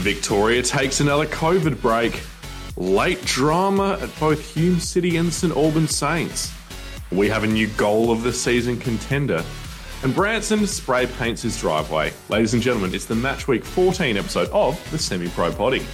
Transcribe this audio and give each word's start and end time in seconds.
Victoria 0.00 0.62
takes 0.62 1.00
another 1.00 1.26
COVID 1.26 1.80
break. 1.82 2.22
Late 2.78 3.22
drama 3.26 3.98
at 4.00 4.18
both 4.18 4.54
Hume 4.54 4.80
City 4.80 5.18
and 5.18 5.30
St 5.30 5.54
Albans 5.54 5.94
Saints. 5.94 6.50
We 7.12 7.28
have 7.28 7.44
a 7.44 7.46
new 7.46 7.66
goal 7.68 8.10
of 8.10 8.22
the 8.22 8.32
season 8.32 8.78
contender. 8.78 9.44
And 10.02 10.14
Branson 10.14 10.66
spray 10.66 11.06
paints 11.06 11.42
his 11.42 11.60
driveway. 11.60 12.14
Ladies 12.30 12.54
and 12.54 12.62
gentlemen, 12.62 12.94
it's 12.94 13.04
the 13.04 13.14
Match 13.14 13.46
Week 13.46 13.62
14 13.62 14.16
episode 14.16 14.48
of 14.48 14.80
the 14.90 14.96
Semi 14.96 15.28
Pro 15.28 15.52
Potty. 15.52 15.84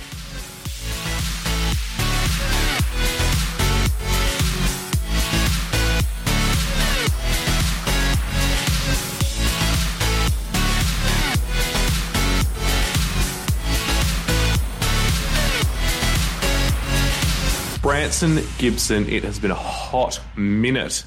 Branson 18.19 18.47
Gibson, 18.56 19.06
it 19.11 19.25
has 19.25 19.38
been 19.38 19.51
a 19.51 19.55
hot 19.55 20.19
minute 20.38 21.05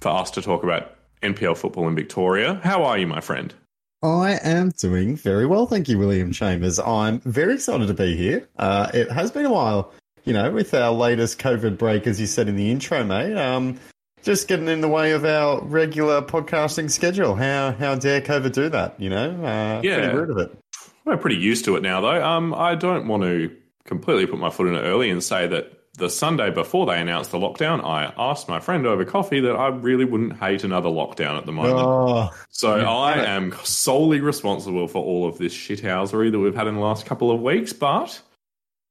for 0.00 0.08
us 0.08 0.32
to 0.32 0.42
talk 0.42 0.64
about 0.64 0.96
NPL 1.22 1.56
football 1.56 1.86
in 1.86 1.94
Victoria. 1.94 2.60
How 2.64 2.82
are 2.82 2.98
you, 2.98 3.06
my 3.06 3.20
friend? 3.20 3.54
I 4.02 4.40
am 4.42 4.70
doing 4.70 5.14
very 5.14 5.46
well, 5.46 5.68
thank 5.68 5.88
you, 5.88 5.96
William 5.96 6.32
Chambers. 6.32 6.80
I'm 6.80 7.20
very 7.20 7.54
excited 7.54 7.86
to 7.86 7.94
be 7.94 8.16
here. 8.16 8.48
Uh, 8.58 8.90
it 8.94 9.12
has 9.12 9.30
been 9.30 9.46
a 9.46 9.52
while, 9.52 9.92
you 10.24 10.32
know, 10.32 10.50
with 10.50 10.74
our 10.74 10.90
latest 10.90 11.38
COVID 11.38 11.78
break, 11.78 12.08
as 12.08 12.20
you 12.20 12.26
said 12.26 12.48
in 12.48 12.56
the 12.56 12.68
intro, 12.68 13.04
mate. 13.04 13.36
Um, 13.36 13.78
just 14.24 14.48
getting 14.48 14.66
in 14.66 14.80
the 14.80 14.88
way 14.88 15.12
of 15.12 15.24
our 15.24 15.62
regular 15.62 16.20
podcasting 16.20 16.90
schedule. 16.90 17.36
How 17.36 17.70
how 17.70 17.94
dare 17.94 18.20
COVID 18.22 18.50
do 18.52 18.68
that? 18.70 19.00
You 19.00 19.10
know, 19.10 19.30
uh, 19.44 19.82
Yeah. 19.84 19.98
pretty 20.00 20.16
rude 20.16 20.30
of 20.30 20.38
it. 20.38 20.58
We're 21.04 21.16
pretty 21.16 21.36
used 21.36 21.64
to 21.66 21.76
it 21.76 21.84
now, 21.84 22.00
though. 22.00 22.24
Um, 22.24 22.52
I 22.54 22.74
don't 22.74 23.06
want 23.06 23.22
to 23.22 23.54
completely 23.84 24.26
put 24.26 24.40
my 24.40 24.50
foot 24.50 24.66
in 24.66 24.74
it 24.74 24.80
early 24.80 25.10
and 25.10 25.22
say 25.22 25.46
that 25.46 25.74
the 25.96 26.10
Sunday 26.10 26.50
before 26.50 26.86
they 26.86 27.00
announced 27.00 27.30
the 27.30 27.38
lockdown, 27.38 27.84
I 27.84 28.12
asked 28.18 28.48
my 28.48 28.60
friend 28.60 28.86
over 28.86 29.04
coffee 29.04 29.40
that 29.40 29.56
I 29.56 29.68
really 29.68 30.04
wouldn't 30.04 30.38
hate 30.38 30.64
another 30.64 30.88
lockdown 30.88 31.38
at 31.38 31.46
the 31.46 31.52
moment. 31.52 31.78
Oh, 31.78 32.30
so. 32.50 32.74
I 32.74 33.24
am 33.24 33.54
solely 33.64 34.20
responsible 34.20 34.88
for 34.88 35.02
all 35.02 35.26
of 35.26 35.38
this 35.38 35.54
shithousery 35.54 36.30
that 36.30 36.38
we've 36.38 36.54
had 36.54 36.66
in 36.66 36.74
the 36.74 36.80
last 36.80 37.06
couple 37.06 37.30
of 37.30 37.40
weeks, 37.40 37.72
but 37.72 38.20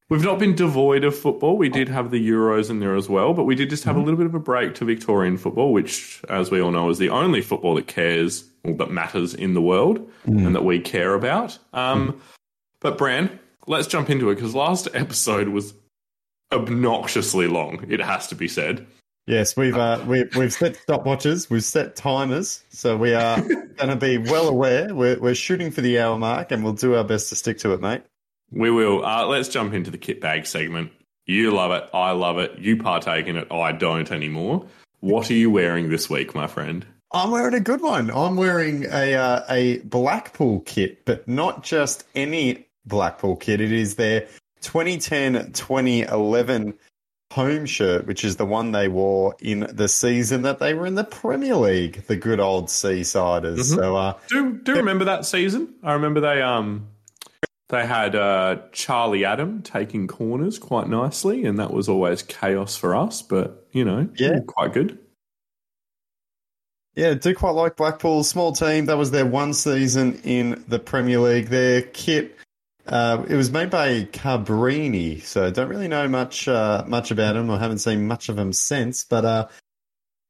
we've 0.10 0.24
not 0.24 0.40
been 0.40 0.56
devoid 0.56 1.04
of 1.04 1.18
football. 1.18 1.58
We 1.58 1.70
did 1.70 1.90
have 1.90 2.12
the 2.12 2.30
Euros 2.30 2.70
in 2.70 2.80
there 2.80 2.96
as 2.96 3.08
well, 3.08 3.34
but 3.34 3.44
we 3.44 3.56
did 3.56 3.70
just 3.70 3.84
have 3.84 3.96
a 3.96 4.00
mm-hmm. 4.00 4.06
little 4.06 4.18
bit 4.18 4.28
of 4.28 4.36
a 4.36 4.40
break 4.40 4.76
to 4.76 4.86
Victorian 4.86 5.38
football, 5.38 5.74
which, 5.74 6.22
as 6.30 6.50
we 6.50 6.60
all 6.60 6.72
know, 6.72 6.90
is 6.90 6.98
the 6.98 7.10
only 7.10 7.42
football 7.42 7.76
that 7.76 7.88
cares 7.88 8.46
or 8.64 8.74
that 8.76 8.92
matters 8.92 9.34
in 9.34 9.54
the 9.54 9.62
world 9.62 10.00
mm. 10.28 10.46
and 10.46 10.56
that 10.56 10.66
we 10.66 10.80
care 10.80 11.14
about. 11.14 11.58
Um, 11.74 12.14
mm. 12.14 12.20
But 12.80 12.98
Bran, 12.98 13.40
let's 13.68 13.88
jump 13.88 14.10
into 14.10 14.30
it 14.30 14.36
because 14.36 14.56
last 14.56 14.88
episode 14.94 15.50
was 15.50 15.74
obnoxiously 16.56 17.48
long. 17.48 17.86
It 17.90 18.00
has 18.02 18.28
to 18.28 18.36
be 18.36 18.48
said. 18.48 18.86
yes, 19.28 19.56
we've 19.58 19.76
uh, 19.76 20.04
we, 20.08 20.26
we've 20.36 20.54
set 20.54 20.78
stopwatches, 20.88 21.50
we've 21.50 21.64
set 21.64 21.96
timers, 21.96 22.64
so 22.70 22.98
we 22.98 23.14
are 23.14 23.42
going 23.42 23.90
to 23.90 23.96
be 23.96 24.18
well 24.18 24.48
aware. 24.48 24.94
We're 24.94 25.20
we're 25.20 25.36
shooting 25.36 25.72
for 25.72 25.82
the 25.82 26.00
hour 26.00 26.18
mark, 26.18 26.52
and 26.52 26.64
we'll 26.64 26.74
do 26.74 26.96
our 26.96 27.04
best 27.04 27.30
to 27.30 27.36
stick 27.36 27.60
to 27.60 27.74
it, 27.74 27.82
mate. 27.82 28.04
We 28.52 28.72
will. 28.72 29.06
Uh, 29.06 29.26
let's 29.28 29.50
jump 29.50 29.74
into 29.74 29.92
the 29.92 29.98
kit 29.98 30.22
bag 30.22 30.46
segment. 30.46 30.92
You 31.26 31.52
love 31.52 31.72
it. 31.72 31.90
I 31.94 32.12
love 32.12 32.38
it. 32.38 32.60
You 32.60 32.78
partake 32.78 33.28
in 33.28 33.36
it. 33.36 33.52
I 33.52 33.72
don't 33.72 34.12
anymore. 34.12 34.68
What 35.00 35.30
are 35.30 35.34
you 35.34 35.50
wearing 35.50 35.90
this 35.90 36.10
week, 36.10 36.36
my 36.36 36.48
friend? 36.48 36.86
I'm 37.12 37.32
wearing 37.32 37.54
a 37.54 37.60
good 37.60 37.82
one. 37.82 38.12
I'm 38.12 38.36
wearing 38.36 38.86
a 38.86 39.16
uh, 39.16 39.44
a 39.50 39.80
Blackpool 39.80 40.62
kit, 40.62 41.06
but 41.06 41.28
not 41.28 41.64
just 41.64 42.06
any 42.14 42.68
Blackpool 42.86 43.36
kit. 43.38 43.62
It 43.62 43.72
is 43.72 43.96
their 43.96 44.28
2010-2011 44.66 46.74
home 47.34 47.66
shirt, 47.66 48.06
which 48.08 48.24
is 48.24 48.38
the 48.38 48.46
one 48.46 48.72
they 48.72 48.88
wore 48.88 49.36
in 49.42 49.68
the 49.74 49.88
season 49.88 50.44
that 50.44 50.60
they 50.60 50.74
were 50.74 50.86
in 50.86 50.96
the 50.96 51.04
Premier 51.04 51.56
League, 51.56 52.04
the 52.08 52.16
good 52.16 52.40
old 52.40 52.68
Seasiders. 52.68 53.58
Mhm. 53.58 53.76
So, 53.76 53.96
uh, 53.96 54.14
Do 54.30 54.54
do 54.54 54.72
you 54.74 54.78
remember 54.78 55.06
that 55.06 55.26
season? 55.26 55.74
I 55.84 55.94
remember 55.94 56.22
they 56.22 56.42
um 56.42 56.88
they 57.70 57.86
had 57.86 58.16
uh, 58.16 58.58
Charlie 58.72 59.26
Adam 59.26 59.64
taking 59.64 60.08
corners 60.08 60.60
quite 60.60 60.88
nicely, 60.88 61.46
and 61.46 61.58
that 61.60 61.74
was 61.74 61.90
always 61.90 62.22
chaos 62.22 62.76
for 62.78 62.96
us. 62.96 63.22
But 63.24 63.68
you 63.72 63.84
know, 63.84 64.08
Yeah. 64.18 64.40
quite 64.46 64.72
good. 64.74 65.00
yeah, 66.96 67.16
do 67.16 67.34
quite 67.36 67.52
like 67.56 67.76
Blackpool. 67.76 68.24
Small 68.24 68.54
team. 68.54 68.86
That 68.86 68.98
was 68.98 69.12
their 69.12 69.26
one 69.26 69.54
season 69.54 70.22
in 70.24 70.64
the 70.68 70.80
Premier 70.80 71.20
League. 71.20 71.50
Their 71.50 71.82
kit. 71.82 72.38
Uh, 72.88 73.26
it 73.28 73.36
was 73.36 73.52
made 73.52 73.70
by 73.70 74.04
Carbrini, 74.06 75.22
so 75.22 75.46
I 75.46 75.50
don't 75.50 75.70
really 75.70 75.88
know 75.88 76.08
much 76.08 76.48
uh, 76.48 76.84
much 76.88 77.12
about 77.12 77.36
him. 77.36 77.50
I 77.50 77.58
haven't 77.58 77.80
seen 77.80 78.08
much 78.08 78.30
of 78.30 78.38
him 78.38 78.54
since, 78.54 79.04
but 79.04 79.26
uh, 79.26 79.48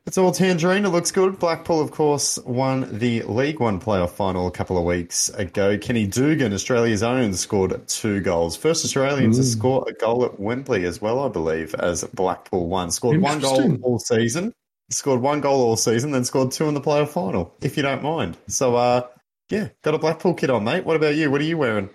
it's 0.06 0.18
all 0.18 0.32
tangerine. 0.32 0.86
It 0.86 0.90
looks 0.90 1.12
good. 1.12 1.38
Blackpool, 1.40 1.82
of 1.82 1.92
course, 1.92 2.38
won 2.46 3.00
the 3.00 3.24
League 3.24 3.60
One 3.60 3.82
playoff 3.82 4.12
final 4.12 4.48
a 4.48 4.52
couple 4.52 4.78
of 4.78 4.86
weeks 4.86 5.30
ago. 5.30 5.78
Kenny 5.78 6.08
Dougall, 6.08 6.54
Australia's 6.54 7.04
own, 7.04 7.34
scored 7.34 7.88
two 7.88 8.22
goals. 8.22 8.56
First 8.56 8.86
Australian 8.86 9.32
to 9.32 9.44
score 9.44 9.84
a 9.90 9.94
goal 9.94 10.24
at 10.24 10.40
Wembley 10.40 10.86
as 10.86 11.02
well, 11.02 11.20
I 11.26 11.30
believe, 11.30 11.74
as 11.76 12.04
Blackpool 12.14 12.68
won. 12.68 12.92
Scored 12.92 13.20
one 13.20 13.40
goal 13.40 13.78
all 13.82 14.00
season. 14.00 14.54
Scored 14.92 15.22
one 15.22 15.42
goal 15.42 15.62
all 15.62 15.76
season, 15.76 16.12
then 16.12 16.24
scored 16.24 16.52
two 16.52 16.68
in 16.68 16.76
the 16.76 16.82
playoff 16.82 17.10
final, 17.10 17.56
if 17.62 17.76
you 17.76 17.82
don't 17.82 18.04
mind. 18.04 18.38
So, 18.48 18.76
uh, 18.76 19.02
yeah, 19.50 19.70
got 19.82 19.96
a 19.96 19.98
Blackpool 19.98 20.36
kit 20.36 20.52
on, 20.52 20.64
mate. 20.64 20.86
What 20.86 20.96
about 20.96 21.16
you? 21.16 21.32
What 21.32 21.42
are 21.42 21.46
you 21.46 21.58
wearing? 21.58 21.90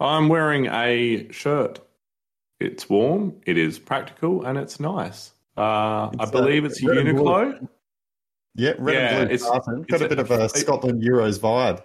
I'm 0.00 0.28
wearing 0.28 0.66
a 0.66 1.30
shirt. 1.32 1.80
It's 2.60 2.88
warm, 2.88 3.34
it 3.46 3.56
is 3.56 3.78
practical, 3.78 4.44
and 4.44 4.58
it's 4.58 4.80
nice. 4.80 5.32
Uh, 5.56 5.60
I 5.60 6.10
It's, 6.14 6.22
uh, 6.28 6.30
believe 6.30 6.64
it's 6.64 6.82
red 6.84 6.98
and 6.98 7.16
blue. 7.16 7.24
Uniqlo. 7.32 7.68
Yeah, 8.54 8.72
red 8.78 8.94
Yeah, 8.94 9.00
and 9.18 9.28
blue 9.28 9.34
it's- 9.34 9.48
tartan. 9.50 9.82
Got 9.82 10.00
a 10.02 10.04
a- 10.04 10.08
bit 10.08 10.18
of 10.18 10.30
a 10.30 10.48
Scotland 10.48 11.02
Euros 11.02 11.38
vibe. 11.38 11.82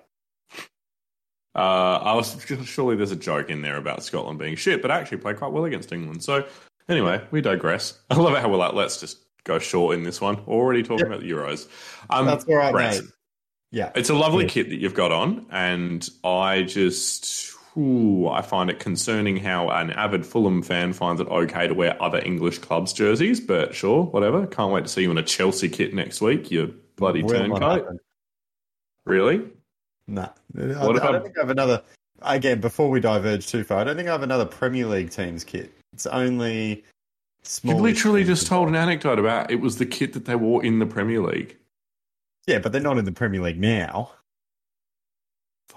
Uh, 1.56 1.59
I 2.01 2.13
was 2.16 2.44
surely 2.66 2.96
there's 2.96 3.12
a 3.12 3.16
joke 3.16 3.50
in 3.51 3.62
there 3.62 3.78
about 3.78 4.01
Scotland 4.03 4.40
being 4.40 4.56
shit, 4.56 4.81
but 4.81 4.90
actually 4.90 5.19
played 5.19 5.38
quite 5.38 5.51
well 5.51 5.66
against 5.66 5.91
England. 5.91 6.24
So 6.24 6.45
anyway, 6.90 7.22
we 7.30 7.41
digress. 7.41 8.00
I 8.09 8.16
love 8.16 8.34
it 8.34 8.41
how 8.41 8.50
we're 8.50 8.57
like, 8.57 8.74
let's 8.74 9.00
just 9.00 9.19
go 9.44 9.59
short 9.59 9.95
in 9.95 10.03
this 10.03 10.19
one. 10.19 10.38
Already 10.47 10.81
talking 10.81 11.00
Yep. 11.00 11.07
about 11.07 11.19
the 11.22 11.30
Euros. 11.30 11.68
Um, 12.09 12.25
That's 12.25 12.45
all 12.45 12.56
right, 12.56 12.74
mate. 12.74 13.01
Yeah. 13.72 13.91
It's 13.95 14.09
a 14.09 14.16
lovely 14.16 14.45
Yeah. 14.45 14.50
kit 14.51 14.69
that 14.69 14.78
you've 14.78 14.94
got 14.95 15.12
on, 15.12 15.45
and 15.51 16.07
I 16.24 16.63
just. 16.63 17.53
Ooh, 17.75 18.28
I 18.28 18.41
find 18.44 18.69
it 18.69 18.79
concerning 18.79 19.38
how 19.38 19.69
an 19.69 19.91
avid 19.91 20.25
Fulham 20.25 20.61
fan 20.61 20.94
finds 20.94 21.19
it 21.19 21.28
okay 21.28 21.67
to 21.67 21.73
wear 21.73 22.01
other 22.01 22.19
English 22.19 22.59
clubs' 22.59 22.94
jerseys, 22.94 23.39
but 23.39 23.73
sure, 23.73 24.03
whatever. 24.03 24.45
Can't 24.45 24.72
wait 24.72 24.84
to 24.84 24.89
see 24.89 25.01
you 25.01 25.11
in 25.11 25.17
a 25.17 25.23
Chelsea 25.23 25.69
kit 25.69 25.94
next 25.94 26.22
week, 26.22 26.51
you 26.51 26.75
bloody 26.97 27.23
Will 27.23 27.29
turncoat. 27.29 27.97
Really? 29.06 29.41
Nah. 30.07 30.29
I, 30.57 30.62
I 30.62 30.66
don't 30.66 31.23
think 31.23 31.38
I 31.38 31.41
have 31.41 31.50
another. 31.50 31.81
Again, 32.22 32.62
before 32.62 32.89
we 32.89 33.00
diverge 33.00 33.47
too 33.47 33.63
far, 33.63 33.79
I 33.79 33.83
don't 33.85 33.95
think 33.95 34.07
I 34.07 34.12
have 34.12 34.23
another 34.23 34.45
Premier 34.45 34.85
League 34.85 35.09
team's 35.09 35.44
kit. 35.44 35.73
It's 35.94 36.06
only 36.06 36.83
You 37.63 37.75
literally 37.75 38.23
just 38.23 38.47
told 38.47 38.69
an 38.69 38.75
anecdote 38.75 39.19
about 39.19 39.51
it 39.51 39.59
was 39.59 39.78
the 39.78 39.85
kit 39.85 40.13
that 40.13 40.25
they 40.25 40.35
wore 40.35 40.63
in 40.63 40.79
the 40.79 40.85
Premier 40.85 41.22
League. 41.22 41.57
Yeah, 42.47 42.59
but 42.59 42.72
they're 42.72 42.81
not 42.81 42.97
in 42.97 43.06
the 43.06 43.12
Premier 43.12 43.41
League 43.41 43.59
now. 43.59 44.12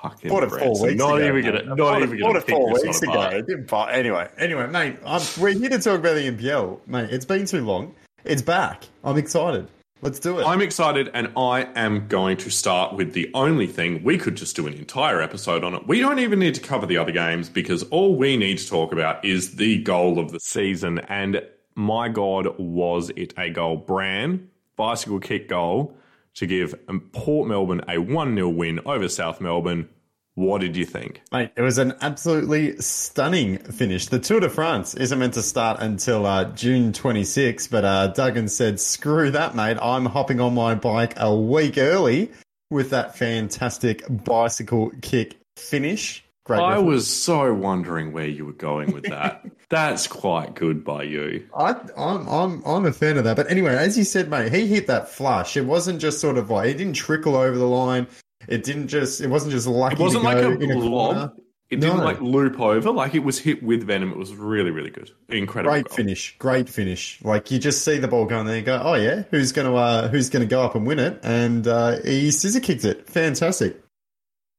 Fucking 0.02 0.28
Bought 0.30 0.42
it 0.44 0.48
four 0.50 0.58
Branson. 0.58 0.86
weeks 0.88 0.98
not 0.98 1.16
ago. 1.16 1.26
even 1.26 1.44
gonna, 1.44 1.62
not 1.64 1.78
bought 1.78 2.02
even 2.02 2.18
gonna 2.18 2.32
bought 2.34 2.36
it 2.36 2.50
four 2.50 2.72
weeks 2.74 3.02
ago. 3.02 3.12
apart. 3.12 3.34
It 3.34 3.46
didn't 3.46 3.68
buy- 3.68 3.92
Anyway, 3.92 4.28
anyway, 4.38 4.66
mate, 4.66 4.96
I'm, 5.06 5.22
we're 5.40 5.50
here 5.52 5.70
to 5.70 5.78
talk 5.78 6.00
about 6.00 6.14
the 6.14 6.30
NPL, 6.30 6.80
mate. 6.86 7.08
It's 7.10 7.24
been 7.24 7.46
too 7.46 7.64
long. 7.64 7.94
It's 8.24 8.42
back. 8.42 8.84
I'm 9.04 9.16
excited. 9.16 9.68
Let's 10.02 10.18
do 10.20 10.38
it. 10.38 10.44
I'm 10.44 10.60
excited, 10.60 11.10
and 11.14 11.32
I 11.38 11.62
am 11.74 12.06
going 12.08 12.36
to 12.38 12.50
start 12.50 12.94
with 12.94 13.14
the 13.14 13.30
only 13.32 13.66
thing 13.66 14.04
we 14.04 14.18
could 14.18 14.36
just 14.36 14.54
do 14.54 14.66
an 14.66 14.74
entire 14.74 15.22
episode 15.22 15.64
on 15.64 15.74
it. 15.74 15.86
We 15.88 16.00
don't 16.00 16.18
even 16.18 16.38
need 16.38 16.54
to 16.56 16.60
cover 16.60 16.84
the 16.84 16.98
other 16.98 17.12
games 17.12 17.48
because 17.48 17.82
all 17.84 18.14
we 18.14 18.36
need 18.36 18.58
to 18.58 18.68
talk 18.68 18.92
about 18.92 19.24
is 19.24 19.56
the 19.56 19.82
goal 19.82 20.18
of 20.18 20.32
the 20.32 20.40
season. 20.40 20.98
And 21.08 21.40
my 21.74 22.10
God, 22.10 22.58
was 22.58 23.10
it 23.16 23.32
a 23.38 23.48
goal? 23.48 23.78
Bran, 23.78 24.50
bicycle 24.76 25.18
kick 25.18 25.48
goal 25.48 25.96
to 26.36 26.46
give 26.46 26.74
Port 27.12 27.48
Melbourne 27.48 27.82
a 27.88 27.98
1 27.98 28.34
0 28.34 28.48
win 28.48 28.80
over 28.86 29.08
South 29.08 29.40
Melbourne. 29.40 29.88
What 30.34 30.60
did 30.60 30.76
you 30.76 30.84
think? 30.84 31.22
Mate, 31.32 31.50
it 31.56 31.62
was 31.62 31.78
an 31.78 31.94
absolutely 32.02 32.76
stunning 32.76 33.56
finish. 33.56 34.06
The 34.06 34.18
Tour 34.18 34.40
de 34.40 34.50
France 34.50 34.94
isn't 34.94 35.18
meant 35.18 35.32
to 35.34 35.42
start 35.42 35.80
until 35.80 36.26
uh, 36.26 36.44
June 36.52 36.92
26, 36.92 37.68
but 37.68 37.86
uh, 37.86 38.08
Duggan 38.08 38.48
said, 38.48 38.78
screw 38.78 39.30
that, 39.30 39.56
mate. 39.56 39.78
I'm 39.80 40.04
hopping 40.04 40.40
on 40.40 40.52
my 40.52 40.74
bike 40.74 41.14
a 41.16 41.34
week 41.34 41.78
early 41.78 42.30
with 42.70 42.90
that 42.90 43.16
fantastic 43.16 44.04
bicycle 44.10 44.92
kick 45.00 45.38
finish. 45.56 46.22
Great. 46.46 46.60
I 46.60 46.74
effort. 46.74 46.82
was 46.84 47.06
so 47.08 47.52
wondering 47.52 48.12
where 48.12 48.26
you 48.26 48.46
were 48.46 48.52
going 48.52 48.92
with 48.92 49.04
that. 49.04 49.44
That's 49.68 50.06
quite 50.06 50.54
good 50.54 50.84
by 50.84 51.02
you. 51.02 51.48
I, 51.56 51.72
I'm, 51.96 52.26
I'm, 52.28 52.62
I'm 52.64 52.86
a 52.86 52.92
fan 52.92 53.18
of 53.18 53.24
that. 53.24 53.36
But 53.36 53.50
anyway, 53.50 53.74
as 53.74 53.98
you 53.98 54.04
said, 54.04 54.30
mate, 54.30 54.52
he 54.52 54.66
hit 54.68 54.86
that 54.86 55.08
flush. 55.08 55.56
It 55.56 55.66
wasn't 55.66 56.00
just 56.00 56.20
sort 56.20 56.38
of 56.38 56.48
like, 56.50 56.68
it 56.68 56.74
didn't 56.78 56.92
trickle 56.94 57.34
over 57.34 57.58
the 57.58 57.66
line. 57.66 58.06
It 58.46 58.62
didn't 58.62 58.86
just, 58.88 59.20
it 59.20 59.26
wasn't 59.28 59.50
just 59.52 59.66
lucky 59.66 59.96
It 59.96 59.98
wasn't 60.00 60.22
to 60.22 60.28
like 60.28 60.38
a 60.38 60.52
in 60.60 60.70
a 60.70 60.74
blob. 60.76 61.32
It 61.68 61.80
didn't 61.80 61.96
No. 61.98 62.04
like 62.04 62.20
loop 62.20 62.60
over, 62.60 62.92
like 62.92 63.16
it 63.16 63.24
was 63.24 63.40
hit 63.40 63.60
with 63.60 63.82
venom. 63.82 64.12
It 64.12 64.16
was 64.16 64.32
really, 64.36 64.70
really 64.70 64.90
good. 64.90 65.10
Incredible. 65.28 65.72
Great 65.72 65.88
goal. 65.88 65.96
finish, 65.96 66.36
great 66.38 66.68
finish. 66.68 67.18
Like 67.24 67.50
you 67.50 67.58
just 67.58 67.84
see 67.84 67.98
the 67.98 68.06
ball 68.06 68.24
going 68.24 68.46
there, 68.46 68.58
and 68.58 68.64
go, 68.64 68.80
oh 68.84 68.94
yeah, 68.94 69.24
who's 69.32 69.50
gonna 69.50 69.74
uh, 69.74 70.06
who's 70.06 70.30
gonna 70.30 70.46
go 70.46 70.62
up 70.62 70.76
and 70.76 70.86
win 70.86 71.00
it? 71.00 71.18
And 71.24 71.66
uh, 71.66 71.96
he 72.04 72.30
scissor 72.30 72.60
kicked 72.60 72.84
it. 72.84 73.08
Fantastic. 73.10 73.82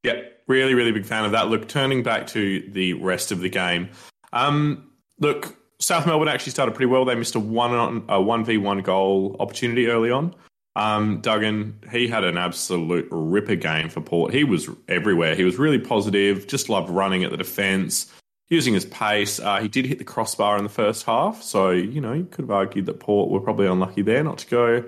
Yeah, 0.03 0.19
really, 0.47 0.73
really 0.73 0.91
big 0.91 1.05
fan 1.05 1.25
of 1.25 1.31
that. 1.31 1.49
Look, 1.49 1.67
turning 1.67 2.03
back 2.03 2.27
to 2.27 2.67
the 2.71 2.93
rest 2.93 3.31
of 3.31 3.39
the 3.39 3.49
game, 3.49 3.89
um, 4.33 4.89
look, 5.19 5.55
South 5.79 6.05
Melbourne 6.05 6.27
actually 6.27 6.51
started 6.51 6.73
pretty 6.73 6.87
well. 6.87 7.05
They 7.05 7.15
missed 7.15 7.35
a 7.35 7.39
one 7.39 7.73
on 7.73 8.05
a 8.09 8.21
one 8.21 8.43
v 8.43 8.57
one 8.57 8.81
goal 8.81 9.35
opportunity 9.39 9.87
early 9.87 10.11
on. 10.11 10.33
Um, 10.75 11.21
Duggan, 11.21 11.79
he 11.91 12.07
had 12.07 12.23
an 12.23 12.37
absolute 12.37 13.07
ripper 13.09 13.55
game 13.55 13.89
for 13.89 13.99
Port. 14.01 14.33
He 14.33 14.43
was 14.43 14.69
everywhere. 14.87 15.35
He 15.35 15.43
was 15.43 15.57
really 15.57 15.79
positive. 15.79 16.47
Just 16.47 16.69
loved 16.69 16.89
running 16.89 17.23
at 17.23 17.31
the 17.31 17.37
defence, 17.37 18.11
using 18.49 18.75
his 18.75 18.85
pace. 18.85 19.39
Uh, 19.39 19.59
he 19.59 19.67
did 19.67 19.85
hit 19.85 19.97
the 19.97 20.03
crossbar 20.03 20.55
in 20.57 20.63
the 20.63 20.69
first 20.69 21.03
half, 21.05 21.41
so 21.41 21.71
you 21.71 21.99
know 21.99 22.13
you 22.13 22.25
could 22.25 22.43
have 22.43 22.51
argued 22.51 22.85
that 22.85 22.99
Port 22.99 23.29
were 23.29 23.39
probably 23.39 23.67
unlucky 23.67 24.03
there 24.03 24.23
not 24.23 24.37
to 24.39 24.47
go 24.47 24.83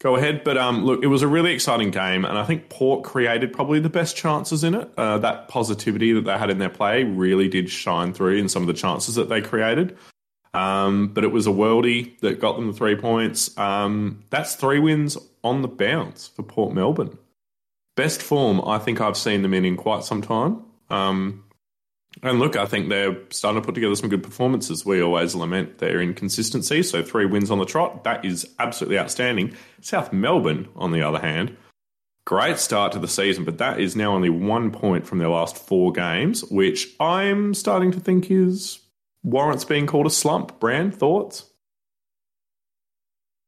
go 0.00 0.16
ahead. 0.16 0.44
But 0.44 0.56
um, 0.56 0.84
look, 0.84 1.02
it 1.02 1.08
was 1.08 1.22
a 1.22 1.28
really 1.28 1.52
exciting 1.52 1.90
game, 1.90 2.24
and 2.24 2.38
I 2.38 2.44
think 2.44 2.68
Port 2.68 3.04
created 3.04 3.52
probably 3.52 3.80
the 3.80 3.90
best 3.90 4.16
chances 4.16 4.64
in 4.64 4.74
it. 4.74 4.90
Uh, 4.96 5.18
that 5.18 5.48
positivity 5.48 6.12
that 6.12 6.24
they 6.24 6.36
had 6.36 6.50
in 6.50 6.58
their 6.58 6.70
play 6.70 7.04
really 7.04 7.48
did 7.48 7.70
shine 7.70 8.12
through 8.12 8.36
in 8.36 8.48
some 8.48 8.62
of 8.62 8.68
the 8.68 8.74
chances 8.74 9.14
that 9.16 9.28
they 9.28 9.40
created. 9.40 9.96
Um, 10.54 11.08
but 11.08 11.24
it 11.24 11.32
was 11.32 11.46
a 11.46 11.50
worldie 11.50 12.18
that 12.20 12.40
got 12.40 12.56
them 12.56 12.68
the 12.68 12.72
three 12.72 12.96
points. 12.96 13.56
Um, 13.58 14.24
that's 14.30 14.54
three 14.54 14.78
wins 14.78 15.16
on 15.44 15.62
the 15.62 15.68
bounce 15.68 16.28
for 16.28 16.42
Port 16.42 16.74
Melbourne. 16.74 17.18
Best 17.96 18.22
form 18.22 18.60
I 18.62 18.78
think 18.78 19.00
I've 19.00 19.16
seen 19.16 19.42
them 19.42 19.54
in 19.54 19.64
in 19.64 19.76
quite 19.76 20.04
some 20.04 20.22
time. 20.22 20.62
Um, 20.88 21.44
and 22.22 22.38
look, 22.38 22.56
I 22.56 22.66
think 22.66 22.88
they're 22.88 23.16
starting 23.30 23.60
to 23.60 23.66
put 23.66 23.74
together 23.74 23.94
some 23.96 24.08
good 24.08 24.22
performances. 24.22 24.84
We 24.84 25.02
always 25.02 25.34
lament 25.34 25.78
their 25.78 26.00
inconsistency. 26.00 26.82
So 26.82 27.02
three 27.02 27.26
wins 27.26 27.50
on 27.50 27.58
the 27.58 27.64
trot, 27.64 28.04
that 28.04 28.24
is 28.24 28.48
absolutely 28.58 28.98
outstanding. 28.98 29.54
South 29.80 30.12
Melbourne, 30.12 30.68
on 30.76 30.92
the 30.92 31.02
other 31.02 31.20
hand, 31.20 31.56
great 32.24 32.58
start 32.58 32.92
to 32.92 32.98
the 32.98 33.08
season, 33.08 33.44
but 33.44 33.58
that 33.58 33.80
is 33.80 33.96
now 33.96 34.14
only 34.14 34.30
one 34.30 34.70
point 34.70 35.06
from 35.06 35.18
their 35.18 35.28
last 35.28 35.56
four 35.56 35.92
games, 35.92 36.44
which 36.44 36.88
I'm 37.00 37.54
starting 37.54 37.92
to 37.92 38.00
think 38.00 38.30
is 38.30 38.80
warrants 39.22 39.64
being 39.64 39.86
called 39.86 40.06
a 40.06 40.10
slump. 40.10 40.60
Brand 40.60 40.94
thoughts? 40.94 41.44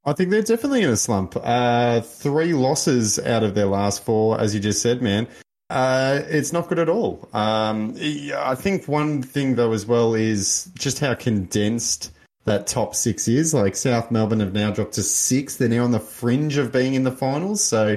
I 0.04 0.14
think 0.14 0.30
they're 0.30 0.42
definitely 0.42 0.82
in 0.82 0.90
a 0.90 0.96
slump. 0.96 1.36
Uh, 1.36 2.00
three 2.00 2.54
losses 2.54 3.18
out 3.18 3.42
of 3.42 3.54
their 3.54 3.66
last 3.66 4.02
four, 4.02 4.40
as 4.40 4.54
you 4.54 4.60
just 4.60 4.80
said, 4.80 5.02
man. 5.02 5.28
Uh, 5.70 6.22
it's 6.26 6.52
not 6.52 6.68
good 6.68 6.80
at 6.80 6.88
all. 6.88 7.28
Um, 7.32 7.94
I 7.96 8.56
think 8.56 8.88
one 8.88 9.22
thing 9.22 9.54
though 9.54 9.72
as 9.72 9.86
well 9.86 10.14
is 10.14 10.70
just 10.74 10.98
how 10.98 11.14
condensed 11.14 12.10
that 12.44 12.66
top 12.66 12.94
six 12.96 13.28
is. 13.28 13.54
Like 13.54 13.76
South 13.76 14.10
Melbourne 14.10 14.40
have 14.40 14.52
now 14.52 14.72
dropped 14.72 14.94
to 14.94 15.02
six. 15.02 15.56
They're 15.56 15.68
now 15.68 15.84
on 15.84 15.92
the 15.92 16.00
fringe 16.00 16.56
of 16.56 16.72
being 16.72 16.94
in 16.94 17.04
the 17.04 17.12
finals. 17.12 17.62
So 17.62 17.96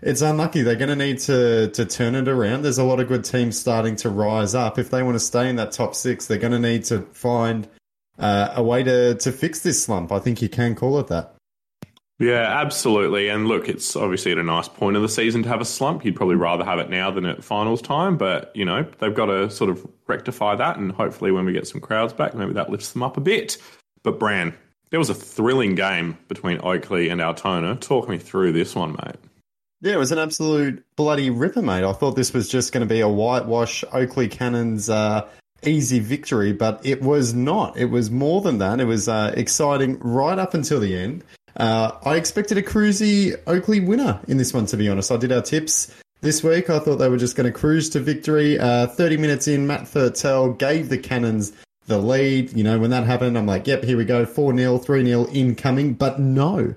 it's 0.00 0.22
unlucky. 0.22 0.62
They're 0.62 0.76
going 0.76 0.88
to 0.88 0.96
need 0.96 1.18
to 1.20 1.68
to 1.68 1.84
turn 1.84 2.14
it 2.14 2.26
around. 2.26 2.62
There's 2.62 2.78
a 2.78 2.84
lot 2.84 3.00
of 3.00 3.08
good 3.08 3.24
teams 3.24 3.58
starting 3.58 3.96
to 3.96 4.08
rise 4.08 4.54
up. 4.54 4.78
If 4.78 4.88
they 4.88 5.02
want 5.02 5.16
to 5.16 5.20
stay 5.20 5.50
in 5.50 5.56
that 5.56 5.72
top 5.72 5.94
six, 5.94 6.26
they're 6.26 6.38
going 6.38 6.52
to 6.52 6.58
need 6.58 6.84
to 6.84 7.02
find 7.12 7.68
uh, 8.18 8.54
a 8.54 8.62
way 8.62 8.82
to 8.82 9.14
to 9.16 9.30
fix 9.30 9.60
this 9.60 9.82
slump. 9.82 10.10
I 10.10 10.20
think 10.20 10.40
you 10.40 10.48
can 10.48 10.74
call 10.74 10.98
it 11.00 11.08
that. 11.08 11.34
Yeah, 12.20 12.60
absolutely. 12.60 13.28
And 13.28 13.48
look, 13.48 13.66
it's 13.66 13.96
obviously 13.96 14.30
at 14.30 14.36
a 14.36 14.42
nice 14.42 14.68
point 14.68 14.94
of 14.94 15.00
the 15.00 15.08
season 15.08 15.42
to 15.42 15.48
have 15.48 15.62
a 15.62 15.64
slump. 15.64 16.04
You'd 16.04 16.16
probably 16.16 16.36
rather 16.36 16.66
have 16.66 16.78
it 16.78 16.90
now 16.90 17.10
than 17.10 17.24
at 17.24 17.42
finals 17.42 17.80
time, 17.80 18.18
but 18.18 18.54
you 18.54 18.66
know, 18.66 18.86
they've 18.98 19.14
got 19.14 19.26
to 19.26 19.50
sort 19.50 19.70
of 19.70 19.86
rectify 20.06 20.54
that 20.56 20.76
and 20.76 20.92
hopefully 20.92 21.32
when 21.32 21.46
we 21.46 21.54
get 21.54 21.66
some 21.66 21.80
crowds 21.80 22.12
back, 22.12 22.34
maybe 22.34 22.52
that 22.52 22.68
lifts 22.68 22.92
them 22.92 23.02
up 23.02 23.16
a 23.16 23.22
bit. 23.22 23.56
But 24.02 24.18
Bran, 24.18 24.54
there 24.90 24.98
was 24.98 25.08
a 25.08 25.14
thrilling 25.14 25.74
game 25.74 26.18
between 26.28 26.58
Oakleigh 26.58 27.10
and 27.10 27.22
Altona. 27.22 27.76
Talk 27.76 28.06
me 28.06 28.18
through 28.18 28.52
this 28.52 28.74
one, 28.74 28.92
mate. 28.92 29.16
Yeah, 29.80 29.94
it 29.94 29.98
was 29.98 30.12
an 30.12 30.18
absolute 30.18 30.84
bloody 30.96 31.30
ripper, 31.30 31.62
mate. 31.62 31.84
I 31.84 31.94
thought 31.94 32.16
this 32.16 32.34
was 32.34 32.50
just 32.50 32.72
going 32.72 32.86
to 32.86 32.94
be 32.94 33.00
a 33.00 33.08
whitewash 33.08 33.82
Oakleigh 33.92 34.30
Cannons 34.30 34.90
uh, 34.90 35.26
easy 35.64 36.00
victory, 36.00 36.52
but 36.52 36.84
it 36.84 37.00
was 37.00 37.32
not. 37.32 37.78
It 37.78 37.86
was 37.86 38.10
more 38.10 38.42
than 38.42 38.58
that. 38.58 38.78
It 38.78 38.84
was 38.84 39.08
uh, 39.08 39.32
exciting 39.34 39.98
right 40.00 40.38
up 40.38 40.52
until 40.52 40.80
the 40.80 40.96
end. 40.96 41.24
Uh, 41.56 41.92
I 42.04 42.16
expected 42.16 42.58
a 42.58 42.62
cruisy 42.62 43.36
Oakleigh 43.46 43.86
winner 43.86 44.20
in 44.28 44.36
this 44.36 44.54
one, 44.54 44.66
to 44.66 44.76
be 44.76 44.88
honest. 44.88 45.10
I 45.10 45.16
did 45.16 45.32
our 45.32 45.42
tips 45.42 45.94
this 46.20 46.42
week. 46.42 46.70
I 46.70 46.78
thought 46.78 46.96
they 46.96 47.08
were 47.08 47.16
just 47.16 47.36
going 47.36 47.50
to 47.50 47.58
cruise 47.58 47.90
to 47.90 48.00
victory. 48.00 48.58
Uh, 48.58 48.86
30 48.86 49.16
minutes 49.16 49.48
in, 49.48 49.66
Matt 49.66 49.82
Thurtell 49.82 50.56
gave 50.58 50.88
the 50.88 50.98
Cannons 50.98 51.52
the 51.86 51.98
lead. 51.98 52.52
You 52.56 52.64
know, 52.64 52.78
when 52.78 52.90
that 52.90 53.04
happened, 53.04 53.36
I'm 53.36 53.46
like, 53.46 53.66
yep, 53.66 53.84
here 53.84 53.96
we 53.96 54.04
go. 54.04 54.24
4 54.24 54.56
0, 54.56 54.78
3 54.78 55.04
0 55.04 55.26
incoming. 55.28 55.94
But 55.94 56.18
no, 56.18 56.74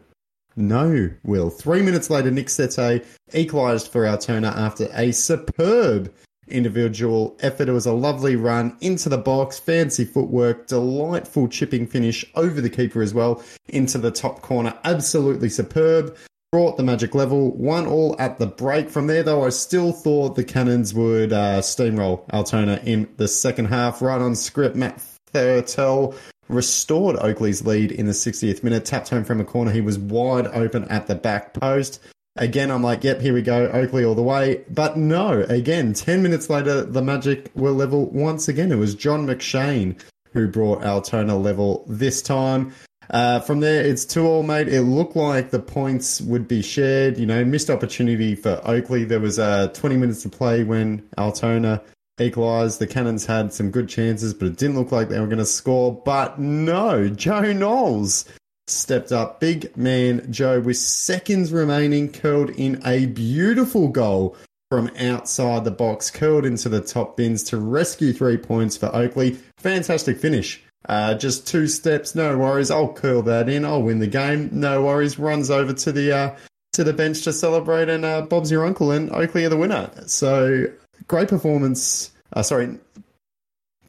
no, 0.55 1.09
Will. 1.23 1.49
Three 1.49 1.81
minutes 1.81 2.09
later, 2.09 2.31
Nick 2.31 2.49
Sete 2.49 3.05
equalised 3.33 3.91
for 3.91 4.07
Altona 4.07 4.49
after 4.49 4.89
a 4.93 5.11
superb 5.11 6.13
individual 6.47 7.37
effort. 7.39 7.69
It 7.69 7.73
was 7.73 7.85
a 7.85 7.93
lovely 7.93 8.35
run 8.35 8.77
into 8.81 9.09
the 9.09 9.17
box, 9.17 9.59
fancy 9.59 10.05
footwork, 10.05 10.67
delightful 10.67 11.47
chipping 11.47 11.87
finish 11.87 12.25
over 12.35 12.61
the 12.61 12.69
keeper 12.69 13.01
as 13.01 13.13
well 13.13 13.43
into 13.67 13.97
the 13.97 14.11
top 14.11 14.41
corner. 14.41 14.77
Absolutely 14.83 15.49
superb. 15.49 16.15
Brought 16.51 16.77
the 16.77 16.83
magic 16.83 17.15
level, 17.15 17.55
one 17.57 17.87
all 17.87 18.15
at 18.19 18.37
the 18.37 18.45
break. 18.45 18.89
From 18.89 19.07
there, 19.07 19.23
though, 19.23 19.43
I 19.43 19.49
still 19.49 19.91
thought 19.91 20.35
the 20.35 20.43
Cannons 20.43 20.93
would 20.93 21.33
uh, 21.33 21.61
steamroll 21.61 22.29
Altona 22.31 22.79
in 22.83 23.09
the 23.17 23.27
second 23.27 23.65
half. 23.65 24.03
Right 24.03 24.21
on 24.21 24.35
script, 24.35 24.75
Matt 24.75 25.01
Thurtell 25.33 26.15
restored 26.49 27.15
Oakleigh's 27.17 27.65
lead 27.65 27.91
in 27.91 28.05
the 28.05 28.11
60th 28.11 28.63
minute. 28.63 28.85
Tapped 28.85 29.09
home 29.09 29.23
from 29.23 29.41
a 29.41 29.45
corner. 29.45 29.71
He 29.71 29.81
was 29.81 29.97
wide 29.97 30.47
open 30.47 30.83
at 30.89 31.07
the 31.07 31.15
back 31.15 31.53
post. 31.53 31.99
Again, 32.35 32.71
I'm 32.71 32.81
like, 32.81 33.03
yep, 33.03 33.21
here 33.21 33.33
we 33.33 33.43
go, 33.43 33.67
Oakleigh 33.67 34.07
all 34.07 34.15
the 34.15 34.23
way. 34.23 34.63
But 34.69 34.97
no, 34.97 35.41
again, 35.49 35.93
10 35.93 36.23
minutes 36.23 36.49
later, 36.49 36.83
the 36.83 37.01
Magic 37.01 37.51
were 37.53 37.71
level 37.71 38.09
once 38.09 38.47
again. 38.47 38.71
It 38.71 38.77
was 38.77 38.95
John 38.95 39.27
McShane 39.27 39.99
who 40.33 40.47
brought 40.47 40.83
Altona 40.83 41.37
level 41.37 41.85
this 41.87 42.21
time. 42.21 42.73
Uh, 43.09 43.39
from 43.41 43.59
there, 43.59 43.83
it's 43.85 44.05
two 44.05 44.25
all, 44.25 44.43
mate. 44.43 44.67
It 44.67 44.81
looked 44.81 45.15
like 45.15 45.51
the 45.51 45.59
points 45.59 46.21
would 46.21 46.47
be 46.47 46.61
shared. 46.61 47.17
You 47.17 47.27
know, 47.27 47.45
missed 47.45 47.69
opportunity 47.69 48.33
for 48.33 48.59
Oakleigh. 48.65 49.07
There 49.07 49.19
was 49.19 49.37
uh, 49.37 49.67
20 49.67 49.97
minutes 49.97 50.23
to 50.23 50.29
play 50.29 50.63
when 50.63 51.07
Altona 51.17 51.83
equalised. 52.19 52.79
The 52.79 52.87
Cannons 52.87 53.25
had 53.25 53.53
some 53.53 53.69
good 53.69 53.89
chances, 53.89 54.33
but 54.33 54.47
it 54.47 54.57
didn't 54.57 54.77
look 54.77 54.91
like 54.91 55.09
they 55.09 55.19
were 55.19 55.27
going 55.27 55.37
to 55.37 55.45
score. 55.45 55.93
But 55.93 56.39
no, 56.39 57.09
Joe 57.09 57.53
Knowles 57.53 58.25
stepped 58.67 59.11
up. 59.11 59.39
Big 59.39 59.75
man 59.75 60.31
Joe, 60.31 60.59
with 60.59 60.77
seconds 60.77 61.51
remaining, 61.51 62.11
curled 62.11 62.49
in 62.51 62.81
a 62.85 63.07
beautiful 63.07 63.87
goal 63.87 64.35
from 64.69 64.89
outside 64.99 65.63
the 65.65 65.71
box, 65.71 66.09
curled 66.09 66.45
into 66.45 66.69
the 66.69 66.81
top 66.81 67.15
bins 67.15 67.43
to 67.43 67.57
rescue 67.57 68.13
three 68.13 68.37
points 68.37 68.75
for 68.75 68.87
Oakleigh. 68.87 69.37
Fantastic 69.57 70.17
finish. 70.17 70.63
Uh, 70.89 71.13
just 71.13 71.47
two 71.47 71.67
steps, 71.67 72.15
no 72.15 72.37
worries. 72.37 72.71
I'll 72.71 72.91
curl 72.91 73.21
that 73.23 73.47
in. 73.47 73.65
I'll 73.65 73.83
win 73.83 73.99
the 73.99 74.07
game. 74.07 74.49
No 74.51 74.83
worries. 74.83 75.17
Runs 75.17 75.49
over 75.49 75.73
to 75.73 75.91
the 75.91 76.11
uh, 76.11 76.35
to 76.73 76.83
the 76.83 76.93
bench 76.93 77.21
to 77.23 77.33
celebrate, 77.33 77.87
and 77.87 78.03
uh, 78.03 78.23
Bob's 78.23 78.51
your 78.51 78.65
uncle, 78.65 78.91
and 78.91 79.09
Oakleigh 79.11 79.45
are 79.45 79.49
the 79.49 79.57
winner. 79.57 79.89
So 80.07 80.65
great 81.07 81.29
performance. 81.29 82.11
Uh, 82.33 82.41
sorry, 82.41 82.77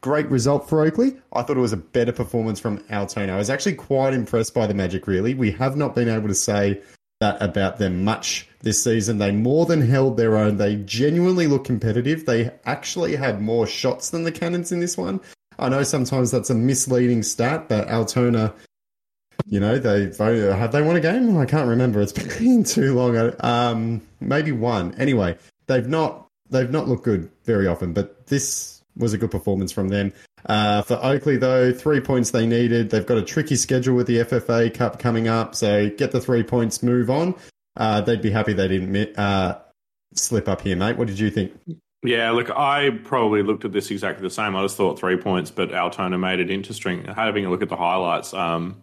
great 0.05 0.29
result 0.29 0.69
for 0.69 0.85
Oakleigh. 0.85 1.19
I 1.33 1.41
thought 1.41 1.57
it 1.57 1.61
was 1.61 1.73
a 1.73 1.77
better 1.77 2.11
performance 2.11 2.59
from 2.59 2.83
Altona. 2.91 3.33
I 3.33 3.37
was 3.37 3.49
actually 3.49 3.73
quite 3.73 4.13
impressed 4.13 4.53
by 4.53 4.67
the 4.67 4.73
Magic, 4.75 5.07
really. 5.07 5.33
We 5.33 5.49
have 5.53 5.75
not 5.75 5.95
been 5.95 6.07
able 6.07 6.27
to 6.27 6.35
say 6.35 6.79
that 7.21 7.41
about 7.41 7.79
them 7.79 8.03
much 8.03 8.47
this 8.61 8.83
season. 8.83 9.17
They 9.17 9.31
more 9.31 9.65
than 9.65 9.81
held 9.81 10.15
their 10.15 10.37
own. 10.37 10.57
They 10.57 10.75
genuinely 10.75 11.47
look 11.47 11.63
competitive. 11.63 12.27
They 12.27 12.51
actually 12.65 13.15
had 13.15 13.41
more 13.41 13.65
shots 13.65 14.11
than 14.11 14.25
the 14.25 14.31
Cannons 14.31 14.71
in 14.71 14.79
this 14.79 14.95
one. 14.95 15.21
I 15.57 15.69
know 15.69 15.81
sometimes 15.81 16.29
that's 16.29 16.51
a 16.51 16.55
misleading 16.55 17.23
stat, 17.23 17.67
but 17.67 17.89
Altona, 17.89 18.53
you 19.47 19.59
know, 19.59 19.79
they 19.79 20.01
have 20.15 20.71
they 20.71 20.83
won 20.83 20.97
a 20.97 20.99
game? 20.99 21.35
I 21.35 21.47
can't 21.47 21.67
remember. 21.67 21.99
It's 21.99 22.11
been 22.39 22.63
too 22.63 22.93
long. 22.93 23.33
Um, 23.39 24.03
maybe 24.19 24.51
one. 24.51 24.93
Anyway, 24.99 25.35
they've 25.65 25.87
not 25.87 26.27
they've 26.51 26.69
not 26.69 26.87
looked 26.87 27.05
good 27.05 27.31
very 27.45 27.65
often, 27.65 27.91
but 27.91 28.27
this 28.27 28.74
was 28.97 29.13
a 29.13 29.17
good 29.17 29.31
performance 29.31 29.71
from 29.71 29.89
them. 29.89 30.13
Uh, 30.45 30.81
for 30.81 30.95
Oakleigh, 30.95 31.39
though, 31.39 31.73
three 31.73 31.99
points 31.99 32.31
they 32.31 32.45
needed. 32.45 32.89
They've 32.89 33.05
got 33.05 33.17
a 33.17 33.23
tricky 33.23 33.55
schedule 33.55 33.95
with 33.95 34.07
the 34.07 34.19
FFA 34.19 34.73
Cup 34.73 34.99
coming 34.99 35.27
up, 35.27 35.55
so 35.55 35.89
get 35.89 36.11
the 36.11 36.21
three 36.21 36.43
points, 36.43 36.83
move 36.83 37.09
on. 37.09 37.35
Uh, 37.75 38.01
they'd 38.01 38.21
be 38.21 38.31
happy 38.31 38.53
they 38.53 38.67
didn't 38.67 39.17
uh, 39.17 39.59
slip 40.13 40.47
up 40.47 40.61
here, 40.61 40.75
mate. 40.75 40.97
What 40.97 41.07
did 41.07 41.19
you 41.19 41.29
think? 41.29 41.53
Yeah, 42.03 42.31
look, 42.31 42.51
I 42.51 42.91
probably 43.03 43.41
looked 43.41 43.65
at 43.65 43.71
this 43.71 43.89
exactly 43.89 44.21
the 44.21 44.33
same. 44.33 44.55
I 44.55 44.61
just 44.61 44.77
thought 44.77 44.99
three 44.99 45.17
points, 45.17 45.49
but 45.49 45.73
Altona 45.73 46.17
made 46.17 46.39
it 46.39 46.51
interesting. 46.51 47.03
Having 47.05 47.45
a 47.45 47.49
look 47.49 47.63
at 47.63 47.69
the 47.69 47.75
highlights, 47.75 48.33
um, 48.33 48.81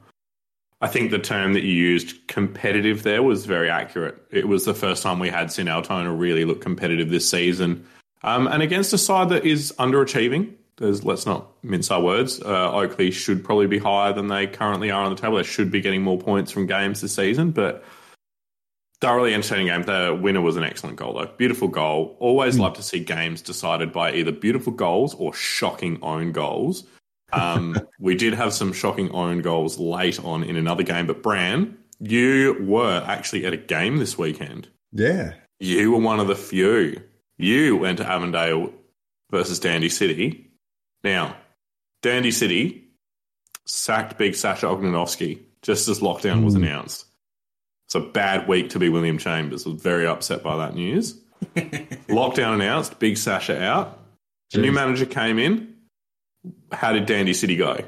I 0.81 0.88
think 0.88 1.12
the 1.12 1.21
term 1.21 1.52
that 1.52 1.62
you 1.62 1.73
used, 1.73 2.26
competitive, 2.26 3.04
there 3.04 3.23
was 3.23 3.47
very 3.47 3.71
accurate. 3.71 4.16
It 4.31 4.49
was 4.49 4.64
the 4.64 4.75
first 4.75 5.04
time 5.04 5.21
we 5.21 5.28
had 5.28 5.52
seen 5.52 5.69
Altona 5.69 6.12
really 6.12 6.45
look 6.45 6.61
competitive 6.61 7.09
this 7.09 7.28
season. 7.31 7.87
Um, 8.25 8.47
and 8.47 8.62
against 8.62 8.93
a 8.93 8.99
side 8.99 9.31
that 9.31 9.45
is 9.45 9.73
underachieving, 9.79 10.55
there's, 10.76 11.05
let's 11.05 11.26
not 11.26 11.49
mince 11.62 11.91
our 11.91 12.00
words. 12.00 12.41
Uh, 12.41 12.73
Oakleigh 12.73 13.12
should 13.12 13.45
probably 13.45 13.67
be 13.67 13.79
higher 13.79 14.12
than 14.12 14.29
they 14.29 14.47
currently 14.47 14.91
are 14.91 15.05
on 15.05 15.14
the 15.14 15.21
table. 15.21 15.37
They 15.37 15.43
should 15.43 15.71
be 15.71 15.81
getting 15.81 16.02
more 16.02 16.19
points 16.19 16.50
from 16.50 16.67
games 16.67 17.00
this 17.00 17.14
season, 17.14 17.50
but 17.50 17.85
thoroughly 19.00 19.35
entertaining 19.35 19.67
game. 19.67 19.83
The 19.83 20.19
winner 20.21 20.41
was 20.41 20.57
an 20.57 20.62
excellent 20.62 20.97
goal, 20.97 21.14
though. 21.14 21.26
Beautiful 21.37 21.69
goal. 21.69 22.17
Always 22.21 22.59
love 22.59 22.75
to 22.75 22.83
see 22.83 23.00
games 23.00 23.43
decided 23.43 23.93
by 23.93 24.12
either 24.12 24.33
beautiful 24.33 24.73
goals 24.73 25.14
or 25.14 25.35
shocking 25.35 25.99
own 26.02 26.33
goals. 26.33 26.85
Um, 27.33 27.76
we 27.99 28.14
did 28.14 28.33
have 28.35 28.52
some 28.52 28.73
shocking 28.73 29.11
own 29.11 29.41
goals 29.41 29.79
late 29.79 30.23
on 30.25 30.45
in 30.45 30.57
another 30.57 30.85
game, 30.85 31.07
but 31.07 31.23
Bran, 31.23 31.76
you 31.99 32.57
were 32.61 33.05
actually 33.07 33.45
at 33.45 33.52
a 33.52 33.57
game 33.57 33.97
this 33.99 34.17
weekend. 34.17 34.69
Yeah. 34.93 35.35
You 35.59 35.91
were 35.91 35.99
one 35.99 36.21
of 36.21 36.29
the 36.29 36.37
few. 36.37 37.02
You 37.43 37.77
went 37.77 37.99
to 37.99 38.09
Avondale 38.09 38.73
versus 39.33 39.59
Dandy 39.59 39.89
City. 39.89 40.53
Now, 41.03 41.37
Dandy 42.01 42.31
City 42.31 42.85
sacked 43.67 44.17
big 44.17 44.37
Sasha 44.37 44.67
Ognenovski 44.67 45.41
just 45.61 45.89
as 45.89 45.99
lockdown 45.99 46.45
was 46.45 46.55
hmm. 46.55 46.63
announced. 46.63 47.05
It's 47.89 47.97
a 47.97 48.01
bad 48.01 48.47
week 48.47 48.71
to 48.71 48.79
be 48.79 48.89
William 48.89 49.19
Chambers. 49.19 49.67
was 49.67 49.83
very 49.83 50.07
upset 50.07 50.45
by 50.45 50.57
that 50.59 50.77
news. 50.77 51.21
lockdown 52.09 52.55
announced, 52.55 53.01
big 53.01 53.17
Sasha 53.17 53.61
out. 53.61 53.99
The 54.53 54.59
new 54.59 54.71
manager 54.71 55.07
came 55.07 55.41
in. 55.41 55.75
How 56.71 56.93
did 56.93 57.07
Dandy 57.07 57.35
City 57.35 57.57
go? 57.57 57.85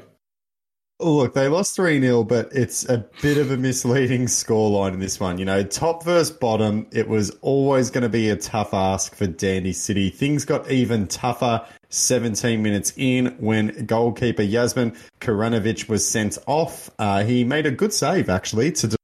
Look, 1.01 1.33
they 1.33 1.49
lost 1.49 1.75
3 1.75 1.99
0, 1.99 2.23
but 2.23 2.53
it's 2.53 2.87
a 2.87 3.05
bit 3.21 3.37
of 3.37 3.51
a 3.51 3.57
misleading 3.57 4.27
scoreline 4.27 4.93
in 4.93 4.99
this 5.01 5.19
one. 5.19 5.37
You 5.37 5.43
know, 5.43 5.61
top 5.61 6.05
versus 6.05 6.31
bottom, 6.31 6.87
it 6.93 7.09
was 7.09 7.31
always 7.41 7.89
going 7.89 8.03
to 8.03 8.09
be 8.09 8.29
a 8.29 8.37
tough 8.37 8.73
ask 8.73 9.13
for 9.13 9.27
Dandy 9.27 9.73
City. 9.73 10.09
Things 10.09 10.45
got 10.45 10.71
even 10.71 11.07
tougher 11.07 11.65
17 11.89 12.63
minutes 12.63 12.93
in 12.95 13.35
when 13.39 13.85
goalkeeper 13.85 14.41
Yasmin 14.41 14.95
Karanovic 15.19 15.89
was 15.89 16.07
sent 16.07 16.37
off. 16.47 16.89
Uh, 16.97 17.25
he 17.25 17.43
made 17.43 17.65
a 17.65 17.71
good 17.71 17.91
save, 17.91 18.29
actually, 18.29 18.71
to 18.71 18.95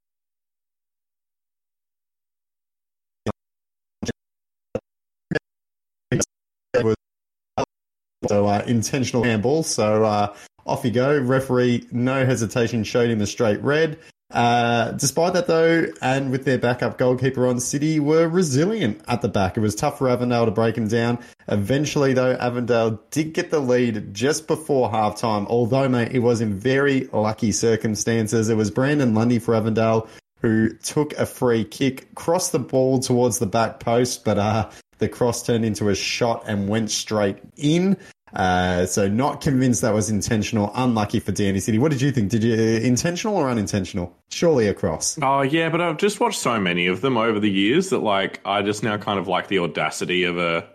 So 8.29 8.45
uh, 8.47 8.63
intentional 8.65 9.23
handball. 9.23 9.63
So 9.63 10.05
uh, 10.05 10.33
off 10.65 10.85
you 10.85 10.91
go. 10.91 11.17
Referee, 11.17 11.87
no 11.91 12.25
hesitation, 12.25 12.83
showed 12.83 13.09
him 13.09 13.21
a 13.21 13.27
straight 13.27 13.61
red. 13.61 13.99
Uh, 14.31 14.91
despite 14.91 15.33
that, 15.33 15.47
though, 15.47 15.85
and 16.01 16.31
with 16.31 16.45
their 16.45 16.57
backup 16.57 16.97
goalkeeper 16.97 17.47
on, 17.47 17.59
City 17.59 17.99
were 17.99 18.27
resilient 18.27 19.01
at 19.07 19.21
the 19.21 19.27
back. 19.27 19.57
It 19.57 19.59
was 19.59 19.75
tough 19.75 19.97
for 19.97 20.09
Avondale 20.09 20.45
to 20.45 20.51
break 20.51 20.77
him 20.77 20.87
down. 20.87 21.19
Eventually, 21.49 22.13
though, 22.13 22.33
Avondale 22.33 23.01
did 23.11 23.33
get 23.33 23.51
the 23.51 23.59
lead 23.59 24.13
just 24.13 24.47
before 24.47 24.89
halftime. 24.89 25.45
Although, 25.47 25.89
mate, 25.89 26.13
it 26.13 26.19
was 26.19 26.39
in 26.39 26.53
very 26.53 27.09
lucky 27.11 27.51
circumstances. 27.51 28.47
It 28.47 28.55
was 28.55 28.71
Brandon 28.71 29.13
Lundy 29.13 29.39
for 29.39 29.53
Avondale 29.53 30.07
who 30.41 30.73
took 30.77 31.13
a 31.13 31.25
free 31.25 31.63
kick, 31.63 32.13
crossed 32.15 32.51
the 32.51 32.59
ball 32.59 32.99
towards 32.99 33.39
the 33.39 33.45
back 33.45 33.79
post, 33.79 34.25
but 34.25 34.39
uh, 34.39 34.69
the 34.97 35.07
cross 35.07 35.43
turned 35.43 35.63
into 35.63 35.89
a 35.89 35.95
shot 35.95 36.43
and 36.47 36.67
went 36.67 36.89
straight 36.89 37.37
in. 37.57 37.95
Uh, 38.33 38.85
so 38.85 39.07
not 39.07 39.41
convinced 39.41 39.81
that 39.81 39.93
was 39.93 40.09
intentional. 40.09 40.71
Unlucky 40.75 41.19
for 41.19 41.31
Dandy 41.31 41.59
City. 41.59 41.77
What 41.77 41.91
did 41.91 42.01
you 42.01 42.11
think? 42.11 42.29
Did 42.29 42.43
you 42.43 42.53
intentional 42.53 43.35
or 43.35 43.49
unintentional? 43.49 44.15
Surely 44.29 44.67
a 44.67 44.73
cross. 44.73 45.17
Oh 45.21 45.41
yeah, 45.41 45.69
but 45.69 45.81
I've 45.81 45.97
just 45.97 46.19
watched 46.19 46.39
so 46.39 46.59
many 46.59 46.87
of 46.87 47.01
them 47.01 47.17
over 47.17 47.39
the 47.39 47.49
years 47.49 47.89
that 47.89 47.99
like 47.99 48.39
I 48.45 48.61
just 48.61 48.83
now 48.83 48.97
kind 48.97 49.19
of 49.19 49.27
like 49.27 49.47
the 49.47 49.59
audacity 49.59 50.23
of 50.23 50.37
a 50.37 50.67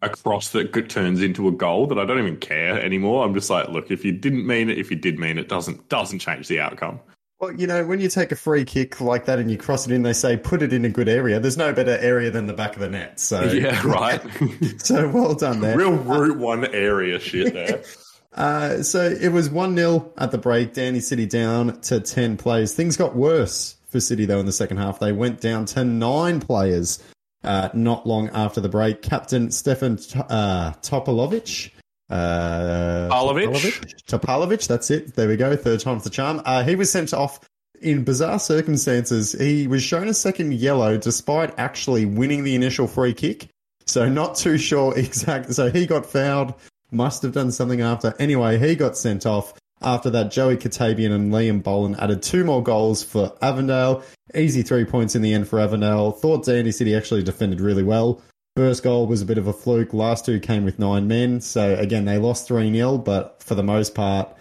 a 0.00 0.08
cross 0.08 0.50
that 0.50 0.88
turns 0.88 1.22
into 1.22 1.48
a 1.48 1.52
goal 1.52 1.88
that 1.88 1.98
I 1.98 2.04
don't 2.04 2.20
even 2.20 2.36
care 2.36 2.80
anymore. 2.80 3.24
I'm 3.24 3.34
just 3.34 3.50
like, 3.50 3.68
look, 3.68 3.90
if 3.90 4.04
you 4.04 4.12
didn't 4.12 4.46
mean 4.46 4.70
it, 4.70 4.78
if 4.78 4.90
you 4.90 4.96
did 4.96 5.18
mean 5.18 5.38
it, 5.38 5.48
doesn't 5.48 5.88
doesn't 5.88 6.20
change 6.20 6.48
the 6.48 6.60
outcome. 6.60 7.00
Well, 7.40 7.52
you 7.52 7.68
know, 7.68 7.84
when 7.86 8.00
you 8.00 8.08
take 8.08 8.32
a 8.32 8.36
free 8.36 8.64
kick 8.64 9.00
like 9.00 9.26
that 9.26 9.38
and 9.38 9.48
you 9.48 9.56
cross 9.56 9.86
it 9.86 9.92
in, 9.92 10.02
they 10.02 10.12
say 10.12 10.36
put 10.36 10.60
it 10.60 10.72
in 10.72 10.84
a 10.84 10.88
good 10.88 11.08
area. 11.08 11.38
There's 11.38 11.56
no 11.56 11.72
better 11.72 11.96
area 11.98 12.32
than 12.32 12.48
the 12.48 12.52
back 12.52 12.74
of 12.74 12.80
the 12.80 12.88
net. 12.88 13.20
So 13.20 13.42
Yeah, 13.52 13.80
right. 13.86 14.20
so 14.78 15.08
well 15.08 15.34
done 15.34 15.60
there. 15.60 15.76
Real 15.78 15.92
Route 15.92 16.36
One 16.36 16.64
area 16.66 17.18
shit 17.18 17.52
there. 17.54 17.82
Uh, 18.34 18.84
so 18.84 19.02
it 19.02 19.32
was 19.32 19.50
1 19.50 19.74
0 19.74 20.12
at 20.18 20.30
the 20.30 20.38
break. 20.38 20.72
Dandy 20.72 21.00
City 21.00 21.26
down 21.26 21.80
to 21.80 21.98
10 21.98 22.36
players. 22.36 22.72
Things 22.72 22.96
got 22.96 23.16
worse 23.16 23.74
for 23.88 23.98
City, 23.98 24.26
though, 24.26 24.38
in 24.38 24.46
the 24.46 24.52
second 24.52 24.76
half. 24.76 25.00
They 25.00 25.10
went 25.10 25.40
down 25.40 25.64
to 25.64 25.82
nine 25.82 26.38
players 26.38 27.02
uh, 27.42 27.70
not 27.74 28.06
long 28.06 28.28
after 28.28 28.60
the 28.60 28.68
break. 28.68 29.02
Captain 29.02 29.50
Stefan 29.50 29.94
uh, 30.28 30.72
Topalovic. 30.82 31.70
Uh? 32.10 33.08
Topalovic? 33.10 34.04
Topalovic, 34.04 34.66
that's 34.66 34.90
it. 34.90 35.14
There 35.14 35.28
we 35.28 35.36
go. 35.36 35.56
Third 35.56 35.80
time's 35.80 36.04
the 36.04 36.10
charm. 36.10 36.40
Uh, 36.44 36.64
he 36.64 36.76
was 36.76 36.90
sent 36.90 37.12
off 37.12 37.40
in 37.80 38.04
bizarre 38.04 38.38
circumstances. 38.38 39.32
He 39.32 39.66
was 39.66 39.82
shown 39.82 40.08
a 40.08 40.14
second 40.14 40.54
yellow 40.54 40.96
despite 40.96 41.58
actually 41.58 42.06
winning 42.06 42.44
the 42.44 42.54
initial 42.54 42.86
free 42.86 43.14
kick. 43.14 43.48
So 43.86 44.08
not 44.08 44.36
too 44.36 44.58
sure 44.58 44.96
exactly. 44.98 45.54
So 45.54 45.70
he 45.70 45.86
got 45.86 46.06
fouled. 46.06 46.54
Must 46.90 47.22
have 47.22 47.32
done 47.32 47.52
something 47.52 47.82
after. 47.82 48.14
Anyway, 48.18 48.58
he 48.58 48.74
got 48.74 48.96
sent 48.96 49.26
off. 49.26 49.52
After 49.80 50.10
that, 50.10 50.30
Joey 50.30 50.56
Katabian 50.56 51.12
and 51.12 51.32
Liam 51.32 51.62
Boland 51.62 52.00
added 52.00 52.22
two 52.22 52.44
more 52.44 52.62
goals 52.62 53.02
for 53.02 53.32
Avondale. 53.42 54.02
Easy 54.34 54.62
three 54.62 54.84
points 54.84 55.14
in 55.14 55.22
the 55.22 55.32
end 55.32 55.46
for 55.48 55.60
Avondale. 55.60 56.10
Thought 56.12 56.46
Dandy 56.46 56.72
City 56.72 56.96
actually 56.96 57.22
defended 57.22 57.60
really 57.60 57.84
well. 57.84 58.22
First 58.58 58.82
goal 58.82 59.06
was 59.06 59.22
a 59.22 59.24
bit 59.24 59.38
of 59.38 59.46
a 59.46 59.52
fluke. 59.52 59.94
Last 59.94 60.24
two 60.24 60.40
came 60.40 60.64
with 60.64 60.80
nine 60.80 61.06
men. 61.06 61.40
So 61.40 61.76
again, 61.76 62.06
they 62.06 62.18
lost 62.18 62.48
3 62.48 62.72
0, 62.72 62.98
but 62.98 63.40
for 63.40 63.54
the 63.54 63.62
most 63.62 63.94
part, 63.94 64.36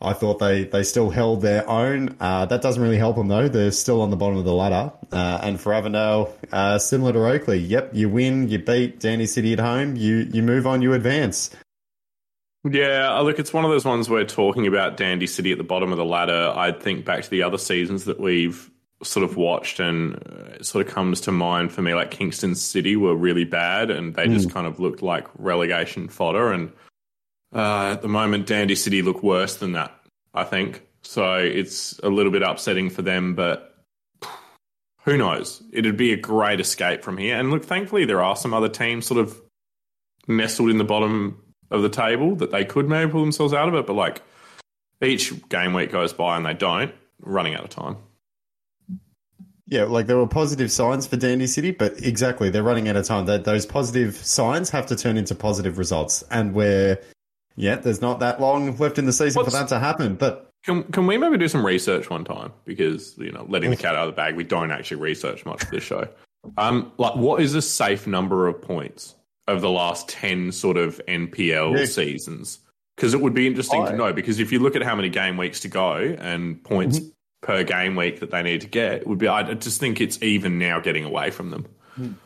I 0.00 0.14
thought 0.14 0.38
they, 0.38 0.64
they 0.64 0.82
still 0.82 1.10
held 1.10 1.42
their 1.42 1.68
own. 1.68 2.16
Uh, 2.18 2.46
that 2.46 2.62
doesn't 2.62 2.82
really 2.82 2.96
help 2.96 3.16
them 3.16 3.28
though. 3.28 3.46
They're 3.46 3.72
still 3.72 4.00
on 4.00 4.08
the 4.08 4.16
bottom 4.16 4.38
of 4.38 4.46
the 4.46 4.54
ladder. 4.54 4.90
Uh, 5.12 5.40
and 5.42 5.60
for 5.60 5.74
Avondale, 5.74 6.34
uh, 6.50 6.78
similar 6.78 7.12
to 7.12 7.18
Oakleigh, 7.18 7.68
yep, 7.68 7.90
you 7.92 8.08
win, 8.08 8.48
you 8.48 8.58
beat 8.58 9.00
Dandy 9.00 9.26
City 9.26 9.52
at 9.52 9.60
home, 9.60 9.96
you 9.96 10.30
you 10.32 10.42
move 10.42 10.66
on, 10.66 10.80
you 10.80 10.94
advance. 10.94 11.50
Yeah, 12.64 13.18
uh, 13.18 13.22
look, 13.22 13.38
it's 13.38 13.52
one 13.52 13.66
of 13.66 13.70
those 13.70 13.84
ones 13.84 14.08
where 14.08 14.24
talking 14.24 14.66
about 14.66 14.96
Dandy 14.96 15.26
City 15.26 15.52
at 15.52 15.58
the 15.58 15.64
bottom 15.64 15.92
of 15.92 15.98
the 15.98 16.06
ladder, 16.06 16.54
I'd 16.56 16.80
think 16.80 17.04
back 17.04 17.24
to 17.24 17.28
the 17.28 17.42
other 17.42 17.58
seasons 17.58 18.06
that 18.06 18.18
we've 18.18 18.70
sort 19.02 19.24
of 19.24 19.36
watched, 19.36 19.80
and 19.80 20.14
uh, 20.14 20.62
sort 20.62 20.86
of 20.86 20.92
comes 20.92 21.20
to 21.22 21.32
mind 21.32 21.72
for 21.72 21.82
me 21.82 21.94
like 21.94 22.10
Kingston 22.10 22.54
City 22.54 22.96
were 22.96 23.14
really 23.14 23.44
bad, 23.44 23.90
and 23.90 24.14
they 24.14 24.26
just 24.26 24.50
kind 24.50 24.66
of 24.66 24.80
looked 24.80 25.02
like 25.02 25.26
relegation 25.38 26.08
fodder. 26.08 26.52
And 26.52 26.72
uh, 27.54 27.92
at 27.92 28.02
the 28.02 28.08
moment, 28.08 28.46
Dandy 28.46 28.74
City 28.74 29.02
look 29.02 29.22
worse 29.22 29.56
than 29.56 29.72
that, 29.72 29.94
I 30.34 30.44
think. 30.44 30.82
So 31.02 31.34
it's 31.34 31.98
a 32.00 32.08
little 32.08 32.32
bit 32.32 32.42
upsetting 32.42 32.90
for 32.90 33.02
them, 33.02 33.34
but 33.34 33.76
who 35.04 35.16
knows? 35.16 35.62
It'd 35.72 35.96
be 35.96 36.12
a 36.12 36.16
great 36.16 36.58
escape 36.58 37.04
from 37.04 37.16
here. 37.16 37.38
And 37.38 37.50
look, 37.50 37.64
thankfully, 37.64 38.04
there 38.06 38.22
are 38.22 38.34
some 38.34 38.52
other 38.52 38.68
teams 38.68 39.06
sort 39.06 39.20
of 39.20 39.40
nestled 40.26 40.70
in 40.70 40.78
the 40.78 40.84
bottom 40.84 41.40
of 41.70 41.82
the 41.82 41.88
table 41.88 42.34
that 42.36 42.50
they 42.50 42.64
could 42.64 42.88
maybe 42.88 43.10
pull 43.10 43.20
themselves 43.20 43.54
out 43.54 43.68
of 43.68 43.74
it. 43.74 43.86
But 43.86 43.94
like 43.94 44.20
each 45.00 45.48
game 45.48 45.74
week 45.74 45.92
goes 45.92 46.12
by 46.12 46.36
and 46.36 46.44
they 46.44 46.54
don't, 46.54 46.92
running 47.20 47.54
out 47.54 47.62
of 47.62 47.70
time. 47.70 47.98
Yeah, 49.68 49.84
like 49.84 50.06
there 50.06 50.16
were 50.16 50.28
positive 50.28 50.70
signs 50.70 51.06
for 51.06 51.16
Dandy 51.16 51.46
City, 51.48 51.72
but 51.72 52.00
exactly, 52.02 52.50
they're 52.50 52.62
running 52.62 52.88
out 52.88 52.94
of 52.96 53.04
time. 53.04 53.26
That 53.26 53.44
those 53.44 53.66
positive 53.66 54.14
signs 54.16 54.70
have 54.70 54.86
to 54.86 54.96
turn 54.96 55.16
into 55.16 55.34
positive 55.34 55.76
results, 55.78 56.22
and 56.30 56.54
where, 56.54 57.00
yeah, 57.56 57.74
there's 57.76 58.00
not 58.00 58.20
that 58.20 58.40
long 58.40 58.76
left 58.76 58.98
in 58.98 59.06
the 59.06 59.12
season 59.12 59.40
What's- 59.40 59.52
for 59.52 59.58
that 59.58 59.68
to 59.70 59.80
happen. 59.80 60.14
But 60.14 60.50
Can 60.64 60.84
can 60.84 61.06
we 61.08 61.18
maybe 61.18 61.36
do 61.38 61.48
some 61.48 61.66
research 61.66 62.08
one 62.10 62.24
time? 62.24 62.52
Because 62.64 63.16
you 63.18 63.32
know, 63.32 63.44
letting 63.48 63.70
the 63.70 63.76
cat 63.76 63.96
out 63.96 64.08
of 64.08 64.14
the 64.14 64.16
bag, 64.16 64.36
we 64.36 64.44
don't 64.44 64.70
actually 64.70 64.98
research 65.00 65.44
much 65.44 65.64
for 65.64 65.70
this 65.72 65.82
show. 65.84 66.08
Um, 66.58 66.92
like, 66.96 67.16
what 67.16 67.42
is 67.42 67.54
a 67.56 67.62
safe 67.62 68.06
number 68.06 68.46
of 68.46 68.62
points 68.62 69.16
of 69.48 69.60
the 69.62 69.70
last 69.70 70.08
ten 70.08 70.52
sort 70.52 70.76
of 70.76 71.00
NPL 71.08 71.76
Yeah. 71.76 71.84
seasons? 71.86 72.60
Because 72.96 73.14
it 73.14 73.20
would 73.20 73.34
be 73.34 73.46
interesting 73.48 73.82
I- 73.82 73.90
to 73.90 73.96
know. 73.96 74.12
Because 74.12 74.38
if 74.38 74.52
you 74.52 74.60
look 74.60 74.76
at 74.76 74.82
how 74.82 74.94
many 74.94 75.08
game 75.08 75.36
weeks 75.36 75.58
to 75.60 75.68
go 75.68 75.96
and 76.20 76.62
points 76.62 77.00
per 77.46 77.62
game 77.62 77.94
week 77.94 78.20
that 78.20 78.30
they 78.30 78.42
need 78.42 78.60
to 78.62 78.66
get, 78.66 79.06
would 79.06 79.18
be. 79.18 79.28
I 79.28 79.54
just 79.54 79.78
think 79.78 80.00
it's 80.00 80.20
even 80.22 80.58
now 80.58 80.80
getting 80.80 81.04
away 81.04 81.30
from 81.30 81.50
them. 81.50 82.18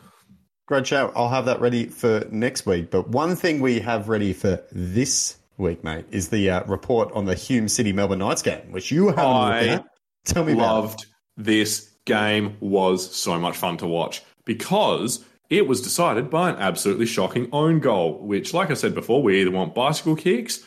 great 0.65 0.87
show. 0.87 1.11
I'll 1.15 1.29
have 1.29 1.45
that 1.45 1.61
ready 1.61 1.85
for 1.85 2.25
next 2.31 2.65
week. 2.65 2.89
But 2.89 3.09
one 3.09 3.35
thing 3.35 3.61
we 3.61 3.79
have 3.79 4.09
ready 4.09 4.33
for 4.33 4.61
this 4.71 5.37
week, 5.57 5.83
mate, 5.83 6.05
is 6.09 6.29
the 6.29 6.49
uh, 6.49 6.63
report 6.65 7.11
on 7.13 7.25
the 7.25 7.35
Hume 7.35 7.67
City 7.67 7.93
Melbourne 7.93 8.19
Knights 8.19 8.41
game, 8.41 8.71
which 8.71 8.91
you 8.91 9.07
haven't 9.09 9.23
I 9.23 9.67
at. 9.67 9.85
Tell 10.25 10.43
me 10.43 10.53
about. 10.53 10.61
loved 10.61 11.05
this 11.37 11.91
game 12.05 12.57
was 12.59 13.15
so 13.15 13.39
much 13.39 13.55
fun 13.55 13.77
to 13.77 13.87
watch 13.87 14.23
because 14.43 15.23
it 15.49 15.67
was 15.67 15.81
decided 15.81 16.29
by 16.29 16.49
an 16.49 16.55
absolutely 16.55 17.05
shocking 17.05 17.47
own 17.53 17.79
goal 17.79 18.19
which 18.25 18.53
like 18.55 18.71
i 18.71 18.73
said 18.73 18.95
before 18.95 19.21
we 19.21 19.39
either 19.39 19.51
want 19.51 19.75
bicycle 19.75 20.15
kicks 20.15 20.63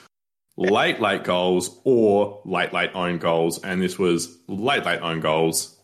late 0.56 1.00
late 1.00 1.24
goals 1.24 1.80
or 1.84 2.40
late 2.44 2.72
late 2.72 2.90
own 2.94 3.18
goals 3.18 3.62
and 3.62 3.82
this 3.82 3.98
was 3.98 4.36
late 4.48 4.84
late 4.84 5.00
own 5.00 5.20
goals 5.20 5.76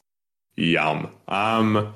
yum 0.56 1.10
um 1.28 1.94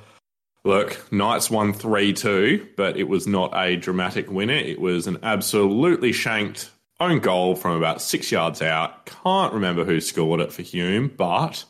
Look, 0.66 1.12
Knights 1.12 1.50
won 1.50 1.74
3 1.74 2.14
2, 2.14 2.68
but 2.74 2.96
it 2.96 3.04
was 3.04 3.26
not 3.26 3.52
a 3.54 3.76
dramatic 3.76 4.30
winner. 4.30 4.54
It 4.54 4.80
was 4.80 5.06
an 5.06 5.18
absolutely 5.22 6.10
shanked 6.12 6.70
own 7.00 7.18
goal 7.18 7.54
from 7.54 7.76
about 7.76 8.00
six 8.00 8.32
yards 8.32 8.62
out. 8.62 9.04
Can't 9.04 9.52
remember 9.52 9.84
who 9.84 10.00
scored 10.00 10.40
it 10.40 10.52
for 10.52 10.62
Hume, 10.62 11.12
but 11.14 11.64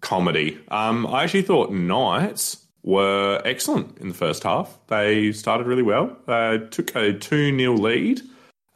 comedy. 0.00 0.58
Um, 0.68 1.06
I 1.06 1.24
actually 1.24 1.42
thought 1.42 1.72
Knights 1.72 2.64
were 2.82 3.42
excellent 3.44 3.98
in 3.98 4.08
the 4.08 4.14
first 4.14 4.44
half. 4.44 4.78
They 4.86 5.32
started 5.32 5.66
really 5.66 5.82
well. 5.82 6.16
They 6.26 6.66
took 6.70 6.96
a 6.96 7.12
2 7.12 7.56
0 7.58 7.74
lead. 7.74 8.22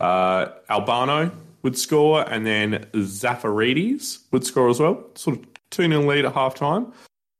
Uh, 0.00 0.48
Albano 0.68 1.30
would 1.62 1.78
score, 1.78 2.28
and 2.30 2.46
then 2.46 2.86
Zafaridis 2.92 4.20
would 4.30 4.44
score 4.44 4.68
as 4.68 4.80
well. 4.80 5.04
Sort 5.14 5.38
of 5.38 5.46
2 5.70 5.88
0 5.88 6.02
lead 6.02 6.24
at 6.24 6.34
half 6.34 6.54
time. 6.54 6.92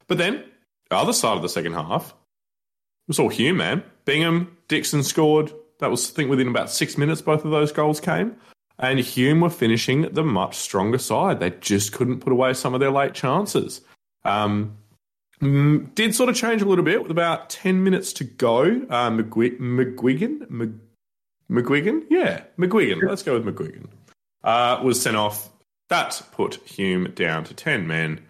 But 0.07 0.19
then, 0.19 0.45
the 0.91 0.97
other 0.97 1.13
side 1.13 1.37
of 1.37 1.43
the 1.43 1.49
second 1.49 1.75
half, 1.75 2.11
it 2.11 3.09
was 3.09 3.19
all 3.19 3.29
Hume, 3.29 3.59
man. 3.59 3.83
Bingham, 4.05 4.57
Dixon 4.69 5.03
scored. 5.03 5.53
That 5.81 5.91
was, 5.91 6.11
I 6.11 6.15
think, 6.15 6.31
within 6.31 6.49
about 6.49 6.71
six 6.71 6.97
minutes, 6.97 7.21
both 7.21 7.45
of 7.45 7.51
those 7.51 7.73
goals 7.73 8.01
came. 8.01 8.37
And 8.79 8.99
Hume 8.99 9.41
were 9.41 9.51
finishing 9.51 10.03
the 10.13 10.25
much 10.25 10.57
stronger 10.57 10.99
side. 10.99 11.41
They 11.41 11.51
just 11.51 11.93
couldn't 11.93 12.21
put 12.21 12.33
away 12.33 12.55
some 12.55 12.75
of 12.75 12.81
their 12.81 12.91
late 12.91 13.15
chances. 13.15 13.81
Um, 14.25 14.77
did 15.41 16.15
sort 16.15 16.31
of 16.31 16.37
change 16.37 16.63
a 16.63 16.65
little 16.65 16.85
bit 16.85 17.03
with 17.03 17.11
about 17.11 17.51
10 17.51 17.85
minutes 17.85 18.13
to 18.15 18.25
go. 18.25 18.63
Uh, 18.63 19.11
McGuigan, 19.11 19.61
McGuigan, 19.61 20.81
McGuigan, 21.51 22.05
yeah, 22.11 22.45
McGuigan. 22.59 23.07
Let's 23.07 23.23
go 23.23 23.39
with 23.39 23.45
McGuigan. 23.45 23.87
Uh, 24.43 24.81
was 24.83 25.01
sent 25.01 25.17
off. 25.17 25.51
That 25.89 26.21
put 26.33 26.57
Hume 26.67 27.13
down 27.15 27.45
to 27.45 27.55
10 27.55 27.87
men. 27.87 28.21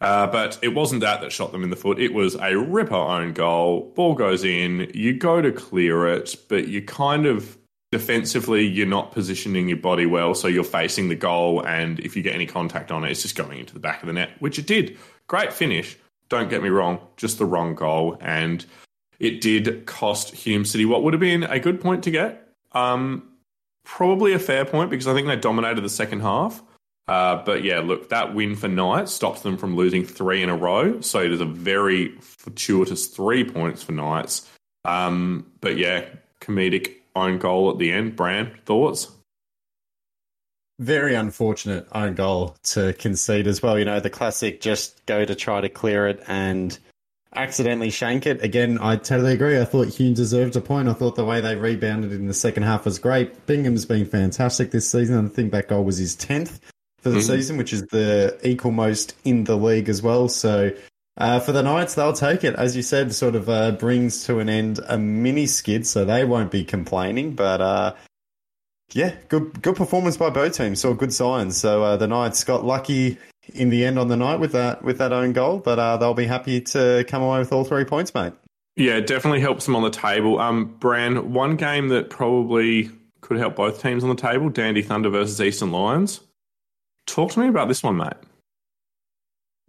Uh, 0.00 0.26
but 0.26 0.58
it 0.62 0.74
wasn't 0.74 1.00
that 1.02 1.20
that 1.20 1.30
shot 1.30 1.52
them 1.52 1.62
in 1.62 1.70
the 1.70 1.76
foot. 1.76 2.00
It 2.00 2.12
was 2.12 2.34
a 2.34 2.58
ripper 2.58 2.94
own 2.94 3.32
goal. 3.32 3.92
Ball 3.94 4.14
goes 4.14 4.42
in. 4.42 4.90
You 4.92 5.16
go 5.16 5.40
to 5.40 5.52
clear 5.52 6.08
it, 6.08 6.34
but 6.48 6.66
you 6.66 6.82
kind 6.82 7.24
of 7.24 7.56
defensively, 7.92 8.66
you're 8.66 8.86
not 8.86 9.12
positioning 9.12 9.68
your 9.68 9.78
body 9.78 10.06
well. 10.06 10.34
So 10.34 10.48
you're 10.48 10.64
facing 10.64 11.08
the 11.08 11.14
goal. 11.14 11.64
And 11.64 12.00
if 12.00 12.16
you 12.16 12.22
get 12.22 12.34
any 12.34 12.46
contact 12.46 12.90
on 12.90 13.04
it, 13.04 13.12
it's 13.12 13.22
just 13.22 13.36
going 13.36 13.60
into 13.60 13.74
the 13.74 13.80
back 13.80 14.02
of 14.02 14.08
the 14.08 14.12
net, 14.12 14.30
which 14.40 14.58
it 14.58 14.66
did. 14.66 14.98
Great 15.28 15.52
finish. 15.52 15.96
Don't 16.28 16.50
get 16.50 16.62
me 16.62 16.70
wrong, 16.70 16.98
just 17.16 17.38
the 17.38 17.44
wrong 17.44 17.76
goal. 17.76 18.16
And 18.20 18.64
it 19.22 19.40
did 19.40 19.86
cost 19.86 20.34
Hume 20.34 20.64
City 20.64 20.84
what 20.84 21.04
would 21.04 21.14
have 21.14 21.20
been 21.20 21.44
a 21.44 21.60
good 21.60 21.80
point 21.80 22.02
to 22.04 22.10
get. 22.10 22.48
Um, 22.72 23.28
probably 23.84 24.32
a 24.32 24.38
fair 24.38 24.64
point 24.64 24.90
because 24.90 25.06
I 25.06 25.14
think 25.14 25.28
they 25.28 25.36
dominated 25.36 25.80
the 25.82 25.88
second 25.88 26.20
half. 26.20 26.60
Uh, 27.06 27.36
but 27.44 27.62
yeah, 27.62 27.78
look, 27.78 28.08
that 28.08 28.34
win 28.34 28.56
for 28.56 28.68
Knights 28.68 29.12
stops 29.12 29.42
them 29.42 29.56
from 29.56 29.76
losing 29.76 30.04
three 30.04 30.42
in 30.42 30.48
a 30.48 30.56
row. 30.56 31.00
So 31.00 31.20
it 31.20 31.30
is 31.30 31.40
a 31.40 31.46
very 31.46 32.16
fortuitous 32.20 33.06
three 33.06 33.44
points 33.44 33.82
for 33.82 33.92
Knights. 33.92 34.48
Um, 34.84 35.46
but 35.60 35.76
yeah, 35.76 36.04
comedic 36.40 36.96
own 37.14 37.38
goal 37.38 37.70
at 37.70 37.78
the 37.78 37.92
end. 37.92 38.16
Brand, 38.16 38.52
thoughts? 38.64 39.08
Very 40.80 41.14
unfortunate 41.14 41.86
own 41.92 42.14
goal 42.14 42.56
to 42.64 42.92
concede 42.94 43.46
as 43.46 43.62
well. 43.62 43.78
You 43.78 43.84
know, 43.84 44.00
the 44.00 44.10
classic 44.10 44.60
just 44.60 45.06
go 45.06 45.24
to 45.24 45.34
try 45.36 45.60
to 45.60 45.68
clear 45.68 46.08
it 46.08 46.24
and 46.26 46.76
accidentally 47.34 47.90
shank 47.90 48.26
it. 48.26 48.42
Again, 48.42 48.78
I 48.80 48.96
totally 48.96 49.32
agree. 49.32 49.60
I 49.60 49.64
thought 49.64 49.88
Hume 49.88 50.14
deserved 50.14 50.56
a 50.56 50.60
point. 50.60 50.88
I 50.88 50.92
thought 50.92 51.16
the 51.16 51.24
way 51.24 51.40
they 51.40 51.56
rebounded 51.56 52.12
in 52.12 52.26
the 52.26 52.34
second 52.34 52.64
half 52.64 52.84
was 52.84 52.98
great. 52.98 53.46
Bingham's 53.46 53.86
been 53.86 54.04
fantastic 54.04 54.70
this 54.70 54.90
season. 54.90 55.24
I 55.24 55.28
think 55.28 55.52
that 55.52 55.68
goal 55.68 55.84
was 55.84 55.98
his 55.98 56.16
10th 56.16 56.60
for 56.98 57.10
the 57.10 57.18
mm-hmm. 57.18 57.32
season, 57.32 57.56
which 57.56 57.72
is 57.72 57.82
the 57.86 58.38
equal 58.42 58.70
most 58.70 59.14
in 59.24 59.44
the 59.44 59.56
league 59.56 59.88
as 59.88 60.02
well. 60.02 60.28
So 60.28 60.72
uh, 61.16 61.40
for 61.40 61.52
the 61.52 61.62
Knights, 61.62 61.94
they'll 61.94 62.12
take 62.12 62.44
it. 62.44 62.54
As 62.54 62.76
you 62.76 62.82
said, 62.82 63.14
sort 63.14 63.34
of 63.34 63.48
uh, 63.48 63.72
brings 63.72 64.24
to 64.24 64.38
an 64.38 64.48
end 64.48 64.80
a 64.86 64.96
mini 64.96 65.46
skid, 65.46 65.86
so 65.86 66.04
they 66.04 66.24
won't 66.24 66.50
be 66.50 66.64
complaining. 66.64 67.34
But 67.34 67.60
uh, 67.60 67.94
yeah, 68.92 69.14
good 69.28 69.60
good 69.62 69.76
performance 69.76 70.16
by 70.16 70.30
both 70.30 70.56
teams. 70.56 70.80
Saw 70.80 70.94
good 70.94 71.12
signs. 71.12 71.56
So 71.56 71.82
uh, 71.82 71.96
the 71.96 72.06
Knights 72.06 72.44
got 72.44 72.64
lucky 72.64 73.18
in 73.54 73.70
the 73.70 73.84
end 73.84 73.98
on 73.98 74.08
the 74.08 74.16
night 74.16 74.40
with 74.40 74.52
that 74.52 74.82
with 74.82 74.98
that 74.98 75.12
own 75.12 75.32
goal, 75.32 75.58
but 75.58 75.78
uh, 75.78 75.96
they'll 75.96 76.14
be 76.14 76.26
happy 76.26 76.60
to 76.60 77.04
come 77.08 77.22
away 77.22 77.38
with 77.38 77.52
all 77.52 77.64
three 77.64 77.84
points, 77.84 78.14
mate. 78.14 78.32
Yeah, 78.76 79.00
definitely 79.00 79.40
helps 79.40 79.66
them 79.66 79.76
on 79.76 79.82
the 79.82 79.90
table. 79.90 80.38
Um, 80.38 80.76
Bran, 80.78 81.32
one 81.32 81.56
game 81.56 81.88
that 81.88 82.08
probably 82.08 82.90
could 83.20 83.36
help 83.36 83.56
both 83.56 83.82
teams 83.82 84.02
on 84.02 84.10
the 84.10 84.20
table: 84.20 84.48
Dandy 84.48 84.82
Thunder 84.82 85.10
versus 85.10 85.40
Eastern 85.40 85.72
Lions. 85.72 86.20
Talk 87.06 87.32
to 87.32 87.40
me 87.40 87.48
about 87.48 87.68
this 87.68 87.82
one, 87.82 87.96
mate. 87.96 88.14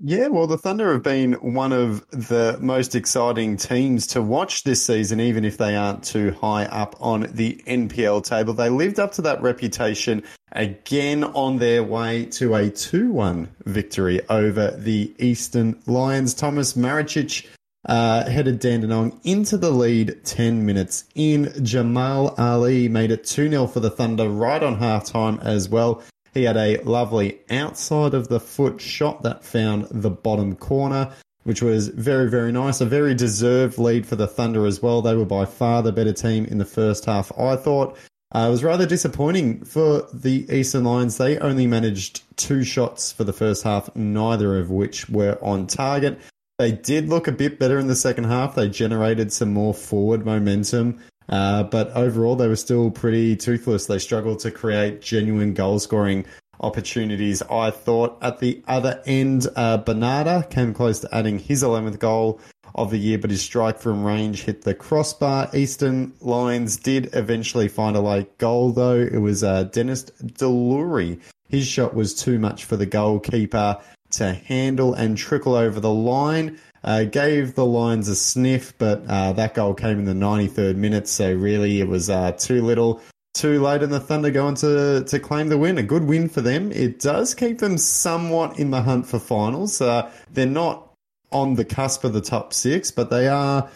Yeah, 0.05 0.27
well, 0.27 0.47
the 0.47 0.57
Thunder 0.57 0.91
have 0.91 1.01
been 1.01 1.31
one 1.35 1.71
of 1.71 2.05
the 2.09 2.57
most 2.59 2.93
exciting 2.93 3.55
teams 3.55 4.05
to 4.07 4.21
watch 4.21 4.63
this 4.63 4.85
season, 4.85 5.21
even 5.21 5.45
if 5.45 5.57
they 5.57 5.77
aren't 5.77 6.03
too 6.03 6.33
high 6.41 6.65
up 6.65 6.97
on 6.99 7.29
the 7.31 7.63
NPL 7.65 8.21
table. 8.25 8.53
They 8.53 8.67
lived 8.67 8.99
up 8.99 9.13
to 9.13 9.21
that 9.21 9.41
reputation 9.41 10.23
again 10.51 11.23
on 11.23 11.57
their 11.57 11.85
way 11.85 12.25
to 12.31 12.53
a 12.53 12.69
2 12.69 13.13
1 13.13 13.49
victory 13.65 14.19
over 14.27 14.71
the 14.71 15.13
Eastern 15.19 15.81
Lions. 15.85 16.33
Thomas 16.33 16.73
Maricic 16.73 17.47
uh, 17.85 18.29
headed 18.29 18.59
Dandenong 18.59 19.17
into 19.23 19.57
the 19.57 19.71
lead 19.71 20.25
10 20.25 20.65
minutes 20.65 21.05
in. 21.15 21.49
Jamal 21.63 22.35
Ali 22.37 22.89
made 22.89 23.11
it 23.11 23.23
2 23.23 23.49
0 23.49 23.67
for 23.67 23.79
the 23.79 23.89
Thunder 23.89 24.27
right 24.27 24.61
on 24.61 24.79
half 24.79 25.05
time 25.05 25.39
as 25.39 25.69
well. 25.69 26.03
He 26.33 26.43
had 26.43 26.57
a 26.57 26.77
lovely 26.81 27.39
outside 27.49 28.13
of 28.13 28.27
the 28.27 28.39
foot 28.39 28.81
shot 28.81 29.21
that 29.23 29.43
found 29.43 29.87
the 29.91 30.09
bottom 30.09 30.55
corner, 30.55 31.13
which 31.43 31.61
was 31.61 31.89
very, 31.89 32.29
very 32.29 32.51
nice. 32.51 32.81
A 32.81 32.85
very 32.85 33.13
deserved 33.13 33.77
lead 33.77 34.07
for 34.07 34.15
the 34.15 34.27
Thunder 34.27 34.65
as 34.65 34.81
well. 34.81 35.01
They 35.01 35.15
were 35.15 35.25
by 35.25 35.45
far 35.45 35.83
the 35.83 35.91
better 35.91 36.13
team 36.13 36.45
in 36.45 36.57
the 36.57 36.65
first 36.65 37.05
half, 37.05 37.31
I 37.37 37.55
thought. 37.55 37.97
Uh, 38.33 38.47
it 38.47 38.51
was 38.51 38.63
rather 38.63 38.87
disappointing 38.87 39.63
for 39.63 40.07
the 40.11 40.47
Eastern 40.51 40.85
Lions. 40.85 41.17
They 41.17 41.37
only 41.37 41.67
managed 41.67 42.23
two 42.35 42.63
shots 42.63 43.11
for 43.11 43.23
the 43.23 43.33
first 43.33 43.63
half, 43.63 43.95
neither 43.95 44.57
of 44.57 44.71
which 44.71 45.07
were 45.07 45.37
on 45.39 45.67
target. 45.67 46.19
They 46.57 46.71
did 46.71 47.09
look 47.09 47.27
a 47.27 47.31
bit 47.31 47.59
better 47.59 47.77
in 47.77 47.87
the 47.87 47.95
second 47.95 48.23
half. 48.23 48.55
They 48.55 48.69
generated 48.69 49.31
some 49.31 49.53
more 49.53 49.73
forward 49.73 50.25
momentum. 50.25 50.99
Uh, 51.29 51.63
but 51.63 51.89
overall, 51.91 52.35
they 52.35 52.47
were 52.47 52.55
still 52.55 52.91
pretty 52.91 53.35
toothless. 53.35 53.85
They 53.85 53.99
struggled 53.99 54.39
to 54.39 54.51
create 54.51 55.01
genuine 55.01 55.53
goal 55.53 55.79
scoring 55.79 56.25
opportunities. 56.59 57.41
I 57.43 57.71
thought 57.71 58.17
at 58.21 58.39
the 58.39 58.63
other 58.67 59.01
end, 59.05 59.47
uh, 59.55 59.79
Bernarda 59.79 60.49
came 60.49 60.73
close 60.73 60.99
to 60.99 61.15
adding 61.15 61.39
his 61.39 61.63
11th 61.63 61.99
goal 61.99 62.39
of 62.75 62.89
the 62.89 62.97
year, 62.97 63.17
but 63.17 63.29
his 63.29 63.41
strike 63.41 63.79
from 63.79 64.03
range 64.03 64.43
hit 64.43 64.63
the 64.63 64.73
crossbar. 64.73 65.49
Eastern 65.53 66.13
Lions 66.21 66.77
did 66.77 67.09
eventually 67.13 67.67
find 67.67 67.95
a 67.95 68.01
late 68.01 68.37
goal, 68.37 68.71
though. 68.71 68.99
It 68.99 69.19
was 69.19 69.43
uh, 69.43 69.63
Dennis 69.65 70.05
Delury. 70.23 71.19
His 71.49 71.67
shot 71.67 71.93
was 71.93 72.15
too 72.15 72.39
much 72.39 72.65
for 72.65 72.77
the 72.77 72.87
goalkeeper 72.87 73.79
to 74.11 74.33
handle 74.33 74.93
and 74.93 75.17
trickle 75.17 75.55
over 75.55 75.79
the 75.79 75.93
line. 75.93 76.59
Uh, 76.83 77.05
gave 77.05 77.55
the 77.55 77.65
Lions 77.65 78.09
a 78.09 78.15
sniff, 78.15 78.77
but 78.77 79.03
uh, 79.07 79.31
that 79.33 79.53
goal 79.53 79.73
came 79.73 79.99
in 79.99 80.05
the 80.05 80.13
93rd 80.13 80.75
minute, 80.75 81.07
so 81.07 81.33
really 81.33 81.79
it 81.79 81.87
was 81.87 82.09
uh, 82.09 82.33
too 82.33 82.61
little, 82.61 83.01
too 83.33 83.61
late, 83.61 83.81
and 83.81 83.93
the 83.93 84.01
Thunder 84.01 84.31
going 84.31 84.55
to, 84.55 85.03
to 85.05 85.19
claim 85.19 85.47
the 85.47 85.57
win. 85.57 85.77
A 85.77 85.83
good 85.83 86.03
win 86.03 86.27
for 86.27 86.41
them. 86.41 86.71
It 86.73 86.99
does 86.99 87.33
keep 87.33 87.59
them 87.59 87.77
somewhat 87.77 88.59
in 88.59 88.71
the 88.71 88.81
hunt 88.81 89.07
for 89.07 89.19
finals. 89.19 89.79
Uh, 89.79 90.11
they're 90.31 90.45
not 90.45 90.93
on 91.31 91.55
the 91.55 91.65
cusp 91.65 92.03
of 92.03 92.13
the 92.13 92.21
top 92.21 92.53
six, 92.53 92.91
but 92.91 93.09
they 93.09 93.27
are 93.27 93.69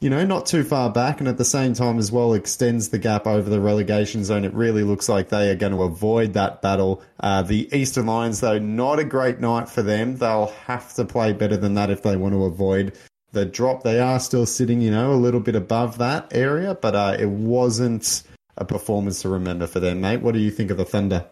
you 0.00 0.08
know, 0.08 0.24
not 0.24 0.46
too 0.46 0.64
far 0.64 0.90
back, 0.90 1.20
and 1.20 1.28
at 1.28 1.36
the 1.36 1.44
same 1.44 1.74
time 1.74 1.98
as 1.98 2.10
well 2.10 2.32
extends 2.32 2.88
the 2.88 2.98
gap 2.98 3.26
over 3.26 3.50
the 3.50 3.60
relegation 3.60 4.24
zone. 4.24 4.46
It 4.46 4.54
really 4.54 4.82
looks 4.82 5.10
like 5.10 5.28
they 5.28 5.50
are 5.50 5.56
going 5.56 5.72
to 5.72 5.82
avoid 5.82 6.32
that 6.32 6.62
battle. 6.62 7.02
Uh, 7.20 7.42
the 7.42 7.68
Eastern 7.76 8.06
Lions, 8.06 8.40
though, 8.40 8.58
not 8.58 8.98
a 8.98 9.04
great 9.04 9.40
night 9.40 9.68
for 9.68 9.82
them. 9.82 10.16
They'll 10.16 10.54
have 10.66 10.94
to 10.94 11.04
play 11.04 11.34
better 11.34 11.58
than 11.58 11.74
that 11.74 11.90
if 11.90 12.02
they 12.02 12.16
want 12.16 12.32
to 12.32 12.44
avoid 12.44 12.96
the 13.32 13.44
drop. 13.44 13.82
They 13.82 14.00
are 14.00 14.18
still 14.18 14.46
sitting, 14.46 14.80
you 14.80 14.90
know, 14.90 15.12
a 15.12 15.20
little 15.20 15.40
bit 15.40 15.54
above 15.54 15.98
that 15.98 16.28
area, 16.34 16.74
but 16.74 16.94
uh, 16.94 17.16
it 17.18 17.28
wasn't 17.28 18.22
a 18.56 18.64
performance 18.64 19.20
to 19.22 19.28
remember 19.28 19.66
for 19.66 19.80
them, 19.80 20.00
mate. 20.00 20.22
What 20.22 20.32
do 20.32 20.40
you 20.40 20.50
think 20.50 20.70
of 20.70 20.78
the 20.78 20.86
Thunder? 20.86 21.26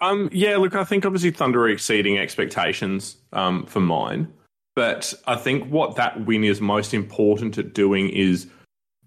Um, 0.00 0.30
yeah, 0.32 0.56
look, 0.56 0.74
I 0.74 0.84
think 0.84 1.04
obviously 1.04 1.30
Thunder 1.30 1.62
are 1.62 1.68
exceeding 1.68 2.18
expectations 2.18 3.16
um, 3.34 3.66
for 3.66 3.80
mine. 3.80 4.32
But 4.78 5.12
I 5.26 5.34
think 5.34 5.72
what 5.72 5.96
that 5.96 6.24
win 6.24 6.44
is 6.44 6.60
most 6.60 6.94
important 6.94 7.58
at 7.58 7.74
doing 7.74 8.10
is 8.10 8.46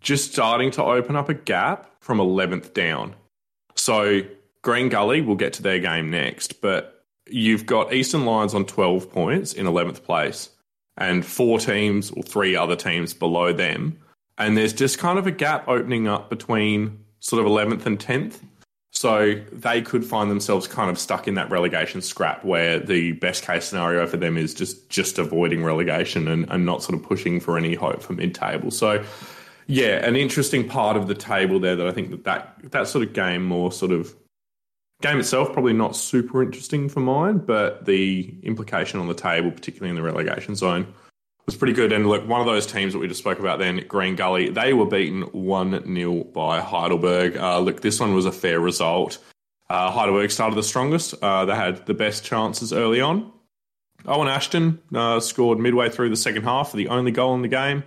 just 0.02 0.34
starting 0.34 0.70
to 0.72 0.84
open 0.84 1.16
up 1.16 1.30
a 1.30 1.34
gap 1.34 1.90
from 2.02 2.18
11th 2.18 2.74
down. 2.74 3.16
So 3.76 4.20
Green 4.64 4.90
Gully 4.90 5.22
will 5.22 5.38
get 5.38 5.54
to 5.54 5.64
their 5.64 5.80
game 5.80 6.12
next, 6.12 6.60
but 6.60 7.06
you've 7.26 7.66
got 7.66 7.94
Eastern 7.94 8.26
Lions 8.26 8.54
on 8.54 8.66
12 8.66 9.10
points 9.10 9.54
in 9.54 9.66
11th 9.66 10.04
place 10.04 10.50
and 10.98 11.26
four 11.26 11.58
teams 11.58 12.12
or 12.12 12.22
three 12.22 12.54
other 12.54 12.76
teams 12.76 13.14
below 13.14 13.54
them. 13.54 13.98
And 14.38 14.58
there's 14.58 14.74
just 14.74 15.00
kind 15.00 15.18
of 15.18 15.26
a 15.26 15.32
gap 15.32 15.70
opening 15.70 16.06
up 16.06 16.30
between 16.30 17.00
sort 17.22 17.46
of 17.46 17.50
11th 17.50 17.86
and 17.86 17.98
10th. 17.98 18.40
So 19.02 19.34
they 19.52 19.82
could 19.82 20.06
find 20.06 20.30
themselves 20.30 20.68
kind 20.68 20.92
of 20.92 21.00
stuck 21.00 21.28
in 21.28 21.34
that 21.34 21.50
relegation 21.50 22.04
scrap 22.04 22.46
where 22.46 22.80
the 22.80 23.14
best 23.14 23.44
case 23.44 23.66
scenario 23.66 24.06
for 24.06 24.18
them 24.18 24.38
is 24.38 24.54
just 24.54 24.92
just 24.92 25.18
avoiding 25.18 25.64
relegation 25.64 26.28
and, 26.28 26.48
and 26.52 26.68
not 26.68 26.84
sort 26.84 26.94
of 26.94 27.02
pushing 27.02 27.40
for 27.40 27.58
any 27.58 27.74
hope 27.74 28.04
for 28.04 28.14
mid 28.14 28.36
table. 28.36 28.70
So 28.70 29.04
yeah, 29.66 30.06
an 30.06 30.16
interesting 30.16 30.68
part 30.68 30.98
of 30.98 31.08
the 31.08 31.16
table 31.16 31.60
there 31.60 31.76
that 31.76 31.88
I 31.88 31.92
think 31.92 32.12
that, 32.12 32.26
that 32.26 32.72
that 32.74 32.88
sort 32.88 33.08
of 33.08 33.14
game 33.14 33.44
more 33.44 33.72
sort 33.72 33.92
of 33.92 34.16
game 35.02 35.20
itself 35.20 35.52
probably 35.52 35.74
not 35.74 35.96
super 35.96 36.44
interesting 36.44 36.88
for 36.88 37.00
mine, 37.00 37.40
but 37.40 37.86
the 37.86 38.32
implication 38.44 39.00
on 39.00 39.08
the 39.08 39.16
table, 39.16 39.50
particularly 39.50 39.90
in 39.90 39.96
the 39.96 40.04
relegation 40.04 40.54
zone, 40.54 40.94
was 41.46 41.56
pretty 41.56 41.74
good. 41.74 41.92
And 41.92 42.08
look, 42.08 42.28
one 42.28 42.40
of 42.40 42.48
those 42.48 42.66
teams 42.66 42.94
that 42.94 43.00
we 43.00 43.08
just 43.08 43.20
spoke 43.20 43.40
about 43.40 43.60
then, 43.60 43.86
Green 43.88 44.16
Gully, 44.16 44.50
they 44.50 44.74
were 44.74 44.86
beaten 44.86 45.22
1 45.24 45.96
0 45.96 46.24
by 46.26 46.62
Heidelberg. 46.62 47.38
Uh, 47.38 47.60
look, 47.60 47.82
this 47.82 48.00
one 48.00 48.14
was 48.14 48.26
a 48.26 48.32
fair 48.32 48.60
result. 48.60 49.18
Uh, 49.70 49.90
Heidelberg 49.90 50.32
started 50.32 50.56
the 50.56 50.64
strongest. 50.64 51.14
Uh, 51.22 51.46
they 51.46 51.56
had 51.56 51.86
the 51.86 51.94
best 51.94 52.24
chances 52.24 52.74
early 52.74 53.00
on. 53.00 53.32
Owen 54.06 54.28
Ashton 54.28 54.80
uh, 54.94 55.20
scored 55.20 55.60
midway 55.60 55.90
through 55.90 56.10
the 56.10 56.16
second 56.16 56.44
half 56.44 56.72
for 56.72 56.78
the 56.78 56.88
only 56.90 57.12
goal 57.12 57.36
in 57.36 57.42
the 57.42 57.48
game. 57.48 57.84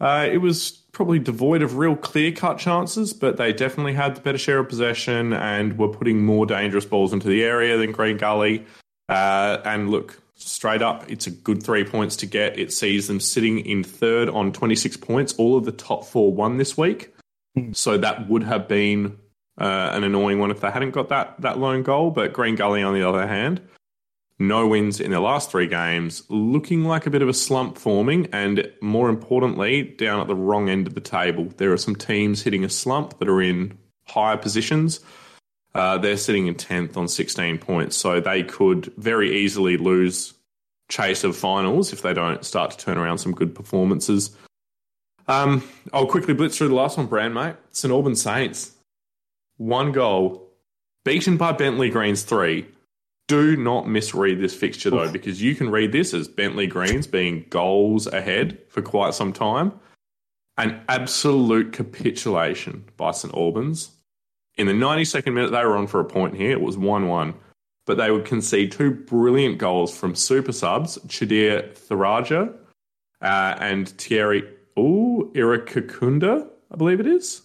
Uh, 0.00 0.28
it 0.30 0.38
was 0.38 0.70
probably 0.92 1.18
devoid 1.18 1.62
of 1.62 1.76
real 1.76 1.96
clear 1.96 2.30
cut 2.32 2.58
chances, 2.58 3.12
but 3.12 3.36
they 3.36 3.52
definitely 3.52 3.94
had 3.94 4.14
the 4.14 4.20
better 4.20 4.38
share 4.38 4.58
of 4.58 4.68
possession 4.68 5.32
and 5.32 5.78
were 5.78 5.88
putting 5.88 6.24
more 6.24 6.46
dangerous 6.46 6.84
balls 6.84 7.12
into 7.12 7.28
the 7.28 7.42
area 7.42 7.78
than 7.78 7.92
Green 7.92 8.16
Gully. 8.16 8.64
Uh, 9.08 9.58
and 9.64 9.90
look, 9.90 10.20
straight 10.36 10.82
up, 10.82 11.10
it's 11.10 11.26
a 11.26 11.30
good 11.30 11.62
three 11.62 11.84
points 11.84 12.16
to 12.16 12.26
get. 12.26 12.58
It 12.58 12.72
sees 12.72 13.06
them 13.08 13.20
sitting 13.20 13.60
in 13.60 13.84
third 13.84 14.28
on 14.28 14.52
26 14.52 14.96
points. 14.98 15.34
All 15.34 15.56
of 15.56 15.64
the 15.64 15.72
top 15.72 16.04
four 16.04 16.32
won 16.32 16.58
this 16.58 16.76
week. 16.76 17.14
Hmm. 17.54 17.72
So 17.72 17.98
that 17.98 18.28
would 18.28 18.42
have 18.42 18.68
been 18.68 19.18
uh, 19.58 19.90
an 19.92 20.04
annoying 20.04 20.38
one 20.38 20.50
if 20.50 20.60
they 20.60 20.70
hadn't 20.70 20.90
got 20.90 21.08
that, 21.10 21.40
that 21.40 21.58
lone 21.58 21.82
goal. 21.82 22.10
But 22.10 22.32
Green 22.32 22.56
Gully, 22.56 22.82
on 22.82 22.94
the 22.94 23.08
other 23.08 23.26
hand, 23.26 23.60
no 24.38 24.66
wins 24.66 25.00
in 25.00 25.10
their 25.10 25.20
last 25.20 25.50
three 25.50 25.68
games, 25.68 26.24
looking 26.28 26.84
like 26.84 27.06
a 27.06 27.10
bit 27.10 27.22
of 27.22 27.28
a 27.28 27.34
slump 27.34 27.78
forming, 27.78 28.26
and 28.32 28.70
more 28.80 29.08
importantly, 29.08 29.82
down 29.82 30.20
at 30.20 30.26
the 30.26 30.34
wrong 30.34 30.68
end 30.68 30.88
of 30.88 30.94
the 30.94 31.00
table. 31.00 31.48
There 31.56 31.72
are 31.72 31.78
some 31.78 31.94
teams 31.94 32.42
hitting 32.42 32.64
a 32.64 32.68
slump 32.68 33.18
that 33.20 33.28
are 33.28 33.40
in 33.40 33.78
higher 34.06 34.36
positions. 34.36 35.00
Uh, 35.74 35.98
they're 35.98 36.16
sitting 36.16 36.46
in 36.46 36.54
10th 36.54 36.96
on 36.96 37.08
16 37.08 37.58
points, 37.58 37.96
so 37.96 38.20
they 38.20 38.42
could 38.42 38.92
very 38.96 39.38
easily 39.38 39.76
lose 39.76 40.34
chase 40.88 41.24
of 41.24 41.36
finals 41.36 41.92
if 41.92 42.02
they 42.02 42.14
don't 42.14 42.44
start 42.44 42.70
to 42.70 42.76
turn 42.78 42.96
around 42.96 43.18
some 43.18 43.32
good 43.32 43.54
performances. 43.54 44.36
Um, 45.26 45.68
I'll 45.92 46.06
quickly 46.06 46.34
blitz 46.34 46.58
through 46.58 46.68
the 46.68 46.74
last 46.74 46.96
one, 46.96 47.06
Brand, 47.06 47.34
mate. 47.34 47.56
St 47.70 47.90
Albans 47.92 48.22
Saints. 48.22 48.72
One 49.56 49.92
goal, 49.92 50.48
beaten 51.04 51.36
by 51.36 51.52
Bentleigh 51.52 51.90
Greens 51.90 52.22
three. 52.22 52.66
Do 53.26 53.56
not 53.56 53.88
misread 53.88 54.40
this 54.40 54.54
fixture 54.54 54.90
though, 54.90 55.10
because 55.10 55.40
you 55.40 55.54
can 55.54 55.70
read 55.70 55.92
this 55.92 56.12
as 56.12 56.28
Bentleigh 56.28 56.66
Greens 56.66 57.06
being 57.06 57.46
goals 57.48 58.06
ahead 58.06 58.58
for 58.68 58.82
quite 58.82 59.14
some 59.14 59.32
time. 59.32 59.72
An 60.58 60.82
absolute 60.88 61.72
capitulation 61.72 62.84
by 62.96 63.12
St 63.12 63.34
Albans 63.34 63.93
in 64.56 64.66
the 64.66 64.72
92nd 64.72 65.32
minute, 65.32 65.50
they 65.50 65.64
were 65.64 65.76
on 65.76 65.86
for 65.86 66.00
a 66.00 66.04
point 66.04 66.36
here. 66.36 66.52
It 66.52 66.60
was 66.60 66.76
1 66.76 67.08
1. 67.08 67.34
But 67.86 67.98
they 67.98 68.10
would 68.10 68.24
concede 68.24 68.72
two 68.72 68.90
brilliant 68.90 69.58
goals 69.58 69.96
from 69.96 70.14
super 70.14 70.52
subs, 70.52 70.98
Chadir 71.06 71.74
Tharaja 71.74 72.54
uh, 73.20 73.56
and 73.58 73.88
Thierry 73.88 74.42
Ooh, 74.78 75.30
Irakakunda, 75.34 76.48
I 76.70 76.76
believe 76.76 77.00
it 77.00 77.06
is. 77.06 77.42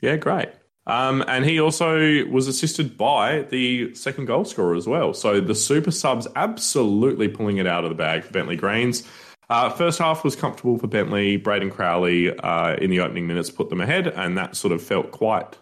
Yeah, 0.00 0.16
great. 0.16 0.48
Um, 0.86 1.22
and 1.28 1.44
he 1.44 1.60
also 1.60 2.24
was 2.26 2.48
assisted 2.48 2.96
by 2.96 3.42
the 3.50 3.94
second 3.94 4.24
goal 4.24 4.44
scorer 4.44 4.74
as 4.74 4.86
well. 4.86 5.12
So 5.12 5.40
the 5.40 5.54
super 5.54 5.90
subs 5.90 6.26
absolutely 6.34 7.28
pulling 7.28 7.58
it 7.58 7.66
out 7.66 7.84
of 7.84 7.90
the 7.90 7.96
bag 7.96 8.24
for 8.24 8.32
Bentleigh 8.32 8.56
Greens. 8.56 9.02
Uh, 9.50 9.68
first 9.68 9.98
half 9.98 10.24
was 10.24 10.34
comfortable 10.34 10.78
for 10.78 10.86
Bentleigh. 10.86 11.36
Braden 11.36 11.70
Crowley 11.70 12.34
uh, 12.38 12.76
in 12.76 12.90
the 12.90 13.00
opening 13.00 13.26
minutes 13.26 13.50
put 13.50 13.68
them 13.68 13.80
ahead, 13.80 14.06
and 14.06 14.38
that 14.38 14.56
sort 14.56 14.72
of 14.72 14.82
felt 14.82 15.10
quite 15.10 15.58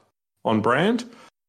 on 0.46 0.60
brand. 0.60 1.04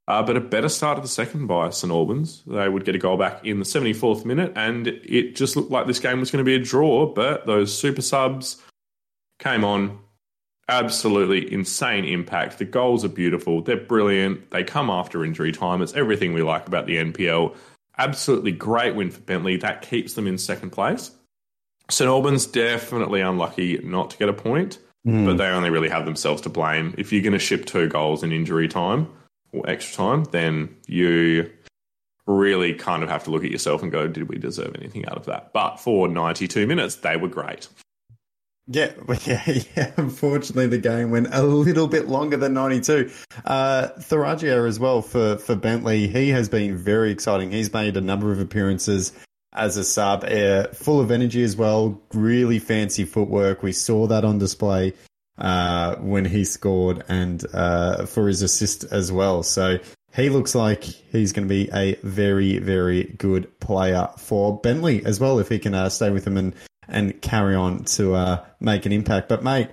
Uh, 0.07 0.23
but 0.23 0.37
a 0.37 0.41
better 0.41 0.69
start 0.69 0.97
of 0.97 1.03
the 1.03 1.09
second 1.09 1.47
by 1.47 1.69
St 1.69 1.91
Albans. 1.91 2.41
They 2.47 2.69
would 2.69 2.85
get 2.85 2.95
a 2.95 2.99
goal 2.99 3.17
back 3.17 3.45
in 3.45 3.59
the 3.59 3.65
74th 3.65 4.23
minute, 4.23 4.53
and 4.55 4.87
it 4.87 5.35
just 5.35 5.57
looked 5.57 5.69
like 5.69 5.85
this 5.85 5.99
game 5.99 6.21
was 6.21 6.31
going 6.31 6.43
to 6.43 6.49
be 6.49 6.55
a 6.55 6.59
draw. 6.59 7.05
But 7.13 7.45
those 7.45 7.77
super 7.77 8.01
subs 8.01 8.61
came 9.39 9.65
on. 9.65 9.99
Absolutely 10.69 11.51
insane 11.51 12.05
impact. 12.05 12.57
The 12.57 12.65
goals 12.65 13.03
are 13.03 13.09
beautiful. 13.09 13.61
They're 13.61 13.77
brilliant. 13.77 14.51
They 14.51 14.63
come 14.63 14.89
after 14.89 15.25
injury 15.25 15.51
time. 15.51 15.81
It's 15.81 15.93
everything 15.93 16.33
we 16.33 16.41
like 16.41 16.67
about 16.67 16.87
the 16.87 16.97
NPL. 16.97 17.55
Absolutely 17.97 18.51
great 18.51 18.95
win 18.95 19.11
for 19.11 19.21
Bentleigh. 19.21 19.57
That 19.57 19.81
keeps 19.81 20.13
them 20.13 20.27
in 20.27 20.37
second 20.37 20.69
place. 20.69 21.11
St 21.89 22.07
Albans 22.07 22.45
definitely 22.45 23.21
unlucky 23.21 23.77
not 23.79 24.09
to 24.11 24.17
get 24.17 24.29
a 24.29 24.33
point. 24.33 24.79
Mm. 25.07 25.25
But 25.25 25.37
they 25.37 25.45
only 25.45 25.69
really 25.69 25.89
have 25.89 26.05
themselves 26.05 26.41
to 26.41 26.49
blame. 26.49 26.93
If 26.97 27.13
you're 27.13 27.21
going 27.21 27.33
to 27.33 27.39
ship 27.39 27.65
two 27.65 27.87
goals 27.87 28.23
in 28.23 28.33
injury 28.33 28.67
time 28.67 29.07
or 29.53 29.67
extra 29.69 29.95
time, 29.95 30.23
then 30.25 30.75
you 30.85 31.49
really 32.25 32.73
kind 32.73 33.03
of 33.03 33.09
have 33.09 33.23
to 33.23 33.31
look 33.31 33.45
at 33.45 33.51
yourself 33.51 33.81
and 33.81 33.89
go, 33.89 34.07
did 34.07 34.27
we 34.27 34.37
deserve 34.37 34.75
anything 34.75 35.05
out 35.07 35.17
of 35.17 35.25
that? 35.25 35.53
But 35.53 35.77
for 35.77 36.09
92 36.09 36.67
minutes, 36.67 36.95
they 36.95 37.15
were 37.15 37.29
great. 37.29 37.69
Yeah, 38.67 38.91
yeah, 39.25 39.59
yeah. 39.77 39.91
Unfortunately, 39.95 40.67
the 40.67 40.77
game 40.77 41.09
went 41.09 41.29
a 41.31 41.41
little 41.41 41.87
bit 41.87 42.09
longer 42.09 42.35
than 42.35 42.53
92. 42.53 43.09
Uh, 43.45 43.87
Tharagia 43.99 44.67
as 44.67 44.77
well 44.77 45.01
for, 45.01 45.37
for 45.37 45.55
Bentleigh. 45.55 46.07
He 46.07 46.29
has 46.29 46.49
been 46.49 46.75
very 46.75 47.11
exciting. 47.11 47.51
He's 47.51 47.71
made 47.71 47.95
a 47.95 48.01
number 48.01 48.33
of 48.33 48.41
appearances 48.41 49.13
as 49.53 49.77
a 49.77 49.83
sub, 49.83 50.23
uh, 50.23 50.67
full 50.69 50.99
of 50.99 51.11
energy 51.11 51.43
as 51.43 51.55
well. 51.55 52.01
Really 52.13 52.59
fancy 52.59 53.05
footwork. 53.05 53.63
We 53.63 53.71
saw 53.71 54.07
that 54.07 54.23
on 54.23 54.37
display 54.37 54.93
uh, 55.37 55.95
when 55.97 56.25
he 56.25 56.43
scored 56.45 57.03
and 57.07 57.43
uh, 57.53 58.05
for 58.05 58.27
his 58.27 58.41
assist 58.41 58.83
as 58.85 59.11
well. 59.11 59.43
So 59.43 59.79
he 60.15 60.29
looks 60.29 60.55
like 60.55 60.83
he's 60.83 61.31
going 61.31 61.47
to 61.47 61.53
be 61.53 61.69
a 61.73 61.95
very, 62.03 62.59
very 62.59 63.03
good 63.17 63.59
player 63.59 64.09
for 64.17 64.59
Bentleigh 64.59 65.01
as 65.05 65.19
well 65.19 65.39
if 65.39 65.49
he 65.49 65.59
can 65.59 65.73
uh, 65.73 65.89
stay 65.89 66.09
with 66.09 66.25
him 66.25 66.37
and 66.37 66.53
and 66.89 67.21
carry 67.21 67.53
on 67.53 67.83
to 67.83 68.15
uh, 68.15 68.45
make 68.61 68.85
an 68.85 68.93
impact. 68.93 69.27
But 69.27 69.43
mate, 69.43 69.69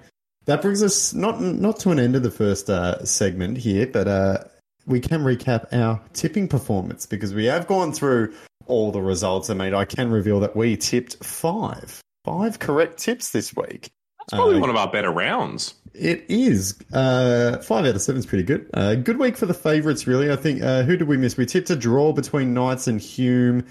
that 0.46 0.62
brings 0.62 0.82
us 0.82 1.14
not 1.14 1.40
not 1.40 1.78
to 1.80 1.90
an 1.90 1.98
end 1.98 2.16
of 2.16 2.22
the 2.22 2.30
first 2.30 2.68
uh, 2.68 3.04
segment 3.04 3.58
here, 3.58 3.86
but 3.86 4.50
we 4.86 5.00
can 5.00 5.22
recap 5.22 5.72
our 5.72 6.00
tipping 6.12 6.48
performance 6.48 7.06
because 7.06 7.32
we 7.32 7.46
have 7.46 7.66
gone 7.66 7.92
through 7.92 8.34
all 8.66 8.92
the 8.92 9.02
results. 9.02 9.50
I 9.50 9.54
mean, 9.54 9.74
I 9.74 9.84
can 9.84 10.10
reveal 10.10 10.40
that 10.40 10.56
we 10.56 10.76
tipped 10.76 11.22
five, 11.24 12.00
five 12.24 12.58
correct 12.58 12.98
tips 12.98 13.30
this 13.30 13.54
week. 13.54 13.90
That's 14.18 14.38
probably 14.38 14.56
uh, 14.56 14.60
one 14.60 14.70
of 14.70 14.76
our 14.76 14.90
better 14.90 15.10
rounds. 15.10 15.74
It 15.92 16.24
is. 16.28 16.78
Uh, 16.92 17.58
five 17.58 17.84
out 17.84 17.94
of 17.94 18.00
seven 18.00 18.18
is 18.18 18.26
pretty 18.26 18.44
good. 18.44 18.68
Uh, 18.74 18.94
good 18.94 19.18
week 19.18 19.36
for 19.36 19.46
the 19.46 19.54
favourites, 19.54 20.06
really. 20.06 20.30
I 20.30 20.36
think. 20.36 20.62
Uh, 20.62 20.82
who 20.82 20.96
did 20.96 21.06
we 21.06 21.16
miss? 21.16 21.36
We 21.36 21.46
tipped 21.46 21.70
a 21.70 21.76
draw 21.76 22.12
between 22.12 22.54
Knights 22.54 22.86
and 22.86 23.00
Hume. 23.00 23.64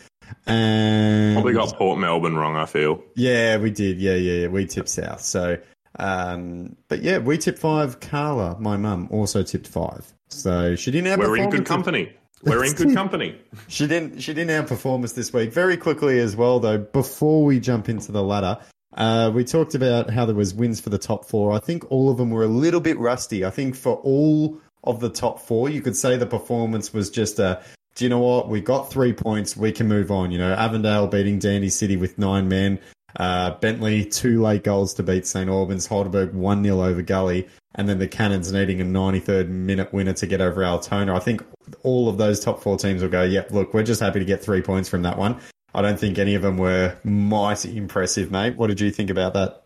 And 0.45 1.35
probably 1.35 1.53
got 1.53 1.75
Port 1.75 1.99
Melbourne 1.99 2.37
wrong. 2.37 2.55
I 2.55 2.65
feel. 2.65 3.03
Yeah, 3.15 3.57
we 3.57 3.71
did. 3.71 3.99
Yeah, 3.99 4.15
yeah, 4.15 4.41
yeah. 4.41 4.47
We 4.47 4.65
tipped 4.65 4.89
South. 4.89 5.21
So, 5.21 5.57
um, 5.99 6.75
but 6.87 7.01
yeah, 7.01 7.17
we 7.17 7.37
tipped 7.37 7.59
five. 7.59 7.99
Carla, 7.99 8.57
my 8.59 8.77
mum, 8.77 9.07
also 9.11 9.43
tipped 9.43 9.67
five. 9.67 10.13
So 10.29 10.75
she 10.75 10.91
didn't 10.91 11.07
have. 11.07 11.19
We're 11.19 11.37
in 11.37 11.49
good 11.49 11.65
company. 11.65 12.13
We're 12.43 12.63
in 12.65 12.73
good 12.73 12.93
company. 12.93 13.39
she 13.67 13.87
didn't. 13.87 14.19
She 14.19 14.33
didn't 14.33 14.65
outperform 14.65 15.03
us 15.03 15.13
this 15.13 15.31
week. 15.31 15.53
Very 15.53 15.77
quickly 15.77 16.19
as 16.19 16.35
well, 16.35 16.59
though. 16.59 16.77
Before 16.77 17.45
we 17.45 17.59
jump 17.59 17.89
into 17.89 18.11
the 18.11 18.21
ladder, 18.21 18.59
uh, 18.95 19.31
we 19.33 19.43
talked 19.43 19.75
about 19.75 20.09
how 20.09 20.25
there 20.25 20.35
was 20.35 20.53
wins 20.53 20.79
for 20.81 20.89
the 20.89 20.97
top 20.97 21.25
four. 21.25 21.53
I 21.53 21.59
think 21.59 21.89
all 21.91 22.09
of 22.09 22.17
them 22.17 22.29
were 22.31 22.43
a 22.43 22.47
little 22.47 22.81
bit 22.81 22.99
rusty. 22.99 23.45
I 23.45 23.49
think 23.49 23.75
for 23.75 23.95
all 23.97 24.59
of 24.83 24.99
the 24.99 25.09
top 25.09 25.39
four, 25.39 25.69
you 25.69 25.81
could 25.81 25.95
say 25.95 26.17
the 26.17 26.25
performance 26.25 26.93
was 26.93 27.09
just 27.09 27.39
a. 27.39 27.61
Do 27.95 28.05
you 28.05 28.09
know 28.09 28.19
what? 28.19 28.49
We 28.49 28.59
got 28.59 28.91
three 28.91 29.13
points. 29.13 29.55
We 29.55 29.71
can 29.71 29.87
move 29.87 30.11
on. 30.11 30.31
You 30.31 30.39
know, 30.39 30.53
Avondale 30.53 31.07
beating 31.07 31.39
Dandy 31.39 31.69
City 31.69 31.95
with 31.95 32.17
nine 32.17 32.47
men. 32.47 32.79
Uh, 33.19 33.51
Bentleigh, 33.59 34.05
two 34.05 34.41
late 34.41 34.63
goals 34.63 34.93
to 34.95 35.03
beat 35.03 35.27
St. 35.27 35.49
Albans. 35.49 35.87
Heidelberg, 35.87 36.33
1 36.33 36.63
0 36.63 36.81
over 36.83 37.01
Gully. 37.01 37.47
And 37.75 37.89
then 37.89 37.99
the 37.99 38.07
Cannons 38.07 38.51
needing 38.51 38.81
a 38.81 38.85
93rd 38.85 39.49
minute 39.49 39.91
winner 39.93 40.13
to 40.13 40.27
get 40.27 40.41
over 40.41 40.63
Altona. 40.63 41.15
I 41.15 41.19
think 41.19 41.43
all 41.83 42.07
of 42.07 42.17
those 42.17 42.39
top 42.39 42.61
four 42.61 42.77
teams 42.77 43.01
will 43.01 43.09
go, 43.09 43.23
yep, 43.23 43.51
look, 43.51 43.73
we're 43.73 43.83
just 43.83 44.01
happy 44.01 44.19
to 44.19 44.25
get 44.25 44.43
three 44.43 44.61
points 44.61 44.89
from 44.89 45.01
that 45.03 45.17
one. 45.17 45.39
I 45.73 45.81
don't 45.81 45.99
think 45.99 46.19
any 46.19 46.35
of 46.35 46.43
them 46.43 46.57
were 46.57 46.95
mighty 47.03 47.75
impressive, 47.77 48.29
mate. 48.29 48.57
What 48.57 48.67
did 48.67 48.79
you 48.79 48.91
think 48.91 49.09
about 49.09 49.33
that? 49.33 49.63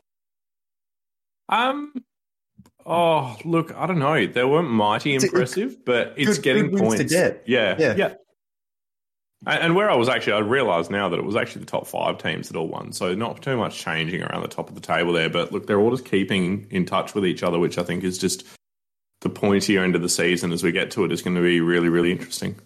Um, 1.50 1.94
oh, 2.86 3.36
look, 3.44 3.76
I 3.76 3.86
don't 3.88 4.00
know. 4.00 4.26
They 4.26 4.44
weren't 4.44 4.70
mighty 4.70 5.16
impressive, 5.16 5.84
but 5.86 6.14
it's 6.16 6.38
good, 6.38 6.44
getting 6.44 6.72
good 6.72 6.80
points. 6.80 6.98
to 6.98 7.04
get. 7.04 7.44
Yeah, 7.46 7.76
yeah, 7.78 7.96
yeah. 7.96 8.14
And 9.46 9.76
where 9.76 9.90
I 9.90 9.96
was 9.96 10.10
actually, 10.10 10.34
I 10.34 10.40
realised 10.40 10.90
now 10.90 11.10
that 11.10 11.20
it 11.20 11.26
was 11.26 11.36
actually 11.36 11.62
the 11.62 11.72
top 11.72 11.86
five 11.86 12.18
teams 12.18 12.50
that 12.50 12.58
all 12.58 12.68
won. 12.68 12.92
So 12.92 13.14
not 13.14 13.42
too 13.42 13.56
much 13.56 13.78
changing 13.78 14.24
around 14.24 14.42
the 14.42 14.48
top 14.48 14.68
of 14.68 14.76
the 14.76 14.82
table 14.82 15.14
there. 15.14 15.30
But 15.30 15.52
look, 15.52 15.68
they're 15.68 15.80
all 15.80 15.92
just 15.92 16.06
keeping 16.06 16.68
in 16.72 16.86
touch 16.86 17.14
with 17.14 17.26
each 17.26 17.44
other, 17.44 17.60
which 17.60 17.78
I 17.78 17.84
think 17.84 18.04
is 18.04 18.18
just 18.18 18.46
the 19.22 19.30
pointier 19.30 19.84
end 19.84 19.96
of 19.96 20.02
the 20.02 20.10
season 20.10 20.52
as 20.52 20.64
we 20.64 20.72
get 20.72 20.92
to 20.92 21.06
it 21.06 21.12
is 21.12 21.22
going 21.22 21.36
to 21.36 21.42
be 21.42 21.62
really, 21.62 21.90
really 21.90 22.12
interesting. 22.12 22.60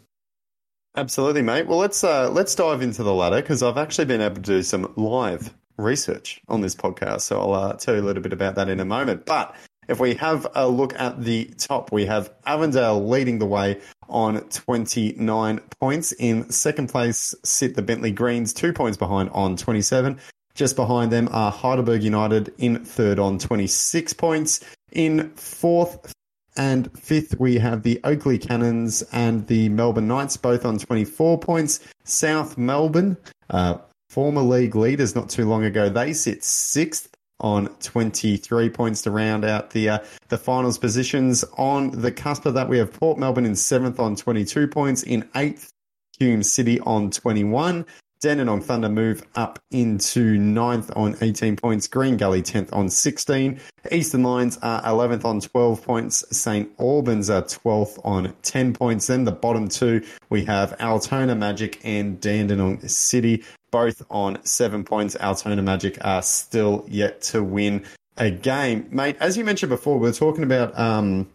Absolutely, 0.95 1.41
mate. 1.41 1.67
Well, 1.67 1.77
let's 1.77 2.03
uh, 2.03 2.29
let's 2.29 2.53
dive 2.55 2.81
into 2.81 3.03
the 3.03 3.13
ladder 3.13 3.41
because 3.41 3.63
I've 3.63 3.77
actually 3.77 4.05
been 4.05 4.21
able 4.21 4.35
to 4.35 4.41
do 4.41 4.63
some 4.63 4.91
live 4.97 5.53
research 5.77 6.41
on 6.47 6.61
this 6.61 6.75
podcast. 6.75 7.21
So 7.21 7.39
I'll 7.39 7.53
uh, 7.53 7.73
tell 7.73 7.95
you 7.95 8.01
a 8.01 8.03
little 8.03 8.23
bit 8.23 8.33
about 8.33 8.55
that 8.55 8.67
in 8.69 8.79
a 8.79 8.85
moment. 8.85 9.25
But 9.25 9.55
if 9.91 9.99
we 9.99 10.15
have 10.15 10.47
a 10.55 10.67
look 10.67 10.97
at 10.97 11.21
the 11.21 11.45
top, 11.57 11.91
we 11.91 12.05
have 12.05 12.33
Avondale 12.45 13.05
leading 13.05 13.39
the 13.39 13.45
way 13.45 13.77
on 14.07 14.39
29 14.39 15.59
points. 15.81 16.13
In 16.13 16.49
second 16.49 16.87
place 16.87 17.35
sit 17.43 17.75
the 17.75 17.81
Bentleigh 17.81 18.11
Greens, 18.11 18.53
two 18.53 18.71
points 18.71 18.97
behind 18.97 19.29
on 19.31 19.57
27. 19.57 20.17
Just 20.55 20.77
behind 20.77 21.11
them 21.11 21.27
are 21.33 21.51
Heidelberg 21.51 22.03
United 22.03 22.53
in 22.57 22.85
third 22.85 23.19
on 23.19 23.37
26 23.37 24.13
points. 24.13 24.63
In 24.93 25.29
fourth 25.31 26.13
and 26.55 26.89
fifth, 26.97 27.37
we 27.37 27.57
have 27.57 27.83
the 27.83 27.99
Oakleigh 28.05 28.37
Cannons 28.37 29.01
and 29.11 29.45
the 29.47 29.67
Melbourne 29.69 30.07
Knights, 30.07 30.37
both 30.37 30.65
on 30.65 30.77
24 30.77 31.37
points. 31.39 31.81
South 32.05 32.57
Melbourne, 32.57 33.17
uh, 33.49 33.77
former 34.09 34.41
league 34.41 34.75
leaders 34.75 35.15
not 35.15 35.29
too 35.29 35.45
long 35.45 35.65
ago, 35.65 35.89
they 35.89 36.13
sit 36.13 36.45
sixth 36.45 37.09
on 37.41 37.67
23 37.81 38.69
points 38.69 39.01
to 39.01 39.11
round 39.11 39.43
out 39.43 39.71
the 39.71 39.89
uh, 39.89 39.99
the 40.29 40.37
finals 40.37 40.77
positions. 40.77 41.43
On 41.57 41.91
the 41.91 42.11
cusp 42.11 42.45
of 42.45 42.53
that, 42.53 42.69
we 42.69 42.77
have 42.77 42.93
Port 42.93 43.17
Melbourne 43.17 43.45
in 43.45 43.55
seventh 43.55 43.99
on 43.99 44.15
22 44.15 44.67
points. 44.67 45.03
In 45.03 45.27
eighth, 45.35 45.73
Hume 46.17 46.43
City 46.43 46.79
on 46.81 47.11
21. 47.11 47.85
Dandenong 48.21 48.61
Thunder 48.61 48.87
move 48.87 49.23
up 49.33 49.57
into 49.71 50.37
ninth 50.37 50.91
on 50.95 51.17
18 51.21 51.55
points. 51.55 51.87
Green 51.87 52.17
Gully 52.17 52.43
10th 52.43 52.71
on 52.71 52.87
16. 52.87 53.59
Eastern 53.91 54.21
Lions 54.21 54.59
are 54.61 54.79
11th 54.83 55.25
on 55.25 55.39
12 55.39 55.83
points. 55.83 56.23
St. 56.29 56.69
Albans 56.79 57.31
are 57.31 57.41
12th 57.41 57.99
on 58.05 58.31
10 58.43 58.73
points. 58.73 59.07
Then 59.07 59.23
the 59.23 59.31
bottom 59.31 59.67
two, 59.67 60.05
we 60.29 60.45
have 60.45 60.79
Altona 60.79 61.33
Magic 61.33 61.79
and 61.83 62.21
Dandenong 62.21 62.87
City, 62.87 63.43
both 63.71 64.03
on 64.09 64.43
seven 64.45 64.83
points. 64.83 65.15
Altona 65.15 65.61
Magic 65.61 65.97
are 66.01 66.21
still 66.21 66.85
yet 66.87 67.21
to 67.23 67.43
win 67.43 67.85
a 68.17 68.29
game. 68.29 68.87
Mate, 68.91 69.17
as 69.19 69.37
you 69.37 69.43
mentioned 69.43 69.69
before, 69.69 69.97
we 69.97 70.09
are 70.09 70.13
talking 70.13 70.43
about 70.43 70.77
um, 70.77 71.29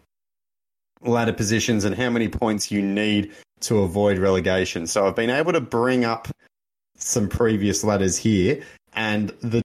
ladder 1.02 1.32
positions 1.32 1.84
and 1.84 1.94
how 1.96 2.10
many 2.10 2.28
points 2.28 2.70
you 2.70 2.82
need 2.82 3.32
to 3.60 3.78
avoid 3.78 4.18
relegation. 4.18 4.86
So 4.86 5.06
I've 5.06 5.16
been 5.16 5.30
able 5.30 5.52
to 5.52 5.60
bring 5.60 6.04
up 6.04 6.28
some 6.98 7.28
previous 7.28 7.84
ladders 7.84 8.16
here, 8.16 8.62
and 8.94 9.28
the 9.40 9.62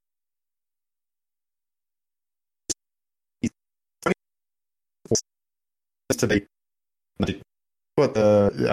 to 6.18 6.26
be 6.26 6.46
what 7.96 8.14
the 8.14 8.72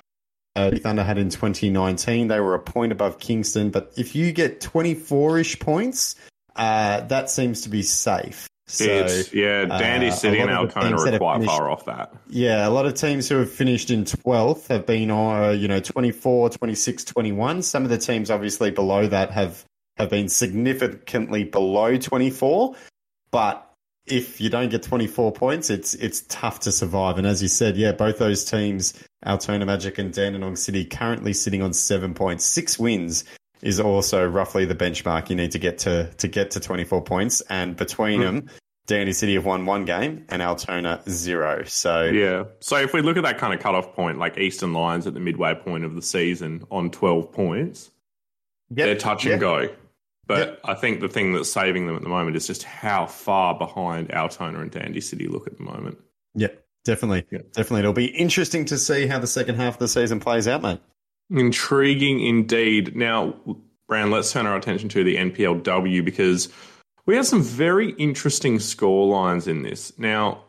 uh, 0.68 0.78
Thunder 0.78 1.04
had 1.04 1.18
in 1.18 1.30
2019. 1.30 2.28
They 2.28 2.40
were 2.40 2.56
a 2.56 2.60
point 2.60 2.92
above 2.92 3.20
Kingston, 3.20 3.70
but 3.70 3.92
if 3.98 4.16
you 4.16 4.32
get 4.32 4.60
24-ish 4.62 5.60
points, 5.60 6.16
uh, 6.56 7.02
that 7.02 7.30
seems 7.30 7.62
to 7.62 7.70
be 7.70 7.82
safe. 7.82 8.50
So, 8.68 8.84
it's, 8.86 9.34
yeah, 9.34 9.66
Dandy 9.66 10.10
uh, 10.10 10.12
City 10.12 10.40
and 10.40 10.52
Altona 10.52 10.96
are 10.96 11.18
quite 11.18 11.34
finished, 11.38 11.52
far 11.52 11.72
off 11.72 11.86
that. 11.86 12.14
Yeah, 12.30 12.68
a 12.68 12.70
lot 12.70 12.86
of 12.86 12.94
teams 12.94 13.28
who 13.28 13.38
have 13.38 13.50
finished 13.50 13.90
in 13.90 14.04
12th 14.04 14.68
have 14.68 14.86
been, 14.86 15.10
uh, 15.10 15.50
you 15.50 15.68
know, 15.68 15.80
24, 15.80 16.52
26, 16.52 17.06
21. 17.06 17.64
Some 17.64 17.84
of 17.84 17.90
the 17.90 17.98
teams 17.98 18.30
obviously 18.30 18.70
below 18.70 19.08
that 19.08 19.32
have, 19.32 19.66
have 19.98 20.12
been 20.12 20.30
significantly 20.30 21.46
below 21.46 21.98
24. 21.98 22.76
But 23.32 23.70
if 24.06 24.40
you 24.42 24.50
don't 24.50 24.70
get 24.70 24.84
24 24.84 25.32
points, 25.32 25.70
it's 25.70 25.94
it's 25.96 26.22
tough 26.30 26.62
to 26.62 26.72
survive. 26.72 27.18
And 27.18 27.26
as 27.26 27.42
you 27.42 27.48
said, 27.48 27.78
yeah, 27.78 27.92
both 27.92 28.18
those 28.18 28.46
teams, 28.46 28.94
Altona 29.26 29.66
Magic 29.66 29.98
and 29.98 30.14
Dandenong 30.14 30.56
City, 30.56 30.86
currently 30.86 31.34
sitting 31.34 31.62
on 31.62 31.74
seven 31.74 32.14
points. 32.14 32.46
Six 32.46 32.80
wins 32.80 33.26
is 33.62 33.80
also 33.80 34.26
roughly 34.26 34.66
the 34.66 34.76
benchmark 34.76 35.30
you 35.30 35.36
need 35.36 35.52
to 35.52 35.60
get 35.60 35.80
to 35.80 36.10
to 36.18 36.28
get 36.28 36.52
to 36.52 36.60
24 36.60 37.04
points. 37.04 37.42
And 37.50 37.76
between 37.76 38.22
mm. 38.22 38.24
them, 38.24 38.50
Dandy 38.88 39.14
City 39.14 39.36
have 39.36 39.46
won 39.46 39.66
one 39.66 39.86
game 39.86 40.26
and 40.30 40.42
Altona 40.42 41.02
zero. 41.08 41.64
So 41.66 42.06
yeah. 42.06 42.46
So 42.60 42.78
if 42.78 42.94
we 42.94 43.02
look 43.02 43.18
at 43.18 43.24
that 43.24 43.38
kind 43.38 43.54
of 43.54 43.60
cutoff 43.60 43.94
point, 43.94 44.18
like 44.18 44.38
Eastern 44.38 44.74
Lions 44.74 45.06
at 45.06 45.14
the 45.14 45.20
midway 45.20 45.54
point 45.54 45.84
of 45.84 45.96
the 45.96 46.02
season 46.02 46.64
on 46.72 46.90
12 46.90 47.32
points, 47.32 47.92
yep. 48.70 48.88
they're 48.88 48.96
touch 48.96 49.26
and 49.26 49.34
yep. 49.34 49.40
go. 49.40 49.70
But 50.26 50.38
yep. 50.38 50.60
I 50.64 50.74
think 50.76 51.02
the 51.02 51.10
thing 51.10 51.34
that's 51.34 51.52
saving 51.52 51.88
them 51.88 51.96
at 51.96 52.04
the 52.04 52.10
moment 52.10 52.36
is 52.36 52.48
just 52.48 52.64
how 52.64 53.08
far 53.08 53.58
behind 53.58 54.12
Altona 54.12 54.60
and 54.60 54.72
Dandy 54.72 55.02
City 55.02 55.28
look 55.28 55.48
at 55.48 55.58
the 55.58 55.64
moment. 55.64 55.98
Yep, 56.36 56.64
definitely. 56.84 57.26
Yep. 57.32 57.54
Definitely. 57.54 57.80
It'll 57.80 57.94
be 57.94 58.08
interesting 58.08 58.66
to 58.66 58.78
see 58.78 59.08
how 59.08 59.20
the 59.20 59.28
second 59.28 59.56
half 59.56 59.76
of 59.76 59.80
the 59.80 59.88
season 59.88 60.20
plays 60.20 60.48
out, 60.48 60.62
mate. 60.62 60.80
Intriguing 61.30 62.20
indeed. 62.20 62.96
Now, 62.96 63.36
Brand, 63.88 64.12
let's 64.12 64.32
turn 64.32 64.46
our 64.46 64.56
attention 64.56 64.90
to 64.90 65.04
the 65.04 65.16
NPLW 65.16 66.04
because 66.06 66.50
we 67.06 67.16
had 67.16 67.26
some 67.26 67.42
very 67.42 67.92
interesting 67.94 68.60
score 68.60 69.08
lines 69.08 69.48
in 69.48 69.64
this. 69.64 69.98
Now, 69.98 70.44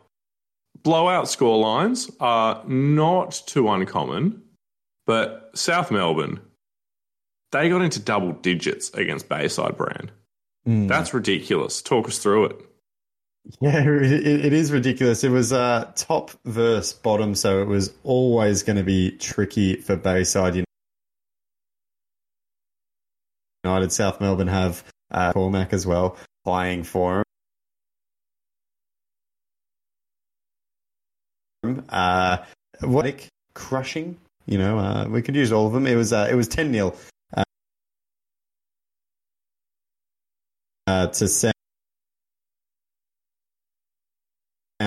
blowout 0.83 1.27
score 1.27 1.57
lines 1.59 2.09
are 2.19 2.63
not 2.67 3.41
too 3.45 3.69
uncommon, 3.69 4.41
but 5.05 5.51
South 5.55 5.91
Melbourne, 5.91 6.39
they 7.51 7.69
got 7.69 7.81
into 7.81 7.99
double 7.99 8.31
digits 8.31 8.89
against 8.93 9.27
Bayside 9.27 9.75
Brand. 9.77 10.11
Mm. 10.67 10.87
That's 10.87 11.13
ridiculous. 11.13 11.81
Talk 11.81 12.07
us 12.07 12.19
through 12.19 12.45
it. 12.45 12.55
Yeah, 13.59 13.83
it, 13.83 14.11
it 14.11 14.53
is 14.53 14.71
ridiculous. 14.71 15.23
It 15.23 15.29
was 15.29 15.51
uh, 15.51 15.91
top 15.95 16.31
versus 16.45 16.93
bottom, 16.93 17.35
so 17.35 17.61
it 17.61 17.67
was 17.67 17.93
always 18.03 18.63
going 18.63 18.77
to 18.77 18.83
be 18.83 19.11
tricky 19.17 19.75
for 19.77 19.95
Bayside 19.95 20.63
United. 23.63 23.91
South 23.91 24.19
Melbourne 24.21 24.47
have 24.47 24.83
uh, 25.11 25.33
Cormac 25.33 25.73
as 25.73 25.85
well 25.85 26.17
playing 26.45 26.83
for 26.83 27.23
him. 31.63 31.83
Uh, 31.89 32.37
what 32.81 33.05
crushing? 33.53 34.17
You 34.45 34.57
know, 34.57 34.79
uh, 34.79 35.07
we 35.09 35.21
could 35.21 35.35
use 35.35 35.51
all 35.51 35.67
of 35.67 35.73
them. 35.73 35.85
It 35.87 35.95
was 35.95 36.13
uh, 36.13 36.27
it 36.29 36.35
was 36.35 36.47
ten 36.47 36.73
0 36.73 36.95
uh, 40.87 41.07
to 41.07 41.27
South. 41.27 41.53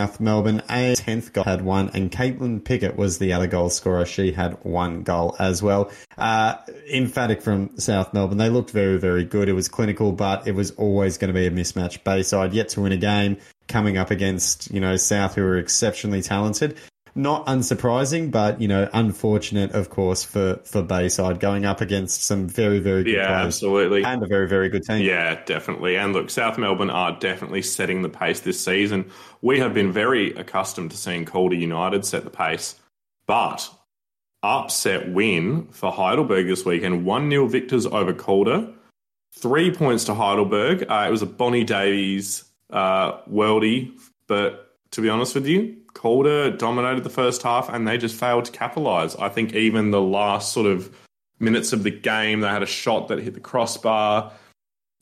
South 0.05 0.21
Melbourne. 0.21 0.63
A 0.69 0.93
10th 0.93 1.33
goal 1.33 1.45
had 1.45 1.63
one, 1.63 1.89
and 1.95 2.11
Caitlin 2.11 2.63
Pickett 2.63 2.95
was 2.95 3.17
the 3.17 3.33
other 3.33 3.47
goal 3.47 3.71
scorer. 3.71 4.05
She 4.05 4.33
had 4.33 4.63
one 4.63 5.03
goal 5.03 5.35
as 5.39 5.63
well. 5.63 5.91
Uh, 6.19 6.57
emphatic 6.93 7.41
from 7.41 7.79
South 7.79 8.13
Melbourne. 8.13 8.37
They 8.37 8.51
looked 8.51 8.71
very, 8.71 8.99
very 8.99 9.25
good. 9.25 9.49
It 9.49 9.55
was 9.55 9.67
clinical, 9.67 10.13
but 10.13 10.47
it 10.47 10.55
was 10.55 10.73
always 10.73 11.17
going 11.17 11.33
to 11.33 11.35
be 11.35 11.47
a 11.47 11.51
mismatch. 11.51 12.05
Bayside 12.05 12.53
yet 12.53 12.69
to 12.71 12.83
win 12.83 12.93
a 12.93 12.99
game, 12.99 13.39
coming 13.67 13.97
up 13.97 14.11
against, 14.11 14.71
you 14.71 14.79
know, 14.79 14.97
South, 14.97 15.37
who 15.37 15.43
are 15.43 15.57
exceptionally 15.57 16.21
talented 16.21 16.77
not 17.15 17.47
unsurprising, 17.47 18.31
but 18.31 18.61
you 18.61 18.67
know, 18.67 18.89
unfortunate, 18.93 19.73
of 19.73 19.91
course, 19.91 20.25
for 20.25 20.57
for 20.65 20.83
Bayside 20.83 21.39
going 21.41 21.65
up 21.65 21.81
against 21.81 22.25
some 22.25 22.49
very 22.49 22.81
very 22.81 23.05
good 23.05 23.15
yeah, 23.15 23.27
players, 23.27 23.47
absolutely, 23.47 24.05
and 24.05 24.23
a 24.23 24.27
very 24.27 24.49
very 24.49 24.69
good 24.69 24.83
team. 24.85 25.05
Yeah, 25.05 25.43
definitely. 25.45 25.97
And 25.97 26.13
look, 26.13 26.31
South 26.31 26.59
Melbourne 26.59 26.91
are 26.91 27.17
definitely 27.19 27.63
setting 27.63 28.03
the 28.03 28.09
pace 28.09 28.41
this 28.41 28.59
season. 28.61 29.11
We 29.43 29.61
have 29.61 29.75
been 29.75 29.93
very 29.93 30.33
accustomed 30.35 30.91
to 30.91 30.97
seeing 30.97 31.25
Calder 31.25 31.57
United 31.57 32.05
set 32.05 32.25
the 32.25 32.31
pace, 32.31 32.75
but 33.27 33.71
upset 34.43 35.09
win 35.09 35.69
for 35.69 35.93
Heidelberg 35.93 36.47
this 36.47 36.65
weekend, 36.65 37.05
one 37.05 37.31
0 37.31 37.47
victors 37.47 37.87
over 37.87 38.13
Calder. 38.13 38.73
Three 39.37 39.73
points 39.73 40.05
to 40.05 40.15
Heidelberg. 40.15 40.85
Uh, 40.89 41.07
it 41.09 41.11
was 41.11 41.23
a 41.23 41.27
Bonnie 41.27 41.65
Davies 41.65 42.45
uh, 42.71 43.21
worldie, 43.23 43.99
but 44.29 44.64
to 44.95 45.01
be 45.01 45.09
honest 45.09 45.35
with 45.35 45.47
you, 45.47 45.77
Calder 45.93 46.51
dominated 46.51 47.03
the 47.03 47.11
first 47.11 47.43
half 47.43 47.69
and 47.69 47.87
they 47.87 47.99
just 47.99 48.15
failed 48.15 48.45
to 48.45 48.53
capitalise. 48.53 49.17
I 49.17 49.29
think 49.29 49.53
even 49.53 49.91
the 49.91 50.01
last 50.01 50.53
sort 50.53 50.67
of 50.67 50.95
minutes 51.41 51.73
of 51.73 51.83
the 51.83 51.91
game, 51.91 52.41
they 52.41 52.49
had 52.49 52.63
a 52.63 52.67
shot 52.67 53.09
that 53.09 53.19
hit 53.19 53.35
the 53.35 53.41
crossbar. 53.41 54.33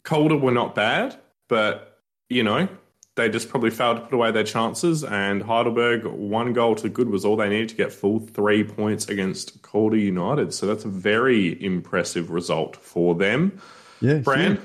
Calder 0.04 0.36
were 0.36 0.50
not 0.50 0.74
bad, 0.74 1.14
but, 1.46 2.00
you 2.30 2.42
know, 2.42 2.68
they 3.16 3.28
just 3.28 3.50
probably 3.50 3.68
failed 3.68 3.98
to 3.98 4.02
put 4.04 4.14
away 4.14 4.30
their 4.30 4.44
chances. 4.44 5.04
And 5.04 5.42
Heidelberg, 5.42 6.06
one 6.06 6.54
goal 6.54 6.74
to 6.76 6.88
good 6.88 7.10
was 7.10 7.26
all 7.26 7.36
they 7.36 7.50
needed 7.50 7.68
to 7.68 7.74
get 7.74 7.92
full 7.92 8.18
three 8.18 8.64
points 8.64 9.10
against 9.10 9.60
Calder 9.60 9.98
United. 9.98 10.54
So 10.54 10.66
that's 10.66 10.86
a 10.86 10.88
very 10.88 11.62
impressive 11.62 12.30
result 12.30 12.76
for 12.76 13.14
them. 13.14 13.60
Yeah, 14.00 14.18
Brand, 14.18 14.58
yeah. 14.58 14.64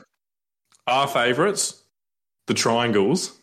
our 0.87 1.07
favourites, 1.09 1.83
the 2.45 2.53
Triangles 2.53 3.36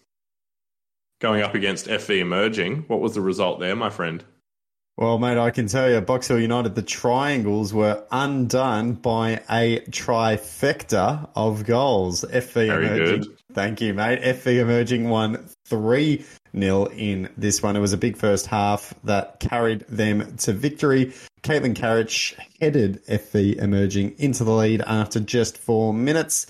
going 1.24 1.40
up 1.40 1.54
against 1.54 1.86
FV 1.86 2.20
Emerging. 2.20 2.84
What 2.86 3.00
was 3.00 3.14
the 3.14 3.22
result 3.22 3.58
there, 3.58 3.74
my 3.74 3.88
friend? 3.88 4.22
Well, 4.98 5.18
mate, 5.18 5.38
I 5.38 5.50
can 5.52 5.68
tell 5.68 5.90
you, 5.90 5.98
Box 6.02 6.28
Hill 6.28 6.38
United, 6.38 6.74
the 6.74 6.82
triangles 6.82 7.72
were 7.72 8.04
undone 8.12 8.92
by 8.92 9.40
a 9.48 9.80
trifecta 9.88 11.30
of 11.34 11.64
goals. 11.64 12.26
FV 12.30 12.66
Very 12.66 12.86
Emerging. 12.88 13.20
Good. 13.22 13.38
Thank 13.54 13.80
you, 13.80 13.94
mate. 13.94 14.20
FV 14.20 14.60
Emerging 14.60 15.08
won 15.08 15.48
3 15.64 16.22
nil 16.52 16.90
in 16.94 17.30
this 17.38 17.62
one. 17.62 17.74
It 17.74 17.80
was 17.80 17.94
a 17.94 17.98
big 17.98 18.18
first 18.18 18.46
half 18.46 18.92
that 19.04 19.40
carried 19.40 19.86
them 19.88 20.36
to 20.36 20.52
victory. 20.52 21.14
Caitlin 21.42 21.74
Carrick 21.74 22.36
headed 22.60 23.02
FV 23.06 23.56
emerging 23.56 24.14
into 24.18 24.44
the 24.44 24.52
lead 24.52 24.82
after 24.86 25.20
just 25.20 25.56
four 25.56 25.94
minutes. 25.94 26.46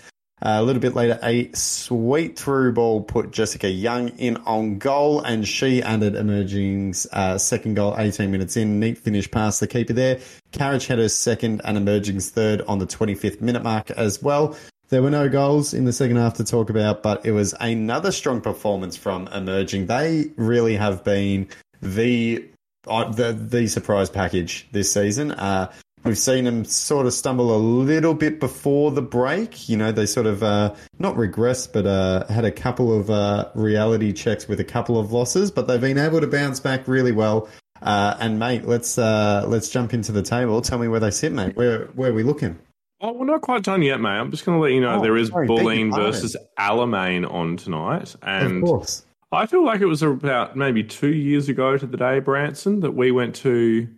A 0.46 0.62
little 0.62 0.80
bit 0.80 0.94
later, 0.94 1.18
a 1.22 1.50
sweet 1.54 2.38
through 2.38 2.74
ball 2.74 3.02
put 3.02 3.30
Jessica 3.30 3.70
Young 3.70 4.10
in 4.18 4.36
on 4.44 4.76
goal, 4.76 5.22
and 5.22 5.48
she 5.48 5.82
added 5.82 6.14
Emerging's 6.14 7.06
uh, 7.12 7.38
second 7.38 7.76
goal 7.76 7.94
18 7.96 8.30
minutes 8.30 8.54
in. 8.58 8.78
Neat 8.78 8.98
finish 8.98 9.30
past 9.30 9.60
the 9.60 9.66
keeper 9.66 9.94
there. 9.94 10.20
Carriage 10.52 10.86
had 10.86 10.98
her 10.98 11.08
second 11.08 11.62
and 11.64 11.78
Emerging's 11.78 12.28
third 12.28 12.60
on 12.68 12.78
the 12.78 12.86
25th 12.86 13.40
minute 13.40 13.62
mark 13.62 13.90
as 13.92 14.22
well. 14.22 14.54
There 14.90 15.00
were 15.00 15.08
no 15.08 15.30
goals 15.30 15.72
in 15.72 15.86
the 15.86 15.94
second 15.94 16.16
half 16.16 16.34
to 16.34 16.44
talk 16.44 16.68
about, 16.68 17.02
but 17.02 17.24
it 17.24 17.32
was 17.32 17.54
another 17.58 18.12
strong 18.12 18.42
performance 18.42 18.98
from 18.98 19.28
Emerging. 19.28 19.86
They 19.86 20.30
really 20.36 20.76
have 20.76 21.02
been 21.04 21.48
the 21.80 22.46
uh, 22.86 23.10
the, 23.10 23.32
the 23.32 23.66
surprise 23.66 24.10
package 24.10 24.68
this 24.72 24.92
season. 24.92 25.30
Uh, 25.30 25.72
We've 26.04 26.18
seen 26.18 26.44
them 26.44 26.66
sort 26.66 27.06
of 27.06 27.14
stumble 27.14 27.56
a 27.56 27.56
little 27.56 28.12
bit 28.12 28.38
before 28.38 28.90
the 28.90 29.00
break. 29.00 29.70
You 29.70 29.78
know, 29.78 29.90
they 29.90 30.04
sort 30.04 30.26
of 30.26 30.42
uh, 30.42 30.74
not 30.98 31.16
regress, 31.16 31.66
but 31.66 31.86
uh, 31.86 32.26
had 32.26 32.44
a 32.44 32.52
couple 32.52 32.92
of 32.94 33.08
uh, 33.08 33.48
reality 33.54 34.12
checks 34.12 34.46
with 34.46 34.60
a 34.60 34.64
couple 34.64 34.98
of 34.98 35.12
losses, 35.12 35.50
but 35.50 35.66
they've 35.66 35.80
been 35.80 35.96
able 35.96 36.20
to 36.20 36.26
bounce 36.26 36.60
back 36.60 36.86
really 36.86 37.12
well. 37.12 37.48
Uh, 37.80 38.16
and 38.20 38.38
mate, 38.38 38.66
let's 38.66 38.98
uh, 38.98 39.46
let's 39.48 39.70
jump 39.70 39.94
into 39.94 40.12
the 40.12 40.22
table. 40.22 40.60
Tell 40.60 40.78
me 40.78 40.88
where 40.88 41.00
they 41.00 41.10
sit, 41.10 41.32
mate. 41.32 41.56
Where 41.56 41.86
where 41.94 42.10
are 42.10 42.14
we 42.14 42.22
looking? 42.22 42.58
Oh, 43.00 43.12
we're 43.12 43.26
not 43.26 43.40
quite 43.40 43.62
done 43.62 43.80
yet, 43.80 43.98
mate. 43.98 44.10
I'm 44.10 44.30
just 44.30 44.44
going 44.44 44.58
to 44.58 44.62
let 44.62 44.72
you 44.72 44.80
know 44.80 44.96
Oh, 44.96 45.02
there 45.02 45.16
is 45.16 45.28
sorry, 45.28 45.48
Bulleen 45.48 45.94
versus 45.94 46.36
Alamein 46.58 47.30
on 47.30 47.56
tonight, 47.56 48.14
and 48.22 48.58
of 48.58 48.62
course. 48.62 49.06
I 49.32 49.46
feel 49.46 49.64
like 49.64 49.80
it 49.80 49.86
was 49.86 50.02
about 50.02 50.54
maybe 50.56 50.84
two 50.84 51.12
years 51.12 51.48
ago 51.48 51.76
to 51.76 51.86
the 51.86 51.96
day, 51.96 52.20
Branson, 52.20 52.80
that 52.80 52.92
we 52.92 53.10
went 53.10 53.34
to 53.36 53.88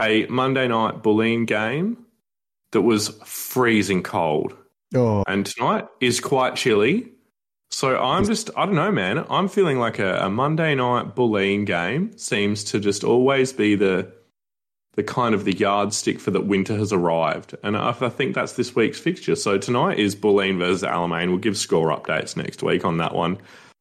a 0.00 0.26
Monday 0.26 0.68
night 0.68 1.02
Bulleen 1.02 1.46
game 1.46 2.04
that 2.72 2.82
was 2.82 3.08
freezing 3.24 4.02
cold. 4.02 4.56
Oh, 4.94 5.24
And 5.26 5.46
tonight 5.46 5.88
is 6.00 6.20
quite 6.20 6.56
chilly. 6.56 7.08
So 7.70 8.00
I'm 8.00 8.24
just, 8.24 8.50
I 8.56 8.64
don't 8.64 8.76
know, 8.76 8.92
man. 8.92 9.24
I'm 9.28 9.48
feeling 9.48 9.78
like 9.78 9.98
a, 9.98 10.18
a 10.18 10.30
Monday 10.30 10.74
night 10.74 11.14
Bulleen 11.14 11.66
game 11.66 12.16
seems 12.16 12.64
to 12.64 12.78
just 12.78 13.04
always 13.04 13.52
be 13.52 13.74
the 13.74 14.12
the 14.96 15.02
kind 15.02 15.34
of 15.34 15.44
the 15.44 15.52
yardstick 15.52 16.18
for 16.18 16.30
that 16.30 16.46
winter 16.46 16.74
has 16.74 16.90
arrived. 16.90 17.54
And 17.62 17.76
I, 17.76 17.90
I 17.90 18.08
think 18.08 18.34
that's 18.34 18.54
this 18.54 18.74
week's 18.74 18.98
fixture. 18.98 19.36
So 19.36 19.58
tonight 19.58 19.98
is 19.98 20.16
Bulleen 20.16 20.56
versus 20.58 20.82
Alamein. 20.82 21.28
We'll 21.28 21.36
give 21.36 21.58
score 21.58 21.88
updates 21.88 22.34
next 22.34 22.62
week 22.62 22.82
on 22.84 22.96
that 22.96 23.14
one. 23.14 23.36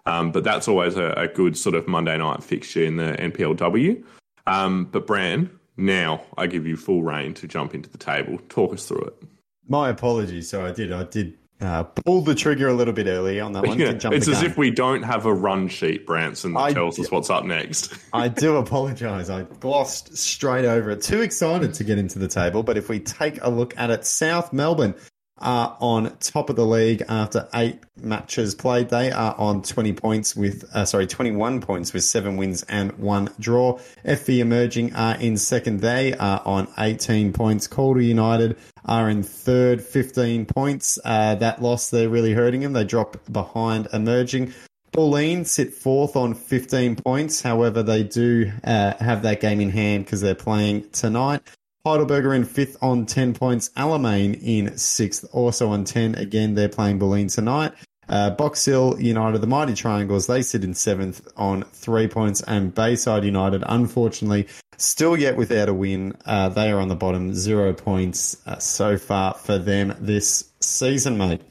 Um, 0.06 0.32
but 0.32 0.44
that's 0.44 0.68
always 0.68 0.98
a, 0.98 1.14
a 1.14 1.28
good 1.30 1.58
sort 1.58 1.74
of 1.74 1.88
Monday 1.88 2.18
night 2.18 2.44
fixture 2.44 2.84
in 2.84 2.98
the 2.98 3.14
NPLW. 3.14 4.04
Um, 4.46 4.90
but 4.92 5.08
Bran, 5.08 5.50
now 5.78 6.24
I 6.38 6.48
give 6.48 6.66
you 6.66 6.78
full 6.78 7.04
reign 7.04 7.34
to 7.36 7.48
jump 7.48 7.74
into 7.76 7.90
the 7.90 7.98
table. 7.98 8.40
Talk 8.50 8.74
us 8.74 8.88
through 8.88 9.02
it. 9.02 9.24
my 9.68 9.90
apologies. 9.90 10.50
So 10.50 10.66
I 10.66 10.72
did 10.72 10.92
I 10.92 11.04
did 11.04 11.38
uh, 11.62 11.84
pull 11.84 12.20
the 12.22 12.36
trigger 12.36 12.68
a 12.68 12.74
little 12.74 12.94
bit 12.94 13.08
early 13.08 13.40
on 13.40 13.54
that 13.54 13.66
one. 13.66 13.80
Yeah, 13.80 13.94
to 13.94 13.98
jump 13.98 14.14
it's 14.16 14.28
as 14.28 14.42
gun. 14.42 14.46
if 14.46 14.58
we 14.58 14.72
don't 14.72 15.04
have 15.04 15.26
a 15.26 15.34
run 15.34 15.70
sheet, 15.70 16.06
Branson, 16.06 16.54
that 16.54 16.60
I- 16.60 16.74
tells 16.74 17.00
us 17.00 17.10
what's 17.10 17.30
up 17.30 17.46
next. 17.46 17.94
I 18.14 18.28
do 18.28 18.58
apologise. 18.58 19.30
I 19.30 19.44
glossed 19.44 20.18
straight 20.18 20.66
over 20.66 20.92
it. 20.92 21.02
Too 21.02 21.22
excited 21.22 21.74
to 21.76 21.84
get 21.86 21.98
into 21.98 22.20
the 22.20 22.28
table. 22.28 22.62
But 22.62 22.78
if 22.78 22.90
we 22.90 23.00
take 23.00 23.40
a 23.42 23.50
look 23.50 23.74
at 23.78 23.90
it, 23.90 24.06
South 24.06 24.52
Melbourne 24.52 24.96
are 25.38 25.76
on 25.82 26.16
top 26.20 26.50
of 26.50 26.56
the 26.56 26.66
league 26.66 27.04
after 27.10 27.48
eight 27.54 27.80
matches 28.02 28.56
played. 28.56 28.90
They 28.90 29.12
are 29.12 29.36
on 29.38 29.62
20 29.62 29.94
points 29.94 30.36
with, 30.36 30.64
uh, 30.74 30.86
sorry, 30.86 31.08
21 31.08 31.62
points 31.62 31.94
with 31.94 32.04
seven 32.04 32.38
wins 32.38 32.64
and 32.64 32.92
one 32.98 33.30
draw. 33.40 33.80
FV 34.06 34.40
Emerging 34.40 34.96
are 34.96 35.16
in 35.16 35.38
second. 35.38 35.82
They 35.82 36.14
are 36.14 36.42
on 36.46 36.68
18 36.78 37.34
points. 37.34 37.68
Calder 37.68 38.02
United 38.02 38.58
are 38.86 39.10
in 39.10 39.24
third, 39.24 39.82
15 39.82 40.46
points. 40.46 40.98
Uh, 41.04 41.36
that 41.36 41.62
loss, 41.62 41.90
they're 41.90 42.10
really 42.10 42.34
hurting 42.34 42.62
them. 42.62 42.74
They 42.74 42.86
drop 42.86 43.18
behind 43.32 43.88
Emerging. 43.92 44.54
Bulleen 44.94 45.46
sit 45.46 45.74
fourth 45.74 46.16
on 46.16 46.34
15 46.34 46.96
points. 46.96 47.42
However, 47.42 47.84
they 47.84 48.04
do 48.04 48.50
uh, 48.64 48.94
have 49.00 49.24
that 49.24 49.42
game 49.42 49.60
in 49.60 49.70
hand 49.70 50.06
because 50.06 50.22
they're 50.22 50.36
playing 50.36 50.90
tonight. 50.92 51.42
Heidelberger 51.86 52.36
in 52.36 52.46
fifth 52.46 52.78
on 52.82 53.06
10 53.06 53.34
points. 53.34 53.70
Alamein 53.78 54.40
in 54.42 54.78
sixth, 54.78 55.26
also 55.32 55.70
on 55.70 55.84
10. 55.84 56.16
Again, 56.16 56.56
they're 56.56 56.68
playing 56.68 57.00
Bulleen 57.00 57.34
tonight. 57.34 57.74
Uh, 58.10 58.32
Box 58.32 58.66
Hill 58.66 59.00
United, 59.00 59.40
the 59.40 59.48
Mighty 59.48 59.74
Triangles, 59.74 60.28
they 60.28 60.42
sit 60.42 60.64
in 60.64 60.74
seventh 60.74 61.28
on 61.38 61.64
three 61.64 62.08
points. 62.08 62.42
And 62.42 62.74
Bayside 62.74 63.24
United, 63.24 63.64
unfortunately, 63.68 64.48
still 64.78 65.18
yet 65.18 65.38
without 65.38 65.70
a 65.70 65.74
win. 65.74 66.16
Uh, 66.26 66.50
they 66.50 66.72
are 66.72 66.80
on 66.80 66.88
the 66.88 66.96
bottom, 66.96 67.34
zero 67.34 67.74
points 67.74 68.38
uh, 68.48 68.58
so 68.58 68.98
far 68.98 69.34
for 69.36 69.58
them 69.58 69.96
this 70.00 70.52
season, 70.60 71.18
mate. 71.18 71.42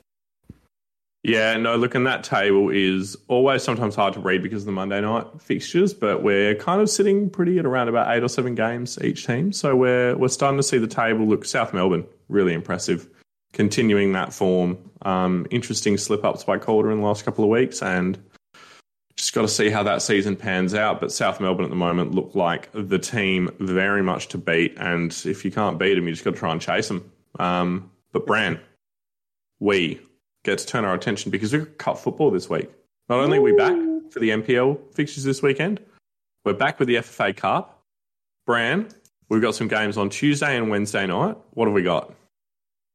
Yeah, 1.27 1.57
no, 1.57 1.77
look, 1.77 1.95
and 1.95 2.07
that 2.07 2.23
table 2.23 2.69
is 2.69 3.17
always 3.29 3.63
sometimes 3.63 3.95
hard 3.95 4.13
to 4.13 4.21
read 4.21 4.43
because 4.43 4.63
of 4.63 4.67
the 4.67 4.73
Monday 4.73 5.01
night 5.01 5.27
fixtures, 5.41 5.95
but 5.95 6.23
we're 6.23 6.55
kind 6.55 6.83
of 6.83 6.91
sitting 6.91 7.31
pretty 7.31 7.59
at 7.59 7.65
around 7.65 7.89
about 7.89 8.15
eight 8.15 8.23
or 8.23 8.29
seven 8.29 8.55
games 8.55 8.99
each 9.03 9.27
team. 9.27 9.51
So 9.51 9.75
we're 9.75 10.15
we're 10.19 10.29
starting 10.29 10.59
to 10.59 10.63
see 10.63 10.77
the 10.77 10.87
table 10.87 11.27
look 11.27 11.47
South 11.47 11.73
Melbourne, 11.73 12.05
really 12.29 12.53
impressive. 12.53 13.09
Continuing 13.55 14.13
that 14.13 14.35
form. 14.35 14.77
Um, 15.01 15.47
interesting 15.51 15.97
slip 15.97 16.25
ups 16.25 16.45
by 16.45 16.59
Calder 16.59 16.91
in 16.91 17.01
the 17.01 17.07
last 17.07 17.25
couple 17.25 17.43
of 17.43 17.49
weeks 17.49 17.83
and 17.83 18.19
just 19.17 19.33
got 19.33 19.43
to 19.43 19.49
see 19.49 19.71
how 19.71 19.83
that 19.85 20.03
season 20.03 20.37
pans 20.37 20.75
out. 20.75 21.01
But 21.01 21.11
South 21.11 21.41
Melbourne 21.41 21.65
at 21.65 21.71
the 21.71 21.77
moment 21.77 22.15
look 22.15 22.35
like 22.35 22.69
the 22.75 22.99
team 22.99 23.49
very 23.61 24.03
much 24.03 24.29
to 24.29 24.39
beat. 24.39 24.77
And 24.77 25.11
if 25.25 25.45
you 25.45 25.51
can't 25.51 25.79
beat 25.79 25.95
them, 25.95 26.07
you 26.07 26.13
just 26.13 26.25
got 26.25 26.33
to 26.33 26.37
try 26.37 26.53
and 26.53 26.61
chase 26.61 26.89
them. 26.89 27.11
Um, 27.39 27.91
but 28.13 28.27
Bran, 28.27 28.61
we 29.61 30.01
get 30.45 30.59
to 30.59 30.67
turn 30.67 30.85
our 30.85 30.95
attention 30.95 31.31
because 31.31 31.53
we've 31.53 31.77
got 31.79 31.99
football 31.99 32.31
this 32.31 32.49
week. 32.49 32.71
Not 33.09 33.21
only 33.21 33.39
are 33.39 33.43
we 33.43 33.53
back 33.53 33.77
for 34.11 34.21
the 34.21 34.31
NPL 34.31 34.95
fixtures 34.95 35.25
this 35.25 35.43
weekend, 35.43 35.81
we're 36.45 36.53
back 36.53 36.79
with 36.79 36.89
the 36.89 36.97
FFA 36.97 37.37
Cup. 37.37 37.83
Bran, 38.47 38.89
we've 39.29 39.43
got 39.43 39.55
some 39.55 39.69
games 39.69 39.97
on 39.97 40.11
Tuesday 40.11 40.57
and 40.57 40.71
Wednesday 40.71 41.07
night. 41.07 41.37
What 41.53 41.67
have 41.67 41.75
we 41.75 41.83
got? 41.83 42.15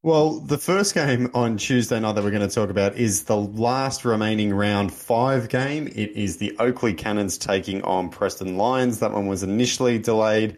Well, 0.01 0.39
the 0.39 0.57
first 0.57 0.93
game 0.93 1.29
on 1.33 1.57
Tuesday 1.57 1.99
night 1.99 2.13
that 2.13 2.23
we're 2.23 2.31
going 2.31 2.47
to 2.47 2.53
talk 2.53 2.69
about 2.69 2.95
is 2.95 3.23
the 3.23 3.35
last 3.35 4.05
remaining 4.05 4.53
round 4.53 4.93
five 4.93 5.49
game. 5.49 5.87
It 5.87 6.11
is 6.11 6.37
the 6.37 6.55
Oakleigh 6.57 6.93
Cannons 6.93 7.37
taking 7.37 7.81
on 7.81 8.09
Preston 8.09 8.55
Lions. 8.55 8.99
That 8.99 9.11
one 9.11 9.27
was 9.27 9.43
initially 9.43 9.99
delayed, 9.99 10.57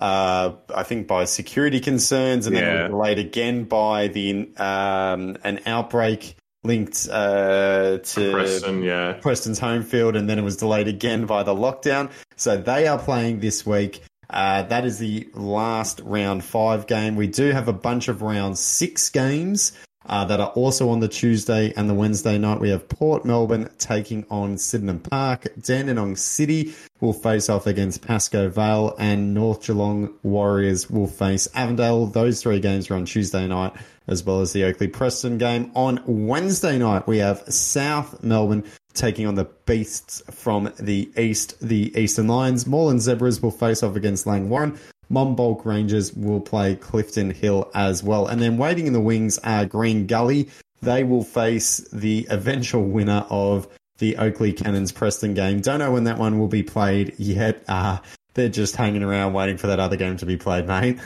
uh, 0.00 0.52
I 0.74 0.82
think, 0.82 1.06
by 1.06 1.24
security 1.26 1.78
concerns, 1.78 2.46
and 2.46 2.56
then 2.56 2.64
it 2.64 2.66
Yeah. 2.66 2.82
was 2.84 2.90
delayed 2.90 3.18
again 3.18 3.64
by 3.64 4.08
the 4.08 4.48
um, 4.56 5.36
an 5.44 5.60
outbreak 5.66 6.36
linked 6.64 7.08
uh, 7.10 7.98
to 7.98 8.32
Preston, 8.32 8.82
yeah. 8.82 9.12
Preston's 9.14 9.58
home 9.58 9.82
field, 9.82 10.16
and 10.16 10.28
then 10.28 10.38
it 10.38 10.42
was 10.42 10.56
delayed 10.56 10.88
again 10.88 11.26
by 11.26 11.42
the 11.42 11.54
lockdown. 11.54 12.10
So 12.36 12.56
they 12.56 12.86
are 12.86 12.98
playing 12.98 13.40
this 13.40 13.64
week. 13.64 14.02
Uh, 14.28 14.62
that 14.62 14.84
is 14.84 14.98
the 14.98 15.28
last 15.34 16.00
round 16.04 16.44
five 16.44 16.86
game. 16.86 17.16
We 17.16 17.26
do 17.26 17.50
have 17.50 17.68
a 17.68 17.72
bunch 17.72 18.08
of 18.08 18.22
round 18.22 18.58
six 18.58 19.10
games 19.10 19.72
uh, 20.06 20.24
that 20.24 20.40
are 20.40 20.50
also 20.50 20.88
on 20.88 21.00
the 21.00 21.08
Tuesday 21.08 21.72
and 21.76 21.88
the 21.88 21.94
Wednesday 21.94 22.38
night. 22.38 22.60
We 22.60 22.70
have 22.70 22.88
Port 22.88 23.24
Melbourne 23.24 23.70
taking 23.78 24.24
on 24.30 24.58
Sydenham 24.58 25.00
Park. 25.00 25.46
Dandenong 25.60 26.16
City 26.16 26.74
will 27.00 27.12
face 27.12 27.48
off 27.48 27.66
against 27.66 28.02
Pascoe 28.02 28.48
Vale, 28.48 28.94
and 28.98 29.34
North 29.34 29.66
Geelong 29.66 30.14
Warriors 30.22 30.88
will 30.90 31.06
face 31.06 31.48
Avondale. 31.54 32.06
Those 32.06 32.42
three 32.42 32.60
games 32.60 32.90
are 32.90 32.94
on 32.94 33.04
Tuesday 33.04 33.46
night, 33.46 33.72
as 34.06 34.24
well 34.24 34.40
as 34.40 34.52
the 34.52 34.64
Oakleigh 34.64 34.92
Preston 34.92 35.38
game. 35.38 35.70
On 35.74 36.02
Wednesday 36.06 36.78
night, 36.78 37.06
we 37.06 37.18
have 37.18 37.42
South 37.52 38.22
Melbourne 38.22 38.64
taking 38.94 39.26
on 39.26 39.34
the 39.34 39.48
Beasts 39.66 40.22
from 40.30 40.72
the 40.78 41.10
East, 41.16 41.60
the 41.60 41.96
Eastern 41.96 42.26
Lions. 42.26 42.66
Moreland 42.66 43.00
Zebras 43.00 43.40
will 43.40 43.50
face 43.50 43.82
off 43.82 43.96
against 43.96 44.26
Langwarrin. 44.26 44.78
Monbulk 45.10 45.64
Rangers 45.64 46.12
will 46.14 46.40
play 46.40 46.76
Clifton 46.76 47.30
Hill 47.30 47.70
as 47.74 48.02
well. 48.02 48.26
And 48.26 48.40
then 48.40 48.56
waiting 48.56 48.86
in 48.86 48.92
the 48.92 49.00
wings 49.00 49.38
are 49.38 49.66
Green 49.66 50.06
Gully. 50.06 50.48
They 50.82 51.04
will 51.04 51.24
face 51.24 51.78
the 51.92 52.26
eventual 52.30 52.84
winner 52.84 53.26
of 53.28 53.68
the 53.98 54.16
Oakleigh 54.16 54.52
Cannons 54.56 54.92
Preston 54.92 55.34
game. 55.34 55.60
Don't 55.60 55.78
know 55.80 55.92
when 55.92 56.04
that 56.04 56.16
one 56.18 56.38
will 56.38 56.48
be 56.48 56.62
played 56.62 57.14
yet. 57.18 57.62
Uh, 57.68 57.98
they're 58.34 58.48
just 58.48 58.76
hanging 58.76 59.02
around 59.02 59.32
waiting 59.34 59.58
for 59.58 59.66
that 59.66 59.80
other 59.80 59.96
game 59.96 60.16
to 60.18 60.26
be 60.26 60.36
played, 60.36 60.66
mate. 60.66 60.98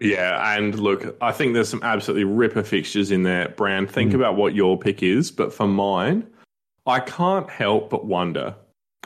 Yeah, 0.00 0.56
and 0.56 0.78
look, 0.78 1.16
I 1.20 1.32
think 1.32 1.54
there's 1.54 1.68
some 1.68 1.82
absolutely 1.82 2.24
ripper 2.24 2.62
fixtures 2.62 3.10
in 3.10 3.22
there. 3.24 3.48
Bran, 3.50 3.86
think 3.86 4.12
Mm. 4.12 4.16
about 4.16 4.36
what 4.36 4.54
your 4.54 4.78
pick 4.78 5.02
is, 5.02 5.30
but 5.30 5.52
for 5.52 5.66
mine, 5.66 6.26
I 6.86 7.00
can't 7.00 7.50
help 7.50 7.90
but 7.90 8.06
wonder 8.06 8.54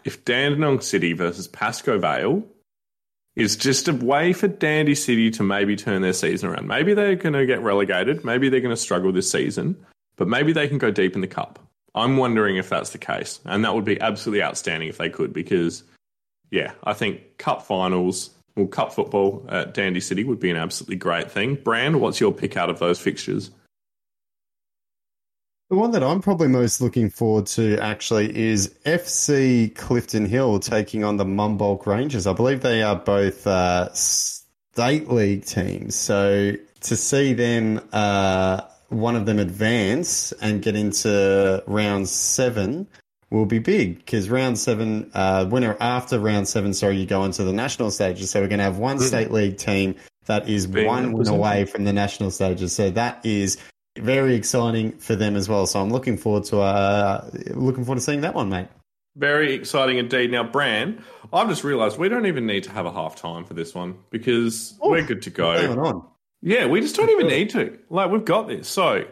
if 0.05 0.25
Dandenong 0.25 0.81
City 0.83 1.13
versus 1.13 1.49
Pascoe 1.49 1.99
Vale 1.99 2.45
is 3.37 3.57
just 3.57 3.89
a 3.89 3.93
way 3.93 4.33
for 4.33 4.49
Dandy 4.49 4.95
City 4.95 5.31
to 5.33 5.43
maybe 5.43 5.77
turn 5.77 6.03
their 6.03 6.13
season 6.13 6.49
around. 6.49 6.69
Maybe 6.69 6.95
they're 6.95 7.17
going 7.17 7.33
to 7.33 7.47
get 7.47 7.61
relegated. 7.61 8.25
Maybe 8.25 8.49
they're 8.49 8.61
going 8.61 8.75
to 8.75 8.81
struggle 8.81 9.13
this 9.13 9.31
season, 9.31 9.77
but 10.17 10.29
maybe 10.29 10.53
they 10.53 10.69
can 10.69 10.79
go 10.79 10.91
deep 10.91 11.15
in 11.15 11.21
the 11.21 11.27
cup. 11.27 11.59
I'm 11.97 12.17
wondering 12.17 12.57
if 12.57 12.69
that's 12.69 12.91
the 12.91 12.99
case, 12.99 13.41
and 13.45 13.65
that 13.65 13.75
would 13.75 13.85
be 13.85 14.01
absolutely 14.01 14.43
outstanding 14.43 14.89
if 14.89 14.99
they 14.99 15.11
could, 15.11 15.33
because 15.33 15.85
yeah, 16.51 16.73
I 16.85 16.93
think 16.93 17.39
cup 17.39 17.63
finals 17.63 18.31
well, 18.57 18.67
cup 18.67 18.93
football 18.93 19.45
at 19.49 19.75
Dandy 19.75 20.01
City 20.01 20.25
would 20.25 20.41
be 20.41 20.51
an 20.51 20.57
absolutely 20.57 20.97
great 20.97 21.31
thing. 21.31 21.57
Brand, 21.57 22.01
what's 22.01 22.21
your 22.21 22.33
pick 22.33 22.57
out 22.57 22.71
of 22.71 22.79
those 22.79 23.01
fixtures? 23.01 23.51
The 25.75 25.81
one 25.81 25.91
that 25.91 26.05
I'm 26.05 26.23
probably 26.23 26.47
most 26.47 26.81
looking 26.81 27.11
forward 27.11 27.47
to 27.47 27.77
actually 27.79 28.33
is 28.39 28.73
FC 28.87 29.75
Clifton 29.75 30.25
Hill 30.25 30.61
taking 30.61 31.03
on 31.03 31.17
the 31.17 31.25
Monbulk 31.25 31.85
Rangers. 31.85 32.29
I 32.29 32.33
believe 32.33 32.61
they 32.61 32.81
are 32.85 32.95
both 32.95 33.45
uh, 33.45 33.93
state 33.93 35.09
league 35.11 35.45
teams. 35.45 35.97
So 35.97 36.53
to 36.83 36.97
see 36.97 37.33
them, 37.33 37.81
uh, 37.93 38.61
one 38.91 39.17
of 39.17 39.27
them 39.27 39.41
advance 39.41 40.31
and 40.41 40.63
get 40.63 40.77
into 40.77 41.61
round 41.67 42.09
seven 42.09 42.87
will 43.31 43.47
be 43.47 43.59
big 43.59 43.97
because 43.97 44.31
round 44.31 44.61
seven, 44.61 45.11
uh, 45.13 45.49
winner 45.51 45.77
after 45.81 46.21
round 46.21 46.47
seven, 46.47 46.73
sorry, 46.73 46.99
you 46.99 47.07
go 47.07 47.25
into 47.25 47.43
the 47.43 47.53
national 47.53 47.91
stages. 47.91 48.31
So 48.31 48.41
we're 48.41 48.47
going 48.47 48.59
to 48.59 48.65
have 48.65 48.79
one 48.79 48.99
mm. 48.99 49.09
state 49.09 49.33
league 49.33 49.57
team 49.57 49.97
that 50.27 50.49
is 50.49 50.69
Being 50.69 50.87
one 50.87 51.13
win 51.13 51.27
away 51.27 51.65
from 51.65 51.83
the 51.83 51.93
national 51.93 52.31
stages. 52.31 52.73
So 52.73 52.91
that 52.91 53.27
is 53.27 53.59
very 53.99 54.35
exciting 54.35 54.93
for 54.93 55.15
them 55.15 55.37
as 55.37 55.49
well. 55.49 55.67
So 55.67 55.81
I'm 55.81 55.91
looking 55.91 56.17
forward 56.17 56.45
to 56.45 56.61
uh, 56.61 57.31
looking 57.51 57.85
forward 57.85 57.99
to 57.99 58.05
seeing 58.05 58.23
that 58.23 58.35
one, 58.35 58.49
mate. 58.49 58.69
Very 59.17 59.55
exciting 59.55 59.99
indeed. 59.99 60.33
Now, 60.33 60.43
Bran, 60.43 61.03
I've 61.33 61.49
just 61.49 61.63
realised 61.63 61.99
we 61.99 62.09
don't 62.09 62.27
even 62.27 62.47
need 62.47 62.65
to 62.65 62.71
have 62.71 62.85
a 62.85 62.93
half 62.93 63.15
time 63.15 63.45
for 63.45 63.55
this 63.55 63.75
one 63.75 63.97
because 64.11 64.75
Ooh, 64.85 64.91
we're 64.91 65.07
good 65.07 65.23
to 65.23 65.31
go. 65.31 65.51
on? 65.51 66.05
Yeah, 66.43 66.67
we 66.67 66.81
just 66.81 66.97
don't 66.97 67.11
even 67.11 67.29
need 67.29 67.51
to. 67.51 67.79
Like 67.91 68.11
we've 68.11 68.25
got 68.25 68.49
this. 68.49 68.69
So, 68.69 69.05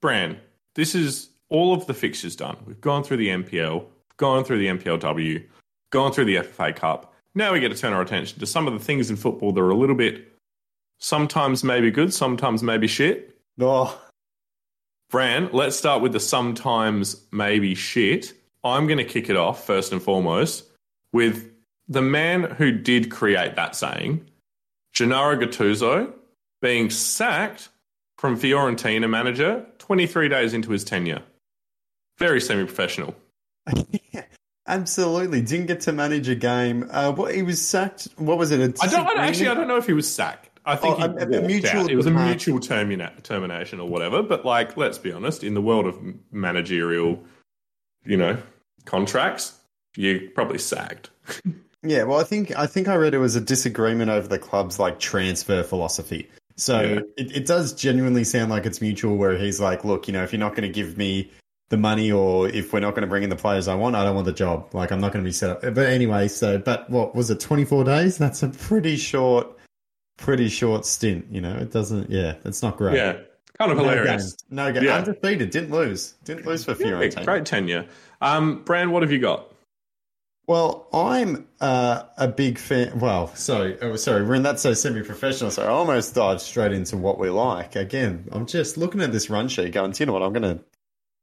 Bran, 0.00 0.38
this 0.74 0.94
is 0.94 1.28
all 1.50 1.74
of 1.74 1.86
the 1.86 1.94
fixtures 1.94 2.36
done. 2.36 2.56
We've 2.64 2.80
gone 2.80 3.04
through 3.04 3.18
the 3.18 3.28
NPL, 3.28 3.84
gone 4.16 4.44
through 4.44 4.58
the 4.58 4.66
NPLW, 4.66 5.44
gone 5.90 6.12
through 6.12 6.24
the 6.24 6.36
FFA 6.36 6.74
Cup. 6.74 7.14
Now 7.34 7.52
we 7.52 7.60
get 7.60 7.68
to 7.68 7.76
turn 7.76 7.92
our 7.92 8.02
attention 8.02 8.38
to 8.40 8.46
some 8.46 8.66
of 8.66 8.72
the 8.72 8.80
things 8.80 9.10
in 9.10 9.16
football 9.16 9.52
that 9.52 9.60
are 9.60 9.70
a 9.70 9.76
little 9.76 9.94
bit, 9.94 10.32
sometimes 10.98 11.62
maybe 11.62 11.90
good, 11.90 12.14
sometimes 12.14 12.62
maybe 12.62 12.86
shit. 12.86 13.36
Oh. 13.60 14.00
Bran, 15.10 15.50
let's 15.52 15.76
start 15.76 16.02
with 16.02 16.12
the 16.12 16.20
sometimes 16.20 17.24
maybe 17.32 17.74
shit. 17.74 18.32
I'm 18.62 18.86
going 18.86 18.98
to 18.98 19.04
kick 19.04 19.28
it 19.28 19.36
off 19.36 19.66
first 19.66 19.92
and 19.92 20.00
foremost 20.00 20.64
with 21.12 21.50
the 21.88 22.02
man 22.02 22.44
who 22.44 22.70
did 22.70 23.10
create 23.10 23.56
that 23.56 23.74
saying, 23.74 24.30
Gennaro 24.94 25.36
Gattuso, 25.36 26.12
being 26.62 26.90
sacked 26.90 27.70
from 28.18 28.38
Fiorentina 28.38 29.10
manager 29.10 29.66
23 29.78 30.28
days 30.28 30.54
into 30.54 30.70
his 30.70 30.84
tenure. 30.84 31.22
Very 32.18 32.40
semi-professional. 32.40 33.16
yeah, 34.12 34.24
absolutely. 34.68 35.40
Didn't 35.40 35.66
get 35.66 35.80
to 35.80 35.92
manage 35.92 36.28
a 36.28 36.34
game. 36.36 36.86
Uh, 36.90 37.10
what 37.12 37.34
he 37.34 37.42
was 37.42 37.60
sacked. 37.60 38.08
What 38.16 38.38
was 38.38 38.52
it? 38.52 38.60
I 38.80 38.86
don't 38.86 39.18
I 39.18 39.26
actually. 39.26 39.48
I 39.48 39.54
don't 39.54 39.68
know 39.68 39.78
if 39.78 39.86
he 39.86 39.94
was 39.94 40.12
sacked. 40.12 40.49
I 40.64 40.76
think 40.76 41.00
oh, 41.00 41.04
a, 41.04 41.38
a 41.38 41.42
mutual. 41.42 41.82
Out. 41.82 41.90
It 41.90 41.96
was 41.96 42.06
a 42.06 42.10
mutual 42.10 42.58
termina- 42.58 43.22
termination 43.22 43.80
or 43.80 43.88
whatever. 43.88 44.22
But 44.22 44.44
like, 44.44 44.76
let's 44.76 44.98
be 44.98 45.12
honest. 45.12 45.42
In 45.42 45.54
the 45.54 45.62
world 45.62 45.86
of 45.86 45.98
managerial, 46.30 47.22
you 48.04 48.16
know, 48.16 48.36
contracts, 48.84 49.58
you 49.96 50.30
probably 50.34 50.58
sacked. 50.58 51.10
yeah. 51.82 52.04
Well, 52.04 52.20
I 52.20 52.24
think 52.24 52.56
I 52.56 52.66
think 52.66 52.88
I 52.88 52.94
read 52.94 53.14
it 53.14 53.18
was 53.18 53.36
a 53.36 53.40
disagreement 53.40 54.10
over 54.10 54.28
the 54.28 54.38
club's 54.38 54.78
like 54.78 55.00
transfer 55.00 55.62
philosophy. 55.62 56.28
So 56.56 56.80
yeah. 56.80 57.00
it, 57.16 57.36
it 57.36 57.46
does 57.46 57.72
genuinely 57.72 58.24
sound 58.24 58.50
like 58.50 58.66
it's 58.66 58.80
mutual. 58.80 59.16
Where 59.16 59.36
he's 59.38 59.60
like, 59.60 59.84
look, 59.84 60.08
you 60.08 60.12
know, 60.12 60.22
if 60.22 60.32
you're 60.32 60.40
not 60.40 60.54
going 60.54 60.68
to 60.70 60.72
give 60.72 60.98
me 60.98 61.30
the 61.70 61.76
money 61.76 62.10
or 62.10 62.48
if 62.48 62.72
we're 62.72 62.80
not 62.80 62.90
going 62.90 63.02
to 63.02 63.06
bring 63.06 63.22
in 63.22 63.30
the 63.30 63.36
players 63.36 63.68
I 63.68 63.76
want, 63.76 63.96
I 63.96 64.04
don't 64.04 64.14
want 64.14 64.26
the 64.26 64.32
job. 64.32 64.68
Like 64.74 64.90
I'm 64.90 65.00
not 65.00 65.12
going 65.12 65.24
to 65.24 65.28
be 65.28 65.32
set 65.32 65.50
up. 65.50 65.60
But 65.62 65.86
anyway, 65.86 66.28
so 66.28 66.58
but 66.58 66.90
what 66.90 67.14
was 67.14 67.30
it? 67.30 67.40
24 67.40 67.84
days? 67.84 68.18
That's 68.18 68.42
a 68.42 68.48
pretty 68.48 68.96
short, 68.96 69.56
pretty 70.20 70.48
short 70.48 70.86
stint. 70.86 71.26
You 71.30 71.40
know, 71.40 71.56
it 71.56 71.72
doesn't. 71.72 72.10
Yeah, 72.10 72.36
it's 72.44 72.62
not 72.62 72.76
great. 72.76 72.94
Yeah, 72.94 73.18
kind 73.58 73.72
of 73.72 73.78
no 73.78 73.84
hilarious. 73.84 74.22
Games. 74.22 74.36
No 74.50 74.72
game. 74.72 74.84
Yeah. 74.84 74.96
Undefeated. 74.96 75.50
Didn't 75.50 75.72
lose. 75.72 76.12
Didn't 76.24 76.46
lose 76.46 76.64
for 76.64 76.74
Fiorentina. 76.74 77.18
Yeah, 77.18 77.24
great 77.24 77.46
tenure. 77.46 77.86
Um, 78.20 78.62
Brand, 78.62 78.92
what 78.92 79.02
have 79.02 79.10
you 79.10 79.18
got? 79.18 79.48
Well, 80.46 80.88
I'm 80.92 81.46
uh, 81.60 82.04
a 82.16 82.26
big 82.26 82.58
fan. 82.58 82.98
Well, 82.98 83.28
sorry, 83.36 83.80
oh, 83.82 83.94
sorry, 83.94 84.24
we're 84.24 84.34
in 84.34 84.42
that 84.42 84.58
so 84.58 84.74
semi-professional. 84.74 85.52
So 85.52 85.62
I 85.62 85.68
almost 85.68 86.12
dived 86.12 86.40
straight 86.40 86.72
into 86.72 86.96
what 86.96 87.20
we 87.20 87.30
like. 87.30 87.76
Again, 87.76 88.28
I'm 88.32 88.46
just 88.46 88.76
looking 88.76 89.00
at 89.00 89.12
this 89.12 89.30
run 89.30 89.46
sheet, 89.46 89.70
going, 89.72 89.94
you 89.96 90.06
know 90.06 90.12
what? 90.12 90.22
I'm 90.22 90.32
going 90.32 90.56
to 90.56 90.64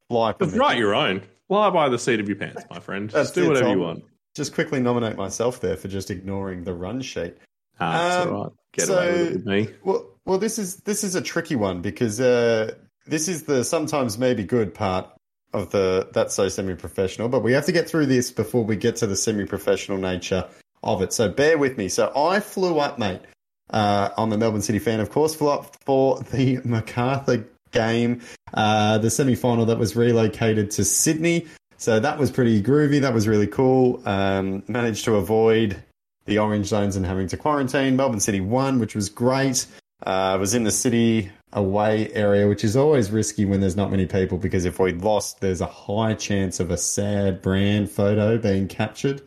fly. 0.09 0.33
Just 0.39 0.55
write 0.55 0.77
your 0.77 0.95
own. 0.95 1.23
Fly 1.49 1.69
by 1.71 1.89
the 1.89 1.99
seat 1.99 2.21
of 2.21 2.29
your 2.29 2.37
pants, 2.37 2.63
my 2.69 2.79
friend. 2.79 3.09
Just 3.09 3.35
do 3.35 3.49
whatever 3.49 3.69
you 3.69 3.79
want. 3.79 4.05
Just 4.33 4.53
quickly 4.53 4.79
nominate 4.79 5.17
myself 5.17 5.59
there 5.59 5.75
for 5.75 5.89
just 5.89 6.09
ignoring 6.09 6.63
the 6.63 6.73
run 6.73 7.01
sheet. 7.01 7.35
Ah, 7.79 7.91
that's 7.91 8.27
um, 8.27 8.33
all 8.33 8.43
right. 8.43 8.53
Get 8.73 8.85
so, 8.87 8.97
away 8.97 9.23
with 9.23 9.45
me. 9.45 9.69
Well, 9.83 10.05
well, 10.25 10.37
this 10.37 10.59
is 10.59 10.77
this 10.77 11.03
is 11.03 11.15
a 11.15 11.21
tricky 11.21 11.55
one 11.55 11.81
because 11.81 12.19
uh, 12.19 12.73
this 13.05 13.27
is 13.27 13.43
the 13.43 13.63
sometimes 13.63 14.17
maybe 14.17 14.43
good 14.43 14.73
part 14.73 15.09
of 15.53 15.71
the 15.71 16.09
that's 16.13 16.35
so 16.35 16.49
semi-professional, 16.49 17.29
but 17.29 17.41
we 17.41 17.53
have 17.53 17.65
to 17.65 17.71
get 17.71 17.89
through 17.89 18.07
this 18.07 18.31
before 18.31 18.63
we 18.63 18.75
get 18.75 18.97
to 18.97 19.07
the 19.07 19.15
semi-professional 19.15 19.97
nature 19.97 20.47
of 20.83 21.01
it. 21.01 21.13
So 21.13 21.29
bear 21.29 21.57
with 21.57 21.77
me. 21.77 21.89
So 21.89 22.11
I 22.15 22.39
flew 22.39 22.79
up, 22.79 22.99
mate. 22.99 23.21
Uh, 23.69 24.09
I'm 24.17 24.31
a 24.31 24.37
Melbourne 24.37 24.61
City 24.61 24.79
fan, 24.79 24.99
of 24.99 25.09
course. 25.09 25.35
Flew 25.35 25.49
up 25.49 25.75
for 25.85 26.19
the 26.19 26.59
Macarthur 26.65 27.47
game, 27.71 28.21
uh, 28.53 28.97
the 28.97 29.09
semi-final 29.09 29.65
that 29.65 29.77
was 29.77 29.95
relocated 29.95 30.71
to 30.71 30.85
Sydney. 30.85 31.47
So 31.77 31.99
that 31.99 32.17
was 32.17 32.31
pretty 32.31 32.61
groovy. 32.61 33.01
That 33.01 33.13
was 33.13 33.27
really 33.27 33.47
cool. 33.47 34.01
Um, 34.07 34.63
managed 34.67 35.05
to 35.05 35.15
avoid 35.15 35.81
the 36.27 36.37
orange 36.37 36.67
zones 36.67 36.95
and 36.95 37.05
having 37.05 37.27
to 37.27 37.37
quarantine. 37.37 37.95
Melbourne 37.95 38.19
City 38.19 38.39
won, 38.39 38.79
which 38.79 38.95
was 38.95 39.09
great. 39.09 39.65
Uh, 40.05 40.37
was 40.39 40.53
in 40.53 40.63
the 40.63 40.71
city 40.71 41.31
away 41.53 42.11
area, 42.13 42.47
which 42.47 42.63
is 42.63 42.75
always 42.75 43.09
risky 43.09 43.45
when 43.45 43.61
there's 43.61 43.75
not 43.75 43.89
many 43.89 44.05
people 44.05 44.37
because 44.37 44.65
if 44.65 44.79
we 44.79 44.93
lost, 44.93 45.41
there's 45.41 45.61
a 45.61 45.65
high 45.65 46.13
chance 46.13 46.59
of 46.59 46.69
a 46.69 46.77
sad 46.77 47.41
brand 47.41 47.89
photo 47.89 48.37
being 48.37 48.67
captured. 48.67 49.21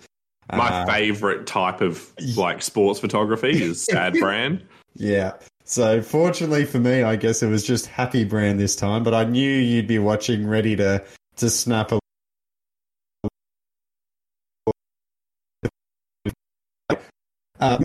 My 0.52 0.68
uh, 0.68 0.86
favorite 0.86 1.46
type 1.46 1.80
of 1.80 2.12
like 2.36 2.62
sports 2.62 3.00
photography 3.00 3.62
is 3.62 3.84
sad 3.90 4.14
brand. 4.14 4.64
Yeah. 4.94 5.34
So 5.64 6.02
fortunately 6.02 6.64
for 6.64 6.78
me, 6.78 7.02
I 7.02 7.16
guess 7.16 7.42
it 7.42 7.48
was 7.48 7.64
just 7.64 7.86
happy 7.86 8.24
brand 8.24 8.58
this 8.58 8.76
time, 8.76 9.02
but 9.02 9.14
I 9.14 9.24
knew 9.24 9.50
you'd 9.50 9.86
be 9.86 9.98
watching 9.98 10.46
ready 10.46 10.76
to 10.76 11.04
to 11.36 11.50
snap 11.50 11.92
a 11.92 11.99
a 17.60 17.80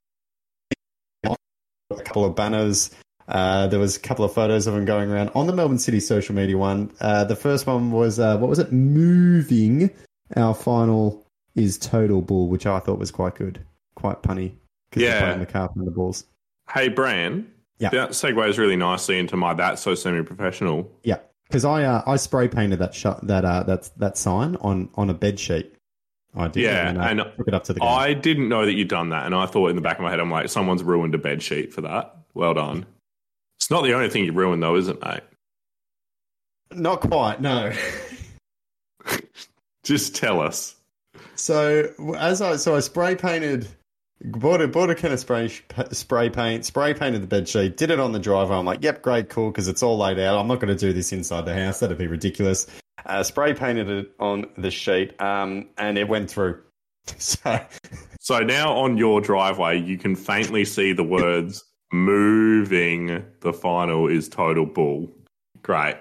couple 2.03 2.26
of 2.26 2.36
banners. 2.36 2.91
Uh, 3.28 3.67
there 3.67 3.80
was 3.80 3.97
a 3.97 3.99
couple 3.99 4.23
of 4.23 4.34
photos 4.34 4.67
of 4.67 4.76
him 4.76 4.86
going 4.86 5.09
around 5.11 5.32
on 5.34 5.47
the 5.47 5.53
Melbourne 5.53 5.80
City 5.80 5.99
social 5.99 6.36
media 6.36 6.57
one. 6.57 6.91
Uh, 7.01 7.23
the 7.23 7.36
first 7.36 7.65
one 7.65 7.91
was 7.91 8.19
uh, 8.19 8.38
what 8.38 8.49
was 8.49 8.59
it? 8.59 8.71
Moving. 8.71 9.89
Our 10.36 10.53
final 10.53 11.26
is 11.55 11.78
Total 11.78 12.21
Bull, 12.21 12.49
which 12.49 12.65
I 12.65 12.80
thought 12.80 12.99
was 12.99 13.11
quite 13.11 13.36
good, 13.36 13.65
quite 13.95 14.21
punny. 14.21 14.53
because 14.89 15.03
Yeah, 15.03 15.21
playing 15.21 15.39
the 15.39 15.45
carp 15.45 15.76
and 15.76 15.88
the 15.88 15.91
balls. 15.91 16.26
Hey, 16.71 16.89
Bran, 16.89 17.47
yeah. 17.80 17.89
That 17.89 18.11
segues 18.11 18.57
really 18.57 18.76
nicely 18.76 19.19
into 19.19 19.36
my 19.36 19.53
that's 19.53 19.82
so 19.82 19.95
semi 19.95 20.23
professional. 20.23 20.89
Yeah. 21.03 21.19
Because 21.47 21.65
I 21.65 21.84
uh, 21.84 22.03
I 22.07 22.15
spray 22.15 22.47
painted 22.47 22.80
that 22.80 22.95
sh- 22.95 23.05
that 23.23 23.45
uh, 23.45 23.63
that 23.63 23.89
that 23.97 24.17
sign 24.17 24.55
on 24.57 24.89
on 24.95 25.09
a 25.09 25.13
bed 25.13 25.39
sheet. 25.39 25.76
I 26.36 26.47
did. 26.47 26.63
Yeah, 26.63 26.89
and, 26.89 26.97
uh, 26.97 27.01
and 27.03 27.38
took 27.38 27.47
it 27.47 27.53
up 27.53 27.63
to 27.65 27.73
the. 27.73 27.79
Game. 27.79 27.89
I 27.89 28.13
didn't 28.13 28.49
know 28.49 28.65
that 28.65 28.73
you'd 28.73 28.88
done 28.88 29.09
that, 29.09 29.25
and 29.25 29.33
I 29.33 29.45
thought 29.45 29.69
in 29.69 29.75
the 29.75 29.81
back 29.81 29.97
of 29.97 30.03
my 30.03 30.09
head, 30.09 30.19
I'm 30.19 30.31
like, 30.31 30.49
someone's 30.49 30.83
ruined 30.83 31.15
a 31.15 31.17
bed 31.17 31.41
sheet 31.41 31.73
for 31.73 31.81
that. 31.81 32.15
Well 32.33 32.53
done. 32.53 32.86
It's 33.59 33.71
not 33.71 33.83
the 33.83 33.93
only 33.93 34.09
thing 34.09 34.25
you 34.25 34.33
ruined, 34.33 34.61
though, 34.61 34.75
is 34.75 34.88
it, 34.88 35.01
mate? 35.03 35.21
Not 36.71 37.01
quite. 37.01 37.39
No. 37.39 37.71
Just 39.83 40.15
tell 40.15 40.41
us. 40.41 40.75
So 41.36 41.93
as 42.17 42.41
I 42.41 42.55
so 42.57 42.75
I 42.75 42.79
spray 42.79 43.15
painted 43.15 43.67
Bought 44.23 44.61
a, 44.61 44.67
bought 44.67 44.89
a 44.89 44.95
can 44.95 45.11
of 45.11 45.19
spray, 45.19 45.51
spray 45.91 46.29
paint, 46.29 46.65
spray 46.65 46.93
painted 46.93 47.21
the 47.21 47.27
bed 47.27 47.49
sheet, 47.49 47.75
did 47.75 47.91
it 47.91 47.99
on 47.99 48.13
the 48.13 48.19
driveway. 48.19 48.55
I'm 48.55 48.65
like, 48.65 48.81
yep, 48.81 49.01
great, 49.01 49.29
cool, 49.29 49.51
because 49.51 49.67
it's 49.67 49.83
all 49.83 49.97
laid 49.97 50.17
out. 50.19 50.39
I'm 50.39 50.47
not 50.47 50.61
going 50.61 50.75
to 50.75 50.79
do 50.79 50.93
this 50.93 51.11
inside 51.11 51.45
the 51.45 51.53
house. 51.53 51.81
That'd 51.81 51.97
be 51.97 52.07
ridiculous. 52.07 52.65
Uh, 53.06 53.24
spray 53.24 53.53
painted 53.53 53.89
it 53.89 54.12
on 54.20 54.47
the 54.58 54.72
sheet, 54.72 55.20
um, 55.22 55.70
and 55.78 55.97
it 55.97 56.08
went 56.08 56.30
through. 56.30 56.62
So, 57.20 57.60
so 58.20 58.39
now 58.39 58.74
on 58.74 58.97
your 58.97 59.22
driveway, 59.22 59.80
you 59.80 59.99
can 59.99 60.16
faintly 60.16 60.66
see 60.66 60.91
the 60.91 61.03
words 61.03 61.64
"moving." 61.93 63.24
The 63.41 63.53
final 63.53 64.08
is 64.08 64.28
total 64.28 64.66
bull. 64.66 65.12
Great. 65.62 65.97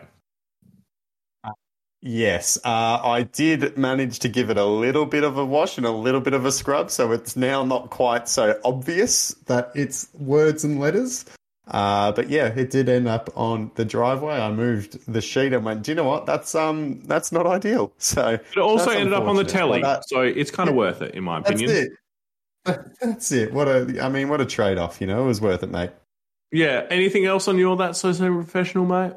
Yes, 2.06 2.58
uh, 2.64 3.00
I 3.02 3.22
did 3.22 3.78
manage 3.78 4.18
to 4.20 4.28
give 4.28 4.50
it 4.50 4.58
a 4.58 4.64
little 4.64 5.06
bit 5.06 5.24
of 5.24 5.38
a 5.38 5.44
wash 5.44 5.78
and 5.78 5.86
a 5.86 5.90
little 5.90 6.20
bit 6.20 6.34
of 6.34 6.44
a 6.44 6.52
scrub, 6.52 6.90
so 6.90 7.12
it's 7.12 7.34
now 7.34 7.64
not 7.64 7.88
quite 7.88 8.28
so 8.28 8.60
obvious 8.62 9.28
that 9.46 9.72
it's 9.74 10.08
words 10.12 10.64
and 10.64 10.78
letters. 10.78 11.24
Uh, 11.66 12.12
but 12.12 12.28
yeah, 12.28 12.48
it 12.48 12.70
did 12.70 12.88
end 12.90 13.08
up 13.08 13.30
on 13.36 13.70
the 13.76 13.84
driveway. 13.84 14.34
I 14.34 14.50
moved 14.52 15.10
the 15.10 15.22
sheet 15.22 15.52
and 15.54 15.64
went, 15.64 15.82
do 15.82 15.92
you 15.92 15.94
know 15.94 16.04
what? 16.04 16.26
That's 16.26 16.54
um, 16.54 17.00
that's 17.04 17.32
not 17.32 17.46
ideal. 17.46 17.92
So 17.98 18.28
it 18.34 18.58
also 18.58 18.90
ended 18.90 19.14
up 19.14 19.24
on 19.24 19.36
the 19.36 19.44
telly, 19.44 19.80
that- 19.82 20.06
so 20.08 20.20
it's 20.20 20.50
kind 20.50 20.68
of 20.68 20.74
worth 20.74 21.00
it 21.02 21.14
in 21.14 21.24
my 21.24 21.40
that's 21.40 21.60
opinion. 21.62 21.70
it. 21.86 21.92
That's 23.02 23.30
it. 23.30 23.52
What 23.52 23.68
a, 23.68 24.02
I 24.02 24.08
mean, 24.08 24.30
what 24.30 24.40
a 24.40 24.46
trade 24.46 24.78
off. 24.78 24.98
You 24.98 25.06
know, 25.06 25.22
it 25.22 25.26
was 25.26 25.38
worth 25.38 25.62
it, 25.62 25.70
mate. 25.70 25.90
Yeah. 26.50 26.86
Anything 26.88 27.26
else 27.26 27.46
on 27.46 27.58
your 27.58 27.76
that 27.76 27.94
so 27.94 28.10
so 28.12 28.32
professional, 28.32 28.86
mate? 28.86 29.12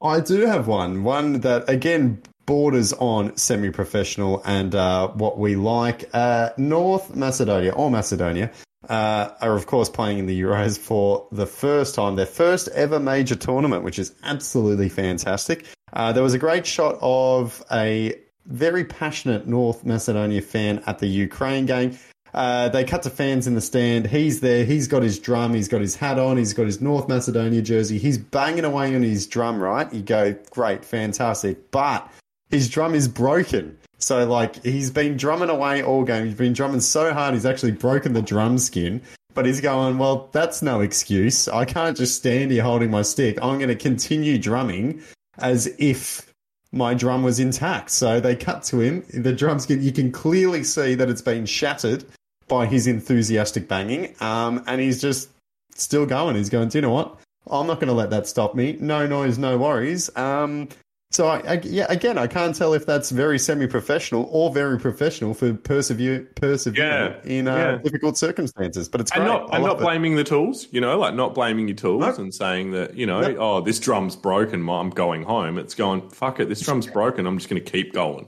I 0.00 0.20
do 0.20 0.42
have 0.46 0.68
one. 0.68 1.02
One 1.02 1.40
that 1.40 1.68
again 1.68 2.22
borders 2.46 2.92
on 2.92 3.36
semi-professional 3.36 4.40
and 4.44 4.72
uh, 4.74 5.08
what 5.08 5.36
we 5.38 5.56
like. 5.56 6.08
Uh, 6.12 6.50
North 6.56 7.14
Macedonia 7.16 7.72
or 7.72 7.90
Macedonia 7.90 8.52
uh, 8.88 9.30
are 9.40 9.56
of 9.56 9.66
course 9.66 9.88
playing 9.88 10.18
in 10.18 10.26
the 10.26 10.40
Euros 10.40 10.78
for 10.78 11.26
the 11.32 11.46
first 11.46 11.94
time, 11.94 12.16
their 12.16 12.26
first 12.26 12.68
ever 12.68 12.98
major 12.98 13.34
tournament, 13.34 13.84
which 13.84 13.98
is 13.98 14.14
absolutely 14.22 14.88
fantastic. 14.88 15.64
Uh, 15.92 16.12
there 16.12 16.22
was 16.22 16.34
a 16.34 16.38
great 16.38 16.66
shot 16.66 16.98
of 17.00 17.62
a 17.70 18.18
very 18.46 18.84
passionate 18.84 19.46
North 19.46 19.84
Macedonia 19.84 20.42
fan 20.42 20.82
at 20.86 20.98
the 20.98 21.06
Ukraine 21.06 21.66
game. 21.66 21.98
Uh, 22.34 22.68
they 22.70 22.82
cut 22.82 23.02
to 23.02 23.10
fans 23.10 23.46
in 23.46 23.54
the 23.54 23.60
stand. 23.60 24.06
He's 24.06 24.40
there. 24.40 24.64
He's 24.64 24.88
got 24.88 25.02
his 25.02 25.18
drum. 25.18 25.52
He's 25.52 25.68
got 25.68 25.82
his 25.82 25.96
hat 25.96 26.18
on. 26.18 26.38
He's 26.38 26.54
got 26.54 26.64
his 26.64 26.80
North 26.80 27.08
Macedonia 27.08 27.60
jersey. 27.60 27.98
He's 27.98 28.16
banging 28.16 28.64
away 28.64 28.94
on 28.94 29.02
his 29.02 29.26
drum, 29.26 29.62
right? 29.62 29.92
You 29.92 30.02
go, 30.02 30.34
great, 30.50 30.84
fantastic. 30.84 31.70
But 31.70 32.10
his 32.48 32.70
drum 32.70 32.94
is 32.94 33.06
broken. 33.06 33.76
So, 34.02 34.26
like, 34.26 34.62
he's 34.64 34.90
been 34.90 35.16
drumming 35.16 35.48
away 35.48 35.82
all 35.82 36.02
game. 36.02 36.26
He's 36.26 36.34
been 36.34 36.52
drumming 36.52 36.80
so 36.80 37.12
hard, 37.12 37.34
he's 37.34 37.46
actually 37.46 37.72
broken 37.72 38.12
the 38.12 38.22
drum 38.22 38.58
skin. 38.58 39.00
But 39.34 39.46
he's 39.46 39.60
going, 39.60 39.96
well, 39.96 40.28
that's 40.32 40.60
no 40.60 40.80
excuse. 40.80 41.48
I 41.48 41.64
can't 41.64 41.96
just 41.96 42.16
stand 42.16 42.50
here 42.50 42.62
holding 42.62 42.90
my 42.90 43.02
stick. 43.02 43.38
I'm 43.40 43.58
going 43.58 43.68
to 43.68 43.76
continue 43.76 44.36
drumming 44.36 45.00
as 45.38 45.72
if 45.78 46.30
my 46.72 46.92
drum 46.94 47.22
was 47.22 47.40
intact. 47.40 47.90
So 47.90 48.20
they 48.20 48.36
cut 48.36 48.62
to 48.64 48.80
him. 48.80 49.04
The 49.14 49.32
drum 49.32 49.58
skin, 49.58 49.82
you 49.82 49.92
can 49.92 50.12
clearly 50.12 50.64
see 50.64 50.94
that 50.96 51.08
it's 51.08 51.22
been 51.22 51.46
shattered 51.46 52.04
by 52.48 52.66
his 52.66 52.86
enthusiastic 52.86 53.68
banging. 53.68 54.14
Um, 54.20 54.62
and 54.66 54.80
he's 54.80 55.00
just 55.00 55.30
still 55.74 56.04
going. 56.04 56.36
He's 56.36 56.50
going, 56.50 56.68
do 56.68 56.78
you 56.78 56.82
know 56.82 56.92
what? 56.92 57.16
I'm 57.50 57.66
not 57.66 57.76
going 57.76 57.88
to 57.88 57.94
let 57.94 58.10
that 58.10 58.26
stop 58.26 58.54
me. 58.54 58.76
No 58.80 59.06
noise, 59.06 59.38
no 59.38 59.56
worries. 59.56 60.14
Um, 60.16 60.68
so 61.12 61.28
I, 61.28 61.38
I, 61.46 61.60
yeah, 61.62 61.86
again, 61.88 62.18
I 62.18 62.26
can't 62.26 62.54
tell 62.56 62.72
if 62.74 62.86
that's 62.86 63.10
very 63.10 63.38
semi-professional 63.38 64.28
or 64.32 64.52
very 64.52 64.78
professional 64.78 65.34
for 65.34 65.52
persevere 65.54 66.20
persevere 66.34 67.20
Yeah, 67.24 67.30
in 67.30 67.48
uh, 67.48 67.56
yeah. 67.56 67.76
difficult 67.78 68.16
circumstances. 68.18 68.88
But 68.88 69.02
it's 69.02 69.12
And 69.12 69.24
great. 69.24 69.28
not 69.28 69.54
and 69.54 69.64
not 69.64 69.78
blaming 69.78 70.16
the 70.16 70.24
tools, 70.24 70.68
you 70.70 70.80
know, 70.80 70.98
like 70.98 71.14
not 71.14 71.34
blaming 71.34 71.68
your 71.68 71.76
tools 71.76 72.00
No. 72.00 72.14
and 72.24 72.34
saying 72.34 72.72
that, 72.72 72.96
you 72.96 73.06
know, 73.06 73.20
No. 73.20 73.36
oh, 73.38 73.60
this 73.60 73.78
drum's 73.78 74.16
broken, 74.16 74.68
I'm 74.68 74.90
going 74.90 75.22
home. 75.22 75.58
It's 75.58 75.74
going, 75.74 76.08
fuck 76.10 76.40
it, 76.40 76.48
this 76.48 76.60
drum's 76.60 76.86
broken, 76.86 77.26
I'm 77.26 77.36
just 77.38 77.48
going 77.50 77.62
to 77.62 77.70
keep 77.70 77.92
going. 77.92 78.26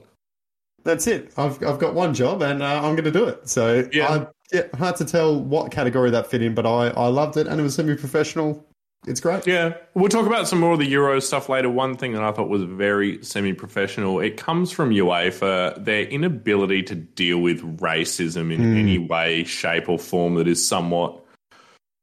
That's 0.83 1.07
it. 1.07 1.33
I've 1.37 1.61
I've 1.63 1.79
got 1.79 1.95
one 1.95 2.13
job 2.13 2.43
and 2.43 2.61
uh, 2.61 2.77
I'm 2.83 2.95
going 2.95 3.05
to 3.05 3.11
do 3.11 3.25
it. 3.25 3.49
So 3.49 3.89
Yeah. 3.91 4.07
I, 4.07 4.27
yeah, 4.53 4.61
hard 4.77 4.95
to 4.97 5.05
tell 5.05 5.39
what 5.41 5.71
category 5.71 6.11
that 6.11 6.27
fit 6.27 6.43
in, 6.43 6.53
but 6.53 6.67
I, 6.67 6.89
I 6.89 7.07
loved 7.07 7.35
it 7.37 7.47
and 7.47 7.59
it 7.59 7.63
was 7.63 7.73
semi-professional. 7.73 8.63
It's 9.07 9.19
great. 9.19 9.45
Yeah, 9.45 9.75
we'll 9.93 10.09
talk 10.09 10.25
about 10.25 10.47
some 10.47 10.59
more 10.59 10.73
of 10.73 10.79
the 10.79 10.87
Euro 10.87 11.19
stuff 11.19 11.47
later. 11.47 11.69
One 11.69 11.95
thing 11.95 12.13
that 12.13 12.23
I 12.23 12.31
thought 12.31 12.49
was 12.49 12.63
very 12.63 13.23
semi-professional, 13.23 14.19
it 14.19 14.37
comes 14.37 14.71
from 14.71 14.89
UEFA, 14.89 15.83
their 15.83 16.03
inability 16.03 16.81
to 16.83 16.95
deal 16.95 17.37
with 17.39 17.61
racism 17.79 18.51
in 18.51 18.59
Hmm. 18.59 18.77
any 18.77 18.97
way, 18.97 19.43
shape, 19.43 19.89
or 19.89 19.99
form 19.99 20.35
that 20.35 20.47
is 20.47 20.65
somewhat, 20.65 21.23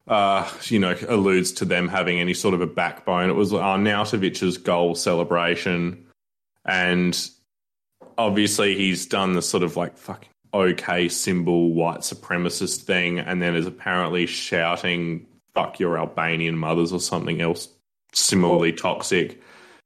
uh, 0.07 0.49
you 0.67 0.79
know, 0.79 0.95
alludes 1.09 1.51
to 1.53 1.65
them 1.65 1.89
having 1.89 2.21
any 2.21 2.35
sort 2.35 2.55
of 2.55 2.61
a 2.61 2.67
backbone. 2.69 3.31
It 3.31 3.35
was 3.37 3.53
Arnautovic's 3.53 4.57
goal 4.59 4.95
celebration, 4.95 6.05
and 6.65 7.19
obviously 8.17 8.77
he's 8.77 9.07
done 9.07 9.33
the 9.33 9.43
sort 9.43 9.65
of 9.65 9.77
like 9.77 9.97
fucking 9.99 10.29
okay 10.55 11.09
symbol 11.09 11.73
white 11.73 12.01
supremacist 12.01 12.83
thing, 12.83 13.19
and 13.19 13.43
then 13.43 13.57
is 13.57 13.67
apparently 13.67 14.27
shouting 14.27 15.27
"fuck 15.55 15.79
your 15.81 15.99
Albanian 15.99 16.57
mothers" 16.57 16.93
or 16.93 17.01
something 17.01 17.41
else 17.41 17.69
similarly 18.13 18.73
toxic. 18.73 19.41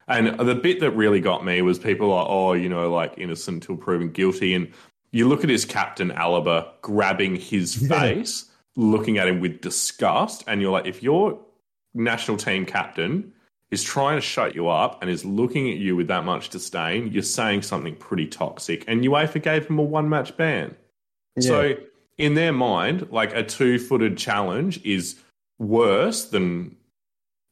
And 0.08 0.38
the 0.38 0.54
bit 0.54 0.80
that 0.80 0.92
really 0.92 1.20
got 1.20 1.44
me 1.44 1.62
was 1.62 1.78
people 1.78 2.12
are, 2.12 2.26
oh, 2.28 2.52
you 2.52 2.68
know, 2.68 2.92
like 2.92 3.14
innocent 3.16 3.64
until 3.64 3.76
proven 3.76 4.10
guilty. 4.10 4.54
And 4.54 4.72
you 5.12 5.26
look 5.28 5.42
at 5.42 5.50
his 5.50 5.64
captain, 5.64 6.10
Alaba, 6.10 6.68
grabbing 6.82 7.36
his 7.36 7.82
Yeah. 7.82 8.00
face, 8.00 8.44
looking 8.76 9.18
at 9.18 9.26
him 9.26 9.40
with 9.40 9.60
disgust. 9.60 10.44
And 10.46 10.60
you're 10.60 10.70
like, 10.70 10.86
if 10.86 11.02
your 11.02 11.40
national 11.94 12.36
team 12.36 12.66
captain 12.66 13.32
is 13.72 13.82
trying 13.82 14.16
to 14.16 14.20
shut 14.20 14.54
you 14.54 14.68
up 14.68 15.02
and 15.02 15.10
is 15.10 15.24
looking 15.24 15.68
at 15.70 15.76
you 15.76 15.96
with 15.96 16.06
that 16.06 16.24
much 16.24 16.50
disdain, 16.50 17.10
you're 17.10 17.22
saying 17.22 17.62
something 17.62 17.96
pretty 17.96 18.26
toxic. 18.26 18.84
And 18.86 19.02
UEFA 19.02 19.42
gave 19.42 19.66
him 19.66 19.78
a 19.78 19.82
one 19.82 20.08
match 20.08 20.36
ban. 20.36 20.76
So, 21.40 21.74
in 22.16 22.34
their 22.34 22.52
mind, 22.52 23.08
like 23.10 23.34
a 23.34 23.42
two 23.42 23.78
footed 23.78 24.16
challenge 24.16 24.80
is 24.84 25.16
worse 25.59 26.26
than 26.26 26.76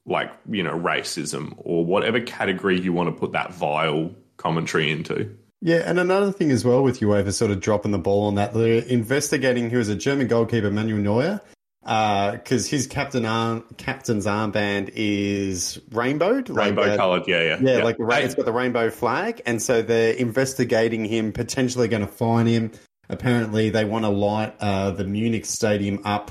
like, 0.06 0.30
you 0.50 0.62
know, 0.62 0.78
racism 0.78 1.54
or 1.56 1.84
whatever 1.84 2.20
category 2.20 2.78
you 2.78 2.92
want 2.92 3.08
to 3.08 3.18
put 3.18 3.32
that 3.32 3.54
vile 3.54 4.14
commentary 4.36 4.90
into. 4.90 5.34
Yeah, 5.62 5.82
and 5.86 5.98
another 5.98 6.30
thing 6.30 6.50
as 6.50 6.62
well 6.62 6.82
with 6.82 7.00
UEFA 7.00 7.32
sort 7.32 7.50
of 7.50 7.60
dropping 7.60 7.92
the 7.92 7.98
ball 7.98 8.26
on 8.26 8.34
that, 8.34 8.52
they're 8.52 8.82
investigating 8.82 9.70
who 9.70 9.78
is 9.78 9.88
a 9.88 9.96
German 9.96 10.26
goalkeeper, 10.26 10.70
Manuel 10.70 11.00
Neuer, 11.00 11.40
because 11.80 12.68
his 12.68 12.86
captain 12.86 13.24
arm, 13.24 13.64
captain's 13.78 14.26
armband 14.26 14.90
is 14.94 15.80
rainbowed, 15.90 16.50
like, 16.50 16.66
Rainbow 16.66 16.82
uh, 16.82 16.96
coloured, 16.98 17.22
yeah, 17.26 17.42
yeah. 17.42 17.58
Yeah, 17.62 17.82
like 17.82 17.96
ra- 17.98 18.16
Hey, 18.16 18.24
it's 18.24 18.34
got 18.34 18.44
the 18.44 18.52
rainbow 18.52 18.90
flag, 18.90 19.40
and 19.46 19.62
so 19.62 19.80
they're 19.80 20.12
investigating 20.12 21.06
him, 21.06 21.32
potentially 21.32 21.88
going 21.88 22.02
to 22.02 22.12
fine 22.12 22.46
him. 22.46 22.70
Apparently, 23.08 23.70
they 23.70 23.86
want 23.86 24.04
to 24.04 24.10
light 24.10 24.54
uh, 24.60 24.90
the 24.90 25.04
Munich 25.04 25.46
stadium 25.46 26.00
up 26.04 26.30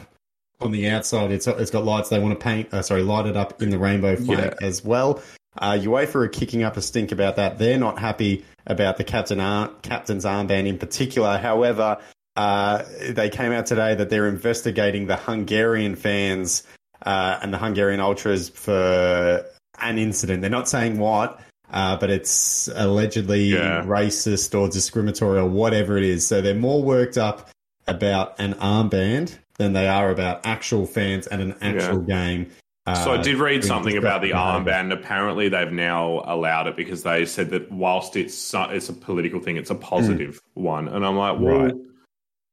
on 0.61 0.71
the 0.71 0.89
outside. 0.89 1.31
It's 1.31 1.47
it's 1.47 1.71
got 1.71 1.83
lights. 1.85 2.09
They 2.09 2.19
want 2.19 2.37
to 2.39 2.43
paint, 2.43 2.73
uh, 2.73 2.81
sorry, 2.81 3.03
light 3.03 3.25
it 3.25 3.35
up 3.37 3.61
in 3.61 3.69
the 3.69 3.77
rainbow 3.77 4.15
flag 4.15 4.55
as 4.61 4.83
well. 4.83 5.21
Uh, 5.57 5.73
UEFA 5.73 6.15
are 6.15 6.27
kicking 6.27 6.63
up 6.63 6.77
a 6.77 6.81
stink 6.81 7.11
about 7.11 7.35
that. 7.35 7.59
They're 7.59 7.77
not 7.77 7.99
happy 7.99 8.43
about 8.65 8.97
the 8.97 9.03
captain 9.03 9.39
ar- 9.39 9.69
captain's 9.83 10.25
armband 10.25 10.67
in 10.67 10.77
particular. 10.79 11.37
However, 11.37 11.97
uh, 12.35 12.83
they 13.09 13.29
came 13.29 13.51
out 13.51 13.67
today 13.67 13.93
that 13.93 14.09
they're 14.09 14.27
investigating 14.27 15.05
the 15.05 15.15
Hungarian 15.15 15.95
fans 15.95 16.63
uh, 17.05 17.37
and 17.41 17.53
the 17.53 17.59
Hungarian 17.59 17.99
ultras 17.99 18.49
for 18.49 19.45
an 19.81 19.97
incident. 19.99 20.41
They're 20.41 20.49
not 20.49 20.67
saying 20.67 20.97
what, 20.97 21.39
uh, 21.71 21.97
but 21.97 22.09
it's 22.09 22.67
allegedly 22.73 23.43
Yeah. 23.53 23.83
racist 23.83 24.57
or 24.59 24.69
discriminatory 24.69 25.37
or 25.39 25.47
whatever 25.47 25.97
it 25.97 26.03
is. 26.03 26.25
So 26.25 26.41
they're 26.41 26.55
more 26.55 26.81
worked 26.81 27.17
up 27.17 27.49
about 27.85 28.39
an 28.39 28.53
armband 28.55 29.37
than 29.57 29.73
they 29.73 29.87
are 29.87 30.09
about 30.09 30.45
actual 30.45 30.85
fans 30.85 31.27
and 31.27 31.41
an 31.41 31.55
actual 31.61 31.99
game. 31.99 32.49
Uh, 32.85 32.95
So 32.95 33.13
I 33.13 33.17
did 33.21 33.37
read 33.37 33.63
something 33.63 33.95
about 33.97 34.21
the 34.21 34.31
armband. 34.31 34.91
Apparently, 34.91 35.47
they've 35.49 35.71
now 35.71 36.21
allowed 36.25 36.67
it 36.67 36.75
because 36.75 37.03
they 37.03 37.25
said 37.25 37.51
that 37.51 37.71
whilst 37.71 38.15
it's 38.15 38.53
it's 38.53 38.89
a 38.89 38.93
political 38.93 39.39
thing, 39.39 39.57
it's 39.57 39.69
a 39.69 39.75
positive 39.75 40.41
one. 40.53 40.87
And 40.89 41.05
I'm 41.05 41.15
like, 41.17 41.39
well, 41.39 41.57
Hmm. 41.59 41.63
Right. 41.65 41.73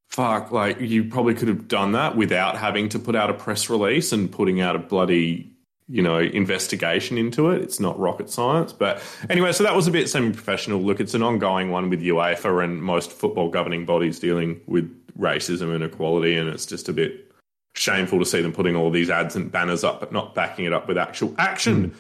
fuck, 0.09 0.53
like 0.53 0.81
you 0.81 1.05
probably 1.05 1.35
could 1.35 1.49
have 1.49 1.69
done 1.69 1.93
that 1.93 2.17
without 2.17 2.57
having 2.57 2.89
to 2.91 2.99
put 2.99 3.17
out 3.17 3.31
a 3.31 3.35
press 3.35 3.71
release 3.71 4.13
and 4.13 4.31
putting 4.31 4.61
out 4.61 4.77
a 4.77 4.79
bloody 4.79 5.47
you 5.93 6.03
know 6.03 6.19
investigation 6.19 7.19
into 7.19 7.51
it. 7.51 7.63
It's 7.63 7.81
not 7.81 7.99
rocket 7.99 8.31
science, 8.31 8.73
but 8.73 9.03
anyway, 9.29 9.51
so 9.51 9.65
that 9.65 9.75
was 9.75 9.89
a 9.89 9.91
bit 9.91 10.09
semi-professional. 10.09 10.79
Look, 10.81 11.01
it's 11.01 11.15
an 11.15 11.23
ongoing 11.25 11.71
one 11.71 11.91
with 11.91 12.01
UEFA 12.01 12.63
and 12.63 12.81
most 12.81 13.11
football 13.11 13.49
governing 13.51 13.87
bodies 13.87 14.21
dealing 14.21 14.61
with 14.67 15.00
racism 15.21 15.75
and 15.75 15.85
equality, 15.85 16.37
and 16.37 16.49
it's 16.49 16.67
just 16.67 16.89
a 16.89 16.93
bit 16.93 17.31
shameful 17.77 18.19
to 18.19 18.25
see 18.25 18.41
them 18.43 18.53
putting 18.53 18.75
all 18.75 18.91
these 18.91 19.11
ads 19.11 19.37
and 19.37 19.53
banners 19.53 19.85
up, 19.85 20.01
but 20.01 20.13
not 20.13 20.35
backing 20.35 20.65
it 20.65 20.73
up 20.73 20.89
with 20.89 20.99
actual 20.99 21.35
action. 21.39 21.95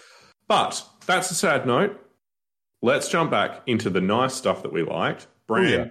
But 0.49 0.83
that's 1.07 1.31
a 1.31 1.35
sad 1.35 1.67
note. 1.67 1.99
Let's 2.83 3.09
jump 3.09 3.31
back 3.31 3.61
into 3.67 3.91
the 3.91 4.01
nice 4.01 4.35
stuff 4.35 4.63
that 4.63 4.73
we 4.73 4.83
liked. 4.83 5.27
Bran, 5.47 5.67
Oh, 5.67 5.69
yeah. 5.69 5.87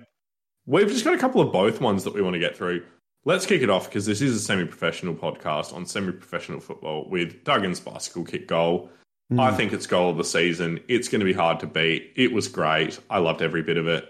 we've 0.66 0.88
just 0.88 1.06
got 1.06 1.14
a 1.14 1.18
couple 1.20 1.40
of 1.42 1.52
both 1.54 1.80
ones 1.82 2.04
that 2.04 2.14
we 2.14 2.22
want 2.22 2.34
to 2.34 2.40
get 2.40 2.58
through. 2.58 2.84
Let's 3.26 3.46
kick 3.46 3.62
it 3.62 3.70
off 3.70 3.88
because 3.90 4.06
this 4.06 4.22
is 4.22 4.36
a 4.36 4.40
semi 4.40 4.66
professional 4.66 5.14
podcast 5.14 5.74
on 5.74 5.86
semi 5.86 6.12
professional 6.14 6.60
football 6.60 7.08
with 7.10 7.44
Duggan's 7.44 7.80
bicycle 7.80 8.24
kick 8.24 8.48
goal. 8.48 8.90
Hmm. 9.30 9.40
I 9.42 9.52
think 9.52 9.72
it's 9.74 9.86
goal 9.86 10.10
of 10.10 10.18
the 10.18 10.24
season. 10.24 10.80
It's 10.88 11.08
going 11.10 11.20
to 11.20 11.26
be 11.26 11.34
hard 11.34 11.60
to 11.60 11.68
beat. 11.68 12.14
It 12.16 12.32
was 12.32 12.48
great. 12.48 13.00
I 13.10 13.20
loved 13.20 13.42
every 13.42 13.62
bit 13.62 13.78
of 13.78 13.88
it. 13.88 14.06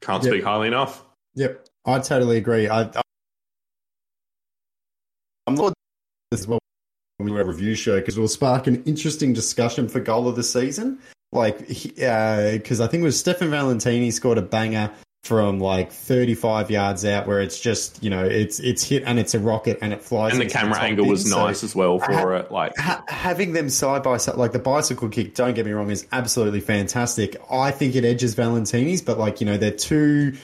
Can't 0.00 0.22
Yep. 0.24 0.32
speak 0.32 0.44
highly 0.44 0.68
enough. 0.68 1.04
Yep, 1.34 1.66
I 1.84 1.98
totally 1.98 2.36
agree. 2.36 2.68
I, 2.68 2.82
I 2.82 3.02
I'm 5.46 5.54
not 5.54 5.74
this 6.30 6.40
is 6.40 6.48
what 6.48 6.60
we 7.18 7.26
do 7.26 7.38
a 7.38 7.44
review 7.44 7.74
show 7.74 7.98
because 7.98 8.16
it 8.16 8.20
will 8.20 8.28
spark 8.28 8.66
an 8.66 8.82
interesting 8.84 9.32
discussion 9.32 9.88
for 9.88 10.00
goal 10.00 10.28
of 10.28 10.36
the 10.36 10.42
season. 10.42 10.98
Like, 11.32 11.66
because 11.66 12.80
uh, 12.80 12.84
I 12.84 12.86
think 12.88 13.00
it 13.00 13.04
was 13.04 13.18
Stefan 13.18 13.50
Valentini 13.50 14.10
scored 14.10 14.38
a 14.38 14.42
banger 14.42 14.90
from 15.24 15.60
like 15.60 15.92
35 15.92 16.70
yards 16.70 17.04
out 17.04 17.28
where 17.28 17.40
it's 17.40 17.60
just 17.60 18.02
you 18.02 18.10
know 18.10 18.24
it's 18.24 18.58
it's 18.58 18.82
hit 18.82 19.04
and 19.06 19.20
it's 19.20 19.34
a 19.34 19.38
rocket 19.38 19.78
and 19.80 19.92
it 19.92 20.02
flies 20.02 20.32
and 20.32 20.40
the 20.40 20.46
camera 20.46 20.80
angle 20.80 21.06
was 21.06 21.30
nice 21.30 21.62
as 21.62 21.76
well 21.76 22.00
for 22.00 22.12
ha- 22.12 22.28
it 22.30 22.50
like 22.50 22.76
ha- 22.76 23.04
having 23.06 23.52
them 23.52 23.70
side 23.70 24.02
by 24.02 24.16
side 24.16 24.34
like 24.34 24.50
the 24.50 24.58
bicycle 24.58 25.08
kick 25.08 25.32
don't 25.36 25.54
get 25.54 25.64
me 25.64 25.70
wrong 25.70 25.90
is 25.90 26.08
absolutely 26.10 26.58
fantastic 26.60 27.36
i 27.52 27.70
think 27.70 27.94
it 27.94 28.04
edges 28.04 28.34
valentini's 28.34 29.00
but 29.00 29.16
like 29.16 29.40
you 29.40 29.46
know 29.46 29.56
they're 29.56 29.70
two 29.70 30.36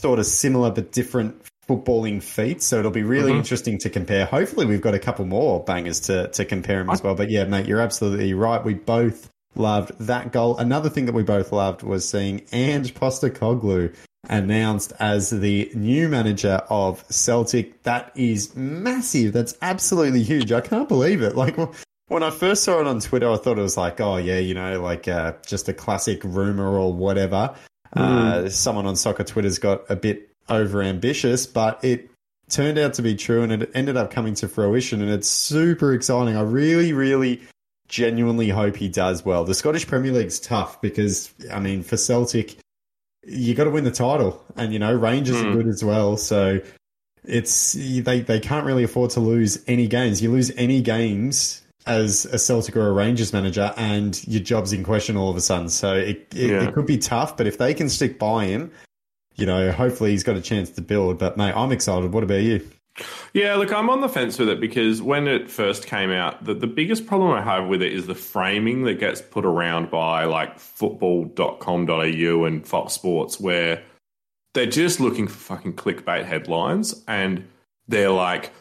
sort 0.00 0.18
of 0.18 0.26
similar 0.26 0.70
but 0.70 0.92
different 0.92 1.40
footballing 1.68 2.22
feats 2.22 2.64
so 2.64 2.78
it'll 2.78 2.90
be 2.92 3.02
really 3.02 3.30
mm-hmm. 3.30 3.38
interesting 3.38 3.76
to 3.76 3.90
compare 3.90 4.24
hopefully 4.24 4.66
we've 4.66 4.80
got 4.80 4.94
a 4.94 4.98
couple 5.00 5.24
more 5.24 5.64
bangers 5.64 5.98
to 5.98 6.28
to 6.28 6.44
compare 6.44 6.78
them 6.78 6.90
as 6.90 7.02
well 7.02 7.16
but 7.16 7.28
yeah 7.28 7.44
mate 7.44 7.66
you're 7.66 7.80
absolutely 7.80 8.32
right 8.34 8.64
we 8.64 8.74
both 8.74 9.28
loved 9.56 9.98
that 9.98 10.32
goal. 10.32 10.56
Another 10.58 10.88
thing 10.88 11.06
that 11.06 11.14
we 11.14 11.22
both 11.22 11.52
loved 11.52 11.82
was 11.82 12.08
seeing 12.08 12.42
Ange 12.52 12.94
Postecoglou 12.94 13.94
announced 14.28 14.92
as 14.98 15.30
the 15.30 15.70
new 15.74 16.08
manager 16.08 16.60
of 16.68 17.04
Celtic. 17.10 17.82
That 17.84 18.12
is 18.14 18.54
massive. 18.56 19.32
That's 19.32 19.56
absolutely 19.62 20.22
huge. 20.22 20.52
I 20.52 20.60
can't 20.60 20.88
believe 20.88 21.22
it. 21.22 21.36
Like 21.36 21.56
when 22.08 22.22
I 22.22 22.30
first 22.30 22.64
saw 22.64 22.80
it 22.80 22.86
on 22.86 23.00
Twitter, 23.00 23.30
I 23.30 23.36
thought 23.36 23.58
it 23.58 23.62
was 23.62 23.76
like, 23.76 24.00
oh 24.00 24.16
yeah, 24.16 24.38
you 24.38 24.54
know, 24.54 24.80
like 24.80 25.08
uh, 25.08 25.34
just 25.46 25.68
a 25.68 25.72
classic 25.72 26.22
rumor 26.24 26.78
or 26.78 26.92
whatever. 26.92 27.54
Mm. 27.94 28.00
Uh, 28.00 28.50
someone 28.50 28.86
on 28.86 28.96
soccer 28.96 29.24
Twitter's 29.24 29.58
got 29.58 29.82
a 29.90 29.96
bit 29.96 30.30
over 30.48 30.82
ambitious, 30.82 31.46
but 31.46 31.82
it 31.84 32.10
turned 32.48 32.78
out 32.78 32.94
to 32.94 33.02
be 33.02 33.14
true 33.14 33.42
and 33.42 33.52
it 33.52 33.70
ended 33.74 33.96
up 33.96 34.10
coming 34.10 34.34
to 34.34 34.48
fruition 34.48 35.02
and 35.02 35.10
it's 35.10 35.28
super 35.28 35.92
exciting. 35.92 36.36
I 36.36 36.42
really, 36.42 36.92
really 36.92 37.42
genuinely 37.88 38.48
hope 38.48 38.76
he 38.76 38.88
does 38.88 39.24
well. 39.24 39.44
The 39.44 39.54
Scottish 39.54 39.86
Premier 39.86 40.12
League's 40.12 40.40
tough 40.40 40.80
because, 40.80 41.32
I 41.52 41.60
mean, 41.60 41.82
for 41.82 41.96
Celtic, 41.96 42.56
you 43.26 43.54
got 43.54 43.64
to 43.64 43.70
win 43.70 43.84
the 43.84 43.90
title, 43.90 44.44
and 44.56 44.72
you 44.72 44.78
know 44.78 44.94
Rangers 44.94 45.36
mm. 45.36 45.44
are 45.44 45.50
hmm. 45.50 45.56
good 45.56 45.68
as 45.68 45.84
well. 45.84 46.16
So 46.16 46.60
it's 47.24 47.72
they 47.72 48.20
they 48.20 48.40
can't 48.40 48.64
really 48.64 48.84
afford 48.84 49.10
to 49.10 49.20
lose 49.20 49.62
any 49.66 49.88
games. 49.88 50.22
You 50.22 50.30
lose 50.30 50.52
any 50.56 50.80
games 50.80 51.62
as 51.86 52.24
a 52.26 52.38
Celtic 52.38 52.76
or 52.76 52.88
a 52.88 52.92
Rangers 52.92 53.32
manager, 53.32 53.72
and 53.76 54.26
your 54.26 54.42
job's 54.42 54.72
in 54.72 54.82
question 54.82 55.16
all 55.16 55.30
of 55.30 55.36
a 55.36 55.40
sudden. 55.40 55.68
So 55.68 55.94
it 55.94 56.26
it, 56.34 56.50
yeah. 56.50 56.68
it 56.68 56.74
could 56.74 56.86
be 56.86 56.98
tough, 56.98 57.36
but 57.36 57.46
if 57.46 57.58
they 57.58 57.74
can 57.74 57.88
stick 57.88 58.18
by 58.18 58.46
him, 58.46 58.70
you 59.36 59.46
know, 59.46 59.70
hopefully 59.72 60.10
he's 60.10 60.22
got 60.24 60.36
a 60.36 60.42
chance 60.42 60.70
to 60.70 60.82
build. 60.82 61.18
But 61.18 61.36
mate, 61.36 61.54
I'm 61.54 61.72
excited. 61.72 62.12
What 62.12 62.24
about 62.24 62.42
you? 62.42 62.66
Yeah, 63.34 63.56
look, 63.56 63.72
I'm 63.72 63.90
on 63.90 64.00
the 64.00 64.08
fence 64.08 64.38
with 64.38 64.48
it 64.48 64.60
because 64.60 65.02
when 65.02 65.28
it 65.28 65.50
first 65.50 65.86
came 65.86 66.10
out, 66.10 66.42
the, 66.44 66.54
the 66.54 66.66
biggest 66.66 67.06
problem 67.06 67.32
I 67.32 67.42
have 67.42 67.68
with 67.68 67.82
it 67.82 67.92
is 67.92 68.06
the 68.06 68.14
framing 68.14 68.84
that 68.84 68.94
gets 68.94 69.20
put 69.20 69.44
around 69.44 69.90
by 69.90 70.24
like 70.24 70.58
football.com.au 70.58 72.44
and 72.44 72.66
Fox 72.66 72.94
Sports, 72.94 73.38
where 73.38 73.82
they're 74.54 74.64
just 74.64 75.00
looking 75.00 75.28
for 75.28 75.36
fucking 75.36 75.74
clickbait 75.74 76.24
headlines 76.24 77.04
and 77.06 77.46
they're 77.86 78.10
like, 78.10 78.52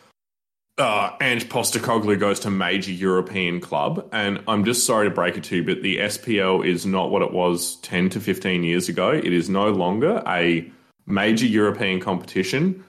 uh, 0.77 1.15
Ange 1.21 1.47
Postecoglou 1.47 2.19
goes 2.19 2.39
to 2.41 2.49
major 2.49 2.91
European 2.91 3.61
club. 3.61 4.07
And 4.11 4.43
I'm 4.47 4.65
just 4.65 4.85
sorry 4.85 5.07
to 5.07 5.13
break 5.13 5.37
it 5.37 5.43
to 5.45 5.57
you, 5.57 5.63
but 5.63 5.81
the 5.81 5.97
SPL 5.97 6.65
is 6.65 6.85
not 6.85 7.11
what 7.11 7.21
it 7.21 7.31
was 7.31 7.77
10 7.77 8.09
to 8.11 8.19
15 8.19 8.63
years 8.63 8.89
ago. 8.89 9.11
It 9.11 9.31
is 9.31 9.49
no 9.49 9.69
longer 9.69 10.21
a 10.27 10.69
major 11.05 11.45
European 11.45 11.99
competition 11.99 12.83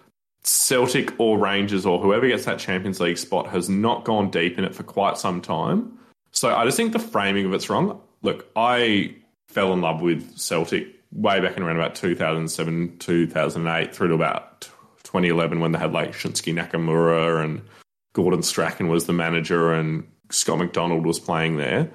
Celtic 0.46 1.12
or 1.18 1.38
Rangers 1.38 1.84
or 1.84 1.98
whoever 1.98 2.26
gets 2.28 2.44
that 2.44 2.58
Champions 2.58 3.00
League 3.00 3.18
spot 3.18 3.48
has 3.48 3.68
not 3.68 4.04
gone 4.04 4.30
deep 4.30 4.58
in 4.58 4.64
it 4.64 4.74
for 4.74 4.84
quite 4.84 5.18
some 5.18 5.40
time. 5.40 5.98
So 6.30 6.54
I 6.54 6.64
just 6.64 6.76
think 6.76 6.92
the 6.92 6.98
framing 6.98 7.46
of 7.46 7.52
it's 7.52 7.68
wrong. 7.68 8.00
Look, 8.22 8.48
I 8.54 9.16
fell 9.48 9.72
in 9.72 9.80
love 9.80 10.00
with 10.00 10.38
Celtic 10.38 10.86
way 11.12 11.40
back 11.40 11.56
in 11.56 11.62
around 11.62 11.76
about 11.76 11.94
2007, 11.96 12.98
2008 12.98 13.94
through 13.94 14.08
to 14.08 14.14
about 14.14 14.68
2011 15.06 15.60
when 15.60 15.72
they 15.72 15.78
had 15.78 15.92
like 15.92 16.12
Shunsuke 16.12 16.54
Nakamura 16.54 17.42
and 17.42 17.62
Gordon 18.12 18.42
Strachan 18.42 18.88
was 18.88 19.06
the 19.06 19.12
manager 19.12 19.72
and 19.72 20.06
Scott 20.30 20.58
McDonald 20.58 21.06
was 21.06 21.18
playing 21.18 21.56
there 21.56 21.90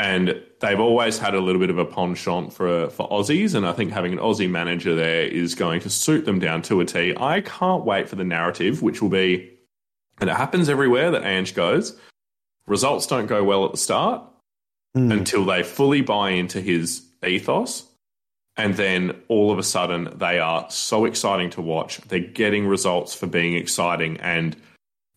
and 0.00 0.42
they've 0.60 0.80
always 0.80 1.18
had 1.18 1.34
a 1.34 1.40
little 1.40 1.60
bit 1.60 1.68
of 1.68 1.76
a 1.76 1.84
penchant 1.84 2.54
for 2.54 2.88
for 2.88 3.06
Aussies, 3.10 3.54
and 3.54 3.66
I 3.66 3.72
think 3.72 3.92
having 3.92 4.14
an 4.14 4.18
Aussie 4.18 4.48
manager 4.48 4.94
there 4.94 5.24
is 5.24 5.54
going 5.54 5.80
to 5.82 5.90
suit 5.90 6.24
them 6.24 6.38
down 6.38 6.62
to 6.62 6.80
a 6.80 6.86
T. 6.86 7.14
I 7.18 7.42
can't 7.42 7.84
wait 7.84 8.08
for 8.08 8.16
the 8.16 8.24
narrative, 8.24 8.80
which 8.80 9.02
will 9.02 9.10
be, 9.10 9.58
and 10.18 10.30
it 10.30 10.36
happens 10.36 10.70
everywhere 10.70 11.10
that 11.10 11.24
Ange 11.24 11.54
goes. 11.54 11.98
Results 12.66 13.06
don't 13.06 13.26
go 13.26 13.44
well 13.44 13.66
at 13.66 13.72
the 13.72 13.76
start 13.76 14.24
mm. 14.96 15.12
until 15.12 15.44
they 15.44 15.62
fully 15.62 16.00
buy 16.00 16.30
into 16.30 16.62
his 16.62 17.02
ethos. 17.26 17.86
And 18.60 18.74
then 18.74 19.16
all 19.28 19.50
of 19.50 19.58
a 19.58 19.62
sudden, 19.62 20.12
they 20.16 20.38
are 20.38 20.66
so 20.70 21.06
exciting 21.06 21.50
to 21.50 21.62
watch. 21.62 21.98
They're 22.02 22.20
getting 22.20 22.66
results 22.66 23.14
for 23.14 23.26
being 23.26 23.54
exciting. 23.54 24.18
And 24.18 24.54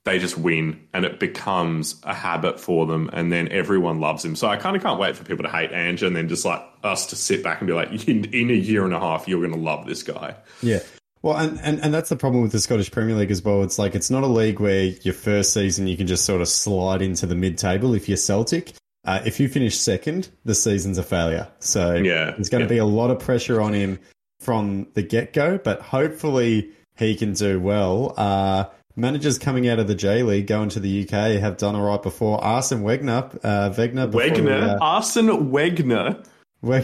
they 0.06 0.20
just 0.20 0.38
win 0.38 0.88
and 0.94 1.06
it 1.06 1.20
becomes 1.20 2.00
a 2.04 2.14
habit 2.14 2.60
for 2.60 2.86
them 2.86 3.10
and 3.14 3.32
then 3.32 3.50
everyone 3.50 4.00
loves 4.00 4.24
him. 4.24 4.36
So 4.36 4.48
I 4.48 4.58
kind 4.58 4.76
of 4.76 4.84
can't 4.84 5.00
wait 5.00 5.16
for 5.16 5.24
people 5.24 5.44
to 5.44 5.50
hate 5.50 5.72
Ange 5.72 6.04
and 6.04 6.16
then 6.16 6.28
just 6.28 6.44
like 6.44 6.62
us 6.84 7.06
to 7.08 7.16
sit 7.16 7.42
back 7.42 7.62
and 7.62 7.68
be 7.68 7.74
like, 7.74 8.08
in, 8.08 8.26
in 8.26 8.50
a 8.50 8.54
year 8.54 8.84
and 8.84 8.94
a 8.94 9.00
half, 9.00 9.28
you're 9.28 9.40
going 9.40 9.54
to 9.54 9.60
love 9.60 9.86
this 9.86 10.04
guy. 10.04 10.36
Yeah. 10.62 10.80
Well, 11.22 11.38
and, 11.38 11.58
and, 11.62 11.80
and 11.80 11.94
that's 11.94 12.10
the 12.10 12.18
problem 12.18 12.44
with 12.44 12.52
the 12.52 12.60
Scottish 12.60 12.92
Premier 12.92 13.16
League 13.16 13.32
as 13.32 13.42
well. 13.42 13.64
It's 13.64 13.80
like, 13.80 13.96
it's 13.96 14.10
not 14.10 14.24
a 14.24 14.28
league 14.28 14.60
where 14.60 14.84
your 14.84 15.14
first 15.14 15.54
season 15.54 15.88
you 15.88 15.96
can 15.96 16.08
just 16.08 16.26
sort 16.26 16.42
of 16.42 16.50
slide 16.50 17.02
into 17.02 17.26
the 17.26 17.36
mid 17.36 17.58
table 17.58 17.94
if 17.94 18.10
you're 18.10 18.18
Celtic. 18.18 18.74
Uh, 19.06 19.22
if 19.26 19.40
you 19.40 19.50
finish 19.50 19.78
second, 19.78 20.30
the 20.46 20.56
season's 20.56 20.98
a 20.98 21.04
failure. 21.04 21.48
So 21.60 21.96
yeah, 21.96 22.32
there's 22.32 22.50
going 22.50 22.66
to 22.68 22.74
yeah. 22.74 22.78
be 22.78 22.78
a 22.78 22.86
lot 22.86 23.12
of 23.12 23.20
pressure 23.20 23.62
on 23.62 23.74
him 23.74 24.00
from 24.40 24.88
the 24.94 25.04
get 25.04 25.34
go, 25.34 25.58
but 25.58 25.82
hopefully 25.82 26.72
he 26.96 27.16
can 27.16 27.34
do 27.34 27.60
well. 27.60 28.14
Uh, 28.18 28.66
Managers 28.96 29.40
coming 29.40 29.68
out 29.68 29.80
of 29.80 29.88
the 29.88 29.96
J 29.96 30.22
League 30.22 30.46
going 30.46 30.70
to 30.70 30.80
the 30.80 31.04
UK 31.04 31.42
have 31.42 31.58
done 31.58 31.76
all 31.76 31.82
right 31.82 32.02
before. 32.02 32.44
Arsene 32.44 32.84
Wegener, 32.84 33.40
uh, 33.44 33.72
Wegener, 33.72 34.12
before, 34.12 34.22
Wegener, 34.22 34.76
uh, 34.76 34.78
Arsene 34.82 35.52
Wegener. 35.52 36.24
We- 36.62 36.84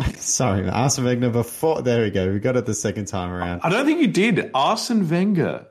Sorry, 0.14 0.68
Arsene 0.68 1.04
Wegener 1.04 1.32
before. 1.32 1.82
There 1.82 2.04
we 2.04 2.10
go. 2.10 2.32
We 2.32 2.38
got 2.38 2.56
it 2.56 2.66
the 2.66 2.74
second 2.74 3.06
time 3.06 3.32
around. 3.32 3.62
I 3.64 3.68
don't 3.68 3.84
think 3.84 4.00
you 4.00 4.06
did. 4.06 4.52
Arsene 4.54 5.08
Wenger. 5.08 5.66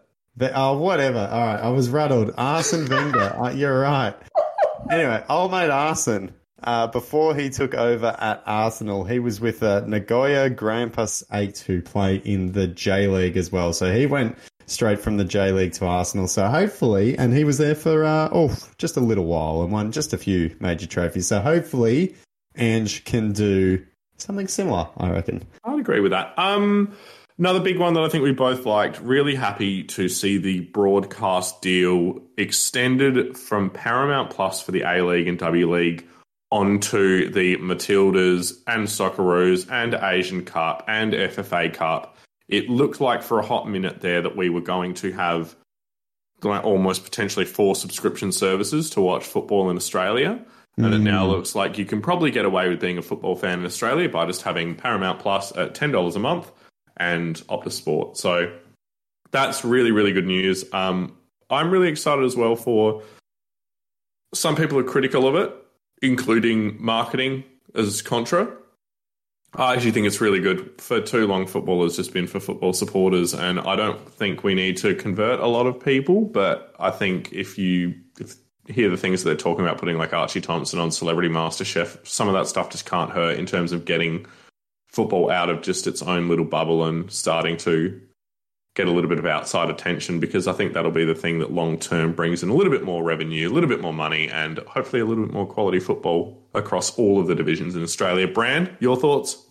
Oh, 0.53 0.77
whatever. 0.77 1.19
All 1.19 1.45
right, 1.45 1.59
I 1.59 1.69
was 1.69 1.89
rattled. 1.89 2.33
Arsene 2.37 2.87
Wenger. 2.89 3.35
uh, 3.39 3.51
you're 3.51 3.79
right. 3.79 4.15
Anyway, 4.89 5.23
old 5.29 5.51
mate 5.51 5.69
Arsene. 5.69 6.33
Uh, 6.63 6.87
before 6.87 7.35
he 7.35 7.49
took 7.49 7.73
over 7.75 8.15
at 8.19 8.41
Arsenal, 8.45 9.03
he 9.03 9.19
was 9.19 9.39
with 9.39 9.61
uh, 9.61 9.81
Nagoya 9.85 10.49
Grampus 10.49 11.23
8 11.31 11.59
who 11.59 11.81
play 11.81 12.15
in 12.17 12.51
the 12.51 12.67
J 12.67 13.07
League 13.07 13.37
as 13.37 13.51
well. 13.51 13.71
So 13.71 13.93
he 13.93 14.07
went 14.07 14.35
straight 14.65 14.99
from 14.99 15.17
the 15.17 15.23
J 15.23 15.51
League 15.51 15.73
to 15.73 15.85
Arsenal. 15.85 16.27
So 16.27 16.47
hopefully, 16.47 17.17
and 17.17 17.33
he 17.33 17.43
was 17.43 17.59
there 17.59 17.75
for 17.75 18.03
uh, 18.03 18.29
oh 18.31 18.57
just 18.77 18.97
a 18.97 18.99
little 18.99 19.25
while 19.25 19.61
and 19.61 19.71
won 19.71 19.91
just 19.91 20.11
a 20.11 20.17
few 20.17 20.55
major 20.59 20.87
trophies. 20.87 21.27
So 21.27 21.39
hopefully, 21.39 22.15
Ange 22.57 23.05
can 23.05 23.31
do 23.31 23.85
something 24.17 24.47
similar. 24.47 24.89
I 24.97 25.11
reckon. 25.11 25.43
I'd 25.63 25.79
agree 25.79 25.99
with 25.99 26.11
that. 26.11 26.33
Um, 26.37 26.97
another 27.39 27.59
big 27.59 27.79
one 27.79 27.95
that 27.95 28.03
I 28.03 28.09
think 28.09 28.23
we 28.23 28.31
both 28.31 28.65
liked. 28.65 28.99
Really 29.01 29.35
happy 29.35 29.83
to 29.85 30.07
see 30.07 30.37
the 30.37 30.61
broadcast 30.61 31.61
deal 31.61 32.21
extended 32.37 33.37
from 33.37 33.71
Paramount 33.71 34.29
Plus 34.29 34.61
for 34.61 34.71
the 34.71 34.81
A 34.81 35.03
League 35.03 35.27
and 35.27 35.39
W 35.39 35.73
League 35.73 36.05
onto 36.51 37.29
the 37.31 37.57
Matildas 37.57 38.59
and 38.67 38.87
Socceroos 38.87 39.71
and 39.71 39.93
Asian 39.95 40.45
Cup 40.45 40.83
and 40.87 41.13
FFA 41.13 41.73
Cup 41.73 42.15
it 42.49 42.67
looked 42.67 42.99
like 42.99 43.21
for 43.21 43.39
a 43.39 43.45
hot 43.45 43.69
minute 43.69 44.01
there 44.01 44.23
that 44.23 44.35
we 44.35 44.49
were 44.49 44.61
going 44.61 44.95
to 44.95 45.11
have 45.13 45.55
almost 46.43 47.03
potentially 47.03 47.45
four 47.45 47.75
subscription 47.75 48.31
services 48.31 48.89
to 48.91 49.01
watch 49.01 49.23
football 49.23 49.69
in 49.69 49.77
Australia. 49.77 50.43
And 50.77 50.87
mm. 50.87 50.95
it 50.95 50.99
now 50.99 51.27
mm. 51.27 51.29
looks 51.29 51.53
like 51.53 51.77
you 51.77 51.85
can 51.85 52.01
probably 52.01 52.31
get 52.31 52.45
away 52.45 52.67
with 52.67 52.79
being 52.79 52.97
a 52.97 53.01
football 53.01 53.35
fan 53.35 53.59
in 53.59 53.65
Australia 53.65 54.09
by 54.09 54.25
just 54.25 54.41
having 54.41 54.75
Paramount 54.75 55.19
Plus 55.19 55.55
at 55.55 55.75
$10 55.75 56.15
a 56.15 56.19
month 56.19 56.51
and 56.99 57.35
Optus 57.47 57.73
Sport. 57.73 58.17
So 58.17 58.53
that's 59.31 59.63
really, 59.63 59.91
really 59.91 60.11
good 60.11 60.27
news. 60.27 60.65
Um, 60.73 61.15
I'm 61.49 61.71
really 61.71 61.87
excited 61.87 62.25
as 62.25 62.35
well 62.35 62.55
for 62.55 63.01
some 64.33 64.55
people 64.55 64.77
are 64.77 64.83
critical 64.83 65.27
of 65.27 65.35
it, 65.35 65.53
including 66.01 66.77
marketing 66.83 67.43
as 67.75 68.01
contra. 68.01 68.51
I 69.55 69.73
actually 69.73 69.91
think 69.91 70.05
it's 70.05 70.21
really 70.21 70.39
good. 70.39 70.79
For 70.79 71.01
too 71.01 71.25
long, 71.25 71.47
football 71.47 71.81
has 71.83 71.95
just 71.95 72.13
been 72.13 72.27
for 72.27 72.39
football 72.39 72.71
supporters, 72.71 73.33
and 73.33 73.59
I 73.59 73.75
don't 73.75 74.07
think 74.07 74.43
we 74.43 74.53
need 74.53 74.77
to 74.77 74.93
convert 74.93 75.39
a 75.39 75.47
lot 75.47 75.65
of 75.65 75.83
people. 75.83 76.25
But 76.25 76.75
I 76.79 76.91
think 76.91 77.33
if 77.33 77.57
you 77.57 77.95
if 78.19 78.35
hear 78.67 78.91
the 78.91 78.97
things 78.97 79.23
that 79.23 79.29
they're 79.29 79.37
talking 79.37 79.65
about, 79.65 79.79
putting 79.79 79.97
like 79.97 80.13
Archie 80.13 80.41
Thompson 80.41 80.79
on 80.79 80.91
Celebrity 80.91 81.29
Master 81.29 81.65
Chef, 81.65 81.97
some 82.05 82.27
of 82.27 82.35
that 82.35 82.47
stuff 82.47 82.69
just 82.69 82.85
can't 82.85 83.09
hurt 83.09 83.39
in 83.39 83.47
terms 83.47 83.71
of 83.71 83.85
getting 83.85 84.27
football 84.91 85.29
out 85.29 85.49
of 85.49 85.61
just 85.61 85.87
its 85.87 86.01
own 86.01 86.29
little 86.29 86.45
bubble 86.45 86.83
and 86.83 87.11
starting 87.11 87.57
to 87.57 88.01
get 88.75 88.87
a 88.87 88.91
little 88.91 89.09
bit 89.09 89.19
of 89.19 89.25
outside 89.25 89.69
attention 89.69 90.19
because 90.19 90.47
I 90.47 90.53
think 90.53 90.73
that'll 90.73 90.91
be 90.91 91.05
the 91.05 91.15
thing 91.15 91.39
that 91.39 91.51
long 91.51 91.77
term 91.77 92.13
brings 92.13 92.43
in 92.43 92.49
a 92.49 92.53
little 92.53 92.71
bit 92.71 92.83
more 92.83 93.03
revenue, 93.03 93.49
a 93.49 93.53
little 93.53 93.69
bit 93.69 93.81
more 93.81 93.93
money, 93.93 94.29
and 94.29 94.59
hopefully 94.59 95.01
a 95.01 95.05
little 95.05 95.25
bit 95.25 95.33
more 95.33 95.45
quality 95.45 95.79
football 95.79 96.41
across 96.53 96.97
all 96.97 97.19
of 97.19 97.27
the 97.27 97.35
divisions 97.35 97.75
in 97.75 97.83
Australia. 97.83 98.27
Brand, 98.27 98.75
your 98.79 98.95
thoughts? 98.95 99.45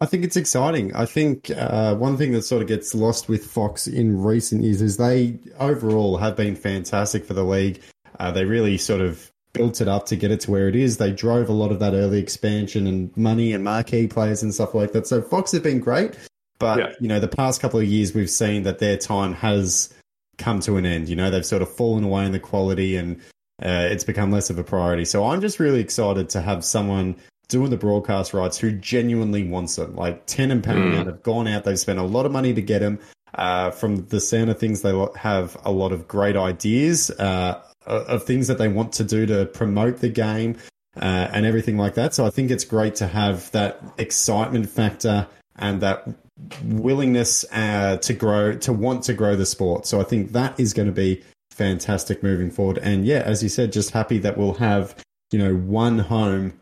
I 0.00 0.06
think 0.06 0.24
it's 0.24 0.36
exciting. 0.36 0.94
I 0.94 1.06
think 1.06 1.50
uh, 1.50 1.96
one 1.96 2.16
thing 2.16 2.32
that 2.32 2.42
sort 2.42 2.62
of 2.62 2.68
gets 2.68 2.94
lost 2.94 3.28
with 3.28 3.44
Fox 3.44 3.88
in 3.88 4.22
recent 4.22 4.62
years 4.62 4.80
is 4.80 4.96
they 4.96 5.38
overall 5.58 6.16
have 6.18 6.36
been 6.36 6.54
fantastic 6.54 7.24
for 7.24 7.34
the 7.34 7.44
league. 7.44 7.82
Uh, 8.20 8.30
they 8.30 8.44
really 8.44 8.78
sort 8.78 9.00
of 9.00 9.30
built 9.52 9.80
it 9.80 9.88
up 9.88 10.06
to 10.06 10.16
get 10.16 10.30
it 10.30 10.40
to 10.40 10.50
where 10.50 10.68
it 10.68 10.76
is. 10.76 10.96
They 10.96 11.12
drove 11.12 11.48
a 11.48 11.52
lot 11.52 11.72
of 11.72 11.78
that 11.80 11.94
early 11.94 12.18
expansion 12.18 12.86
and 12.86 13.16
money 13.16 13.52
and 13.52 13.64
marquee 13.64 14.06
players 14.06 14.42
and 14.42 14.52
stuff 14.54 14.74
like 14.74 14.92
that. 14.92 15.06
So 15.06 15.22
Fox 15.22 15.52
have 15.52 15.62
been 15.62 15.80
great, 15.80 16.18
but 16.58 16.78
yeah. 16.78 16.92
you 17.00 17.08
know 17.08 17.20
the 17.20 17.28
past 17.28 17.60
couple 17.60 17.80
of 17.80 17.86
years 17.86 18.14
we've 18.14 18.30
seen 18.30 18.62
that 18.64 18.78
their 18.78 18.96
time 18.96 19.34
has 19.34 19.92
come 20.36 20.60
to 20.60 20.76
an 20.76 20.86
end. 20.86 21.08
You 21.08 21.16
know 21.16 21.30
they've 21.30 21.46
sort 21.46 21.62
of 21.62 21.72
fallen 21.72 22.04
away 22.04 22.26
in 22.26 22.32
the 22.32 22.40
quality 22.40 22.96
and 22.96 23.20
uh, 23.62 23.88
it's 23.90 24.04
become 24.04 24.30
less 24.30 24.50
of 24.50 24.58
a 24.58 24.64
priority. 24.64 25.04
So 25.04 25.26
I'm 25.26 25.40
just 25.40 25.58
really 25.58 25.80
excited 25.80 26.28
to 26.30 26.40
have 26.40 26.64
someone 26.64 27.16
doing 27.48 27.70
the 27.70 27.76
broadcast 27.76 28.34
rights 28.34 28.58
who 28.58 28.72
genuinely 28.72 29.42
wants 29.42 29.78
it. 29.78 29.94
Like 29.94 30.26
Ten 30.26 30.50
and 30.50 30.62
Paramount 30.62 31.06
mm. 31.06 31.12
have 31.12 31.22
gone 31.22 31.48
out; 31.48 31.64
they've 31.64 31.78
spent 31.78 31.98
a 31.98 32.04
lot 32.04 32.26
of 32.26 32.32
money 32.32 32.54
to 32.54 32.62
get 32.62 32.80
them. 32.80 32.98
Uh, 33.34 33.70
from 33.70 34.06
the 34.06 34.20
sound 34.20 34.50
of 34.50 34.58
things, 34.58 34.82
they 34.82 35.06
have 35.16 35.56
a 35.64 35.72
lot 35.72 35.92
of 35.92 36.08
great 36.08 36.36
ideas 36.36 37.10
uh, 37.10 37.60
of 37.88 38.24
things 38.24 38.46
that 38.46 38.58
they 38.58 38.68
want 38.68 38.92
to 38.94 39.04
do 39.04 39.26
to 39.26 39.46
promote 39.46 39.98
the 39.98 40.08
game 40.08 40.56
uh, 40.96 41.28
and 41.32 41.46
everything 41.46 41.76
like 41.76 41.94
that. 41.94 42.14
So 42.14 42.26
I 42.26 42.30
think 42.30 42.50
it's 42.50 42.64
great 42.64 42.94
to 42.96 43.06
have 43.06 43.50
that 43.52 43.82
excitement 43.98 44.68
factor 44.68 45.26
and 45.56 45.80
that 45.80 46.08
willingness 46.62 47.44
uh, 47.52 47.96
to 47.98 48.12
grow, 48.12 48.56
to 48.58 48.72
want 48.72 49.02
to 49.04 49.14
grow 49.14 49.36
the 49.36 49.46
sport. 49.46 49.86
So 49.86 50.00
I 50.00 50.04
think 50.04 50.32
that 50.32 50.58
is 50.58 50.72
going 50.72 50.86
to 50.86 50.92
be 50.92 51.22
fantastic 51.50 52.22
moving 52.22 52.50
forward. 52.50 52.78
And 52.78 53.04
yeah, 53.04 53.20
as 53.20 53.42
you 53.42 53.48
said, 53.48 53.72
just 53.72 53.90
happy 53.90 54.18
that 54.18 54.38
we'll 54.38 54.54
have 54.54 54.94
you 55.30 55.38
know 55.38 55.54
one 55.54 55.98
home 55.98 56.52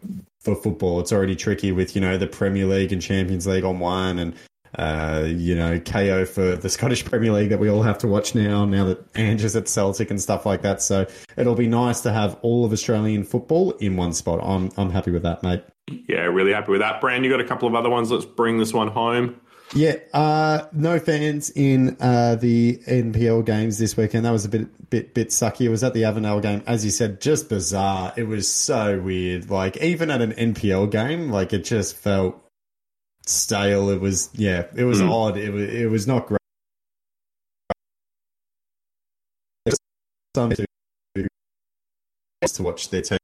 for 0.40 0.54
football. 0.54 1.00
It's 1.00 1.12
already 1.12 1.36
tricky 1.36 1.72
with 1.72 1.94
you 1.94 2.00
know 2.00 2.16
the 2.16 2.26
Premier 2.26 2.66
League 2.66 2.92
and 2.92 3.02
Champions 3.02 3.46
League 3.46 3.64
on 3.64 3.78
one, 3.78 4.18
and 4.18 4.34
uh, 4.74 5.24
you 5.26 5.54
know 5.54 5.78
Kayo 5.78 6.26
for 6.26 6.56
the 6.56 6.68
Scottish 6.68 7.04
Premier 7.04 7.32
League 7.32 7.50
that 7.50 7.58
we 7.58 7.68
all 7.68 7.82
have 7.82 7.98
to 7.98 8.08
watch 8.08 8.34
now. 8.34 8.64
Now 8.64 8.84
that 8.86 9.04
Ange 9.16 9.44
is 9.44 9.56
at 9.56 9.68
Celtic 9.68 10.10
and 10.10 10.20
stuff 10.20 10.46
like 10.46 10.62
that, 10.62 10.82
so 10.82 11.06
it'll 11.36 11.54
be 11.54 11.66
nice 11.68 12.00
to 12.02 12.12
have 12.12 12.38
all 12.42 12.64
of 12.64 12.72
Australian 12.72 13.24
football 13.24 13.72
in 13.72 13.96
one 13.96 14.12
spot. 14.12 14.40
I'm 14.42 14.70
I'm 14.76 14.90
happy 14.90 15.10
with 15.10 15.22
that, 15.22 15.42
mate. 15.42 15.62
Yeah, 16.08 16.22
really 16.22 16.52
happy 16.52 16.72
with 16.72 16.80
that. 16.80 17.00
Brand, 17.00 17.24
you 17.24 17.30
got 17.30 17.40
a 17.40 17.44
couple 17.44 17.68
of 17.68 17.74
other 17.74 17.90
ones. 17.90 18.10
Let's 18.10 18.24
bring 18.24 18.58
this 18.58 18.72
one 18.72 18.88
home. 18.88 19.40
Yeah, 19.74 19.96
uh, 20.12 20.66
no 20.72 20.98
fans 21.00 21.50
in 21.50 21.96
uh, 22.00 22.36
the 22.36 22.78
NPL 22.86 23.44
games 23.44 23.78
this 23.78 23.96
weekend. 23.96 24.24
That 24.24 24.30
was 24.30 24.44
a 24.44 24.48
bit 24.48 24.90
bit 24.90 25.14
bit 25.14 25.28
sucky. 25.28 25.62
It 25.62 25.70
was 25.70 25.82
at 25.82 25.92
the 25.92 26.02
Avenel 26.02 26.40
game, 26.40 26.62
as 26.66 26.84
you 26.84 26.90
said, 26.90 27.20
just 27.20 27.48
bizarre. 27.48 28.12
It 28.16 28.24
was 28.24 28.50
so 28.50 29.00
weird. 29.00 29.50
Like 29.50 29.76
even 29.78 30.10
at 30.10 30.22
an 30.22 30.32
NPL 30.32 30.90
game, 30.90 31.30
like 31.30 31.52
it 31.52 31.64
just 31.64 31.96
felt 31.96 32.40
stale. 33.26 33.90
It 33.90 34.00
was 34.00 34.30
yeah, 34.34 34.66
it 34.74 34.84
was 34.84 35.00
mm. 35.00 35.10
odd. 35.10 35.36
It 35.36 35.52
was 35.52 35.68
it 35.68 35.90
was 35.90 36.06
not 36.06 36.26
great. 36.26 36.38
Some 40.34 40.50
to 40.50 40.66
watch 42.62 42.90
their 42.90 43.02
team 43.02 43.18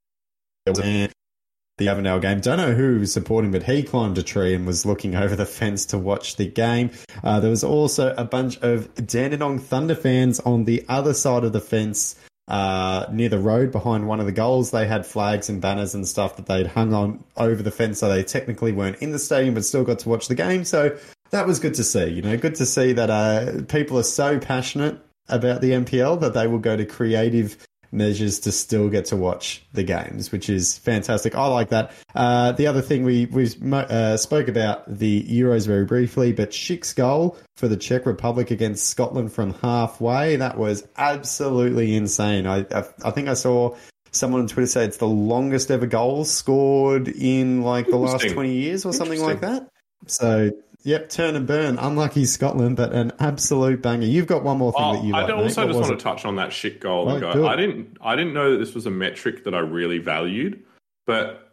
the 1.78 1.88
Avondale 1.88 2.20
game. 2.20 2.40
Don't 2.40 2.59
know 2.59 2.72
who 2.72 3.00
was 3.00 3.12
supporting, 3.12 3.50
but 3.50 3.62
he 3.62 3.82
climbed 3.82 4.18
a 4.18 4.22
tree 4.22 4.55
and 4.55 4.66
was 4.66 4.86
looking 4.86 5.14
over 5.16 5.36
the 5.36 5.46
fence 5.46 5.86
to 5.86 5.98
watch 5.98 6.36
the 6.36 6.46
game. 6.46 6.90
Uh, 7.22 7.40
there 7.40 7.50
was 7.50 7.64
also 7.64 8.14
a 8.16 8.24
bunch 8.24 8.59
of 8.59 8.94
Dandenong 8.94 9.59
Thunder 9.59 9.94
fans 9.94 10.40
on 10.40 10.64
the 10.64 10.84
other 10.88 11.14
side 11.14 11.44
of 11.44 11.53
the 11.53 11.61
fence. 11.61 12.16
Uh, 12.53 13.07
near 13.11 13.30
the 13.30 13.38
road 13.38 13.72
behind 13.72 14.07
one 14.07 14.20
of 14.20 14.26
the 14.26 14.32
goals, 14.32 14.72
they 14.72 14.86
had 14.86 15.07
flags 15.07 15.48
and 15.48 15.62
banners 15.62 15.94
and 15.94 16.07
stuff 16.07 16.36
that 16.36 16.44
they'd 16.44 16.66
hung 16.66 16.92
on 16.92 17.24
over 17.38 17.62
the 17.62 17.70
fence, 17.70 18.00
so 18.00 18.11
they 18.11 18.22
technically 18.22 18.72
weren't 18.72 18.98
in 18.98 19.11
the 19.11 19.18
stadium, 19.18 19.55
but 19.55 19.64
still 19.64 19.84
got 19.84 19.98
to 20.00 20.09
watch 20.11 20.28
the 20.28 20.34
game. 20.34 20.62
So 20.62 20.94
that 21.30 21.46
was 21.46 21.59
good 21.59 21.72
to 21.74 21.82
see. 21.82 22.09
You 22.09 22.20
know, 22.20 22.36
good 22.36 22.57
to 22.57 22.66
see 22.66 22.92
that 22.92 23.09
uh, 23.09 23.62
people 23.68 23.98
are 23.98 24.03
so 24.03 24.38
passionate 24.38 25.00
about 25.30 25.62
the 25.62 25.70
NPL 25.70 26.20
that 26.20 26.34
they 26.34 26.46
will 26.46 26.59
go 26.59 26.76
to 26.76 26.84
creative 26.84 27.57
measures 27.93 28.40
to 28.40 28.53
still 28.53 28.88
get 28.88 29.05
to 29.07 29.16
watch 29.16 29.62
the 29.72 29.82
games, 29.82 30.32
which 30.32 30.49
is 30.49 30.78
fantastic. 30.78 31.34
I 31.34 31.47
like 31.47 31.68
that. 31.68 31.93
Uh, 32.14 32.53
the 32.53 32.66
other 32.66 32.82
thing 32.82 33.05
we 33.05 33.26
we 33.26 33.49
uh, 33.72 34.16
spoke 34.16 34.49
about 34.49 34.84
the 34.86 35.22
Euros 35.24 35.66
very 35.66 35.84
briefly, 35.84 36.32
but 36.32 36.51
Schick's 36.51 36.93
goal 36.95 37.36
for 37.57 37.68
the 37.68 37.76
Czech 37.76 38.07
Republic 38.07 38.51
against 38.51 38.88
Scotland 38.88 39.32
from 39.32 39.55
halfway 39.55 40.36
that 40.36 40.57
was 40.59 40.86
absolutely 40.97 41.95
insane. 41.95 42.47
I 42.47 42.66
I, 42.70 42.84
I 43.05 43.11
think 43.11 43.28
I 43.28 43.34
saw 43.34 43.76
someone 44.11 44.43
on 44.43 44.47
Twitter 44.47 44.66
say 44.66 44.84
it's 44.84 44.99
the 44.99 45.07
longest 45.07 45.70
ever 45.70 45.86
goal 45.86 46.24
scored 46.24 47.09
in 47.09 47.62
like 47.62 47.86
the 47.86 47.97
last 47.97 48.28
20 48.28 48.53
years 48.53 48.84
or 48.84 48.93
something 48.93 49.20
like 49.20 49.40
that. 49.40 49.68
So 50.07 50.51
Yep, 50.84 51.10
turn 51.10 51.36
and 51.36 51.46
burn. 51.46 51.78
Unlucky 51.78 52.24
Scotland, 52.24 52.76
but 52.76 52.92
an 52.92 53.12
absolute 53.20 53.82
banger. 53.82 54.06
You've 54.06 54.26
got 54.26 54.42
one 54.42 54.58
more 54.58 54.72
thing 54.72 54.92
that 54.94 55.04
you. 55.04 55.14
I 55.14 55.22
like, 55.22 55.34
also 55.34 55.66
just 55.66 55.78
want 55.78 55.92
it? 55.92 55.96
to 55.96 56.02
touch 56.02 56.24
on 56.24 56.36
that 56.36 56.50
Schick 56.50 56.80
goal. 56.80 57.06
Right, 57.06 57.36
I 57.36 57.56
didn't. 57.56 57.98
I 58.00 58.16
didn't 58.16 58.34
know 58.34 58.52
that 58.52 58.58
this 58.58 58.74
was 58.74 58.86
a 58.86 58.90
metric 58.90 59.44
that 59.44 59.54
I 59.54 59.60
really 59.60 59.98
valued, 59.98 60.64
but 61.06 61.52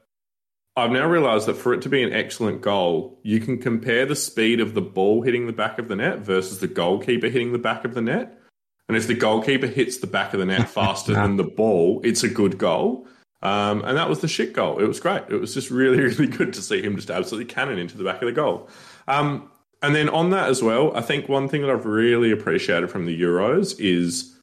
I've 0.75 0.91
now 0.91 1.07
realised 1.07 1.47
that 1.47 1.55
for 1.55 1.73
it 1.73 1.81
to 1.83 1.89
be 1.89 2.01
an 2.01 2.13
excellent 2.13 2.61
goal, 2.61 3.19
you 3.23 3.39
can 3.39 3.57
compare 3.57 4.05
the 4.05 4.15
speed 4.15 4.59
of 4.59 4.73
the 4.73 4.81
ball 4.81 5.21
hitting 5.21 5.45
the 5.45 5.53
back 5.53 5.77
of 5.77 5.89
the 5.89 5.95
net 5.95 6.19
versus 6.19 6.59
the 6.59 6.67
goalkeeper 6.67 7.27
hitting 7.27 7.51
the 7.51 7.59
back 7.59 7.85
of 7.85 7.93
the 7.93 8.01
net. 8.01 8.39
And 8.87 8.97
if 8.97 9.05
the 9.05 9.13
goalkeeper 9.13 9.67
hits 9.67 9.97
the 9.97 10.07
back 10.07 10.33
of 10.33 10.39
the 10.39 10.45
net 10.45 10.69
faster 10.69 11.13
than 11.13 11.37
the 11.37 11.43
ball, 11.43 12.01
it's 12.03 12.23
a 12.23 12.29
good 12.29 12.57
goal. 12.57 13.07
Um, 13.41 13.83
and 13.85 13.97
that 13.97 14.09
was 14.09 14.19
the 14.19 14.27
Schick 14.27 14.53
goal. 14.53 14.79
It 14.79 14.87
was 14.87 14.99
great. 14.99 15.23
It 15.29 15.39
was 15.39 15.53
just 15.53 15.69
really, 15.69 15.99
really 16.03 16.27
good 16.27 16.53
to 16.53 16.61
see 16.61 16.81
him 16.81 16.95
just 16.95 17.11
absolutely 17.11 17.53
cannon 17.53 17.77
into 17.77 17.97
the 17.97 18.03
back 18.03 18.21
of 18.21 18.25
the 18.25 18.33
goal. 18.33 18.69
Um, 19.09 19.49
and 19.81 19.95
then 19.95 20.07
on 20.09 20.29
that 20.29 20.49
as 20.49 20.61
well, 20.61 20.95
I 20.95 21.01
think 21.01 21.27
one 21.27 21.49
thing 21.49 21.61
that 21.61 21.69
I've 21.69 21.85
really 21.85 22.31
appreciated 22.31 22.89
from 22.89 23.05
the 23.05 23.19
Euros 23.19 23.75
is 23.79 24.37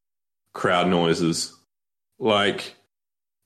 crowd 0.53 0.89
noises. 0.89 1.55
Like 2.19 2.75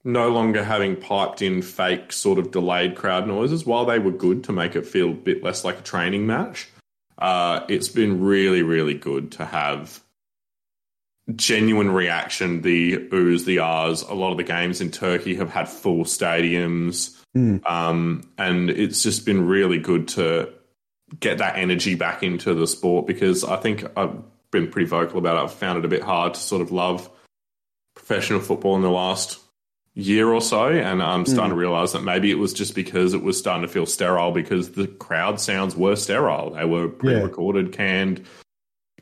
no 0.02 0.30
longer 0.30 0.64
having 0.64 0.96
piped 0.96 1.42
in 1.42 1.60
fake 1.62 2.12
sort 2.12 2.38
of 2.38 2.50
delayed 2.50 2.96
crowd 2.96 3.26
noises, 3.26 3.66
while 3.66 3.84
they 3.84 3.98
were 3.98 4.10
good 4.10 4.44
to 4.44 4.52
make 4.52 4.74
it 4.76 4.86
feel 4.86 5.10
a 5.10 5.14
bit 5.14 5.42
less 5.42 5.64
like 5.64 5.78
a 5.78 5.82
training 5.82 6.26
match, 6.26 6.68
uh, 7.18 7.64
it's 7.68 7.88
been 7.88 8.20
really, 8.20 8.62
really 8.62 8.94
good 8.94 9.32
to 9.32 9.44
have 9.44 10.00
genuine 11.36 11.90
reaction, 11.90 12.62
the 12.62 12.96
oohs, 12.96 13.44
the 13.44 13.58
ahs. 13.58 14.02
A 14.02 14.14
lot 14.14 14.30
of 14.30 14.36
the 14.36 14.44
games 14.44 14.80
in 14.80 14.90
Turkey 14.90 15.34
have 15.36 15.50
had 15.50 15.68
full 15.68 16.04
stadiums. 16.04 17.16
Mm. 17.36 17.68
Um, 17.68 18.22
and 18.38 18.70
it's 18.70 19.02
just 19.02 19.26
been 19.26 19.46
really 19.46 19.78
good 19.78 20.08
to 20.08 20.52
get 21.18 21.38
that 21.38 21.56
energy 21.56 21.94
back 21.94 22.22
into 22.22 22.54
the 22.54 22.66
sport 22.66 23.06
because 23.06 23.42
I 23.44 23.56
think 23.56 23.84
I've 23.96 24.16
been 24.50 24.70
pretty 24.70 24.88
vocal 24.88 25.18
about 25.18 25.36
it. 25.36 25.44
I've 25.44 25.54
found 25.54 25.78
it 25.78 25.84
a 25.84 25.88
bit 25.88 26.02
hard 26.02 26.34
to 26.34 26.40
sort 26.40 26.62
of 26.62 26.70
love 26.70 27.10
professional 27.94 28.40
football 28.40 28.76
in 28.76 28.82
the 28.82 28.90
last 28.90 29.38
year 29.94 30.28
or 30.28 30.40
so, 30.40 30.68
and 30.68 31.02
I'm 31.02 31.26
starting 31.26 31.50
mm. 31.50 31.56
to 31.56 31.60
realize 31.60 31.92
that 31.92 32.02
maybe 32.02 32.30
it 32.30 32.38
was 32.38 32.52
just 32.52 32.74
because 32.74 33.12
it 33.12 33.22
was 33.22 33.38
starting 33.38 33.62
to 33.62 33.68
feel 33.68 33.86
sterile 33.86 34.30
because 34.30 34.72
the 34.72 34.86
crowd 34.86 35.40
sounds 35.40 35.76
were 35.76 35.96
sterile. 35.96 36.50
They 36.50 36.64
were 36.64 36.88
pre-recorded, 36.88 37.70
yeah. 37.70 37.76
canned, 37.76 38.26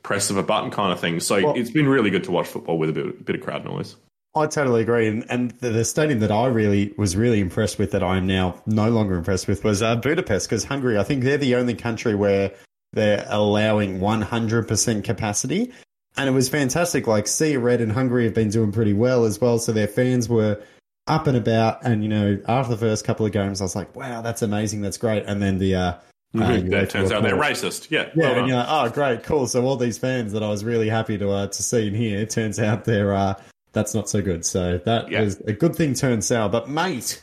press 0.02 0.30
of 0.30 0.38
a 0.38 0.42
button 0.42 0.70
kind 0.70 0.92
of 0.92 1.00
thing. 1.00 1.20
So 1.20 1.42
well, 1.42 1.54
it's 1.56 1.70
been 1.70 1.88
really 1.88 2.10
good 2.10 2.24
to 2.24 2.30
watch 2.30 2.46
football 2.46 2.78
with 2.78 2.90
a 2.90 2.92
bit, 2.92 3.06
a 3.06 3.12
bit 3.12 3.36
of 3.36 3.42
crowd 3.42 3.64
noise. 3.64 3.96
I 4.34 4.46
totally 4.46 4.82
agree, 4.82 5.08
and, 5.08 5.24
and 5.30 5.50
the, 5.52 5.70
the, 5.70 5.84
stadium 5.84 6.20
that 6.20 6.30
I 6.30 6.46
really 6.46 6.94
was 6.98 7.16
really 7.16 7.40
impressed 7.40 7.78
with, 7.78 7.92
that 7.92 8.02
I 8.02 8.18
am 8.18 8.26
now 8.26 8.62
no 8.66 8.90
longer 8.90 9.14
impressed 9.14 9.48
with, 9.48 9.64
was 9.64 9.82
uh, 9.82 9.96
Budapest. 9.96 10.48
Because 10.48 10.64
Hungary, 10.64 10.98
I 10.98 11.02
think 11.02 11.24
they're 11.24 11.38
the 11.38 11.56
only 11.56 11.74
country 11.74 12.14
where 12.14 12.52
they're 12.92 13.26
allowing 13.28 14.00
100% 14.00 15.04
capacity, 15.04 15.72
and 16.16 16.28
it 16.28 16.32
was 16.32 16.48
fantastic. 16.48 17.06
Like 17.06 17.26
See 17.26 17.56
Red 17.56 17.80
and 17.80 17.90
Hungary 17.90 18.24
have 18.24 18.34
been 18.34 18.50
doing 18.50 18.70
pretty 18.70 18.92
well 18.92 19.24
as 19.24 19.40
well, 19.40 19.58
so 19.58 19.72
their 19.72 19.88
fans 19.88 20.28
were 20.28 20.62
up 21.06 21.26
and 21.26 21.36
about. 21.36 21.84
And 21.84 22.02
you 22.02 22.08
know, 22.08 22.38
after 22.46 22.70
the 22.70 22.78
first 22.78 23.04
couple 23.04 23.24
of 23.24 23.32
games, 23.32 23.60
I 23.60 23.64
was 23.64 23.74
like, 23.74 23.96
"Wow, 23.96 24.20
that's 24.20 24.42
amazing, 24.42 24.82
that's 24.82 24.98
great." 24.98 25.24
And 25.26 25.42
then 25.42 25.58
the 25.58 25.74
uh, 25.74 25.94
Mm-hmm. 26.34 26.66
Uh, 26.66 26.78
that 26.78 26.90
turns 26.90 27.10
out 27.10 27.22
they're 27.22 27.34
racist. 27.34 27.90
Yeah, 27.90 28.10
yeah. 28.14 28.28
Well 28.28 28.38
and 28.40 28.48
you're 28.48 28.58
like, 28.58 28.66
oh, 28.68 28.90
great, 28.90 29.22
cool. 29.22 29.46
So 29.46 29.64
all 29.64 29.76
these 29.76 29.96
fans 29.96 30.32
that 30.32 30.42
I 30.42 30.48
was 30.50 30.62
really 30.62 30.88
happy 30.88 31.16
to 31.16 31.30
uh, 31.30 31.46
to 31.46 31.62
see 31.62 31.88
in 31.88 31.94
here, 31.94 32.26
turns 32.26 32.58
out 32.58 32.84
they're 32.84 33.14
uh, 33.14 33.34
that's 33.78 33.94
not 33.94 34.08
so 34.08 34.20
good. 34.20 34.44
So 34.44 34.78
that 34.84 35.10
yeah. 35.10 35.20
was 35.20 35.38
a 35.40 35.52
good 35.52 35.74
thing 35.76 35.94
turned 35.94 36.24
sour. 36.24 36.48
But 36.48 36.68
mate, 36.68 37.22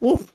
woof, 0.00 0.32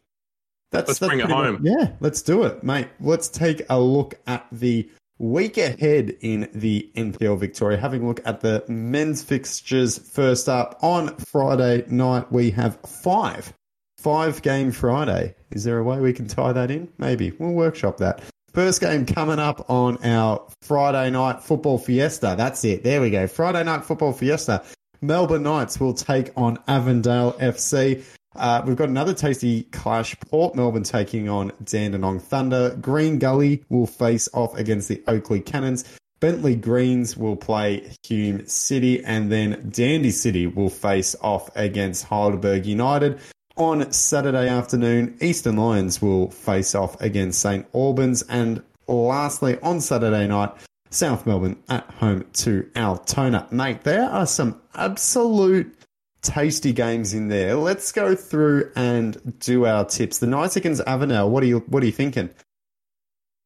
that's, 0.71 0.87
let's 0.87 0.99
that's 0.99 1.09
bring 1.09 1.19
it 1.19 1.29
home. 1.29 1.61
Much, 1.61 1.61
yeah, 1.63 1.91
let's 1.99 2.21
do 2.21 2.43
it, 2.43 2.63
mate. 2.63 2.87
Let's 3.01 3.27
take 3.27 3.63
a 3.69 3.79
look 3.79 4.15
at 4.25 4.47
the 4.53 4.89
week 5.19 5.57
ahead 5.57 6.15
in 6.21 6.49
the 6.53 6.89
NPL 6.95 7.37
Victoria. 7.39 7.77
Having 7.77 8.03
a 8.03 8.07
look 8.07 8.21
at 8.25 8.39
the 8.39 8.63
men's 8.69 9.21
fixtures 9.21 9.97
first 9.97 10.47
up 10.47 10.79
on 10.81 11.15
Friday 11.17 11.83
night, 11.89 12.31
we 12.31 12.51
have 12.51 12.79
five. 12.81 13.53
Five 13.97 14.41
game 14.41 14.71
Friday. 14.71 15.35
Is 15.51 15.65
there 15.65 15.77
a 15.77 15.83
way 15.83 15.99
we 15.99 16.13
can 16.13 16.27
tie 16.27 16.53
that 16.53 16.71
in? 16.71 16.87
Maybe. 16.97 17.31
We'll 17.31 17.51
workshop 17.51 17.97
that. 17.97 18.21
First 18.53 18.81
game 18.81 19.05
coming 19.05 19.39
up 19.39 19.69
on 19.69 19.97
our 20.05 20.45
Friday 20.61 21.09
night 21.09 21.41
football 21.41 21.77
fiesta. 21.77 22.35
That's 22.37 22.63
it. 22.63 22.83
There 22.83 23.01
we 23.01 23.09
go. 23.09 23.27
Friday 23.27 23.63
night 23.63 23.83
football 23.83 24.13
fiesta. 24.13 24.63
Melbourne 25.03 25.43
Knights 25.43 25.81
will 25.81 25.93
take 25.93 26.31
on 26.37 26.57
Avondale 26.65 27.33
FC. 27.33 28.01
Uh, 28.37 28.63
we've 28.65 28.77
got 28.77 28.87
another 28.87 29.13
tasty 29.13 29.63
clash. 29.63 30.15
Port 30.31 30.55
Melbourne 30.55 30.83
taking 30.83 31.27
on 31.27 31.51
Dandenong 31.61 32.21
Thunder. 32.21 32.77
Green 32.81 33.19
Gully 33.19 33.65
will 33.67 33.85
face 33.85 34.29
off 34.33 34.55
against 34.55 34.87
the 34.87 35.03
Oakleigh 35.05 35.45
Cannons. 35.45 35.83
Bentleigh 36.21 36.55
Greens 36.55 37.17
will 37.17 37.35
play 37.35 37.91
Hume 38.03 38.47
City, 38.47 39.03
and 39.03 39.29
then 39.29 39.69
Dandy 39.69 40.09
City 40.09 40.47
will 40.47 40.69
face 40.69 41.17
off 41.19 41.53
against 41.53 42.05
Heidelberg 42.05 42.65
United. 42.65 43.19
On 43.57 43.91
Saturday 43.91 44.47
afternoon, 44.47 45.17
Eastern 45.19 45.57
Lions 45.57 46.01
will 46.01 46.31
face 46.31 46.73
off 46.75 46.99
against 47.01 47.41
St 47.41 47.67
Albans, 47.75 48.21
and 48.29 48.63
lastly, 48.87 49.59
on 49.61 49.81
Saturday 49.81 50.27
night, 50.27 50.51
South 50.93 51.25
Melbourne 51.25 51.61
at 51.69 51.89
home 51.91 52.25
to 52.33 52.69
Altona. 52.75 53.47
Mate, 53.51 53.83
there 53.83 54.09
are 54.09 54.27
some 54.27 54.61
absolute 54.75 55.75
tasty 56.21 56.71
games 56.71 57.13
in 57.13 57.27
there. 57.27 57.55
Let's 57.55 57.91
go 57.91 58.15
through 58.15 58.71
and 58.75 59.39
do 59.39 59.65
our 59.65 59.85
tips. 59.85 60.19
The 60.19 60.27
Knights 60.27 60.55
against 60.55 60.81
Avondale. 60.85 61.29
What 61.29 61.43
are 61.43 61.47
you 61.47 61.59
What 61.67 61.83
are 61.83 61.85
you 61.85 61.91
thinking? 61.91 62.29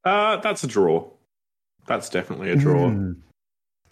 Uh, 0.03 0.37
that's 0.37 0.63
a 0.63 0.67
draw. 0.67 1.09
That's 1.85 2.09
definitely 2.09 2.51
a 2.51 2.55
draw. 2.55 2.89
Mm. 2.89 3.17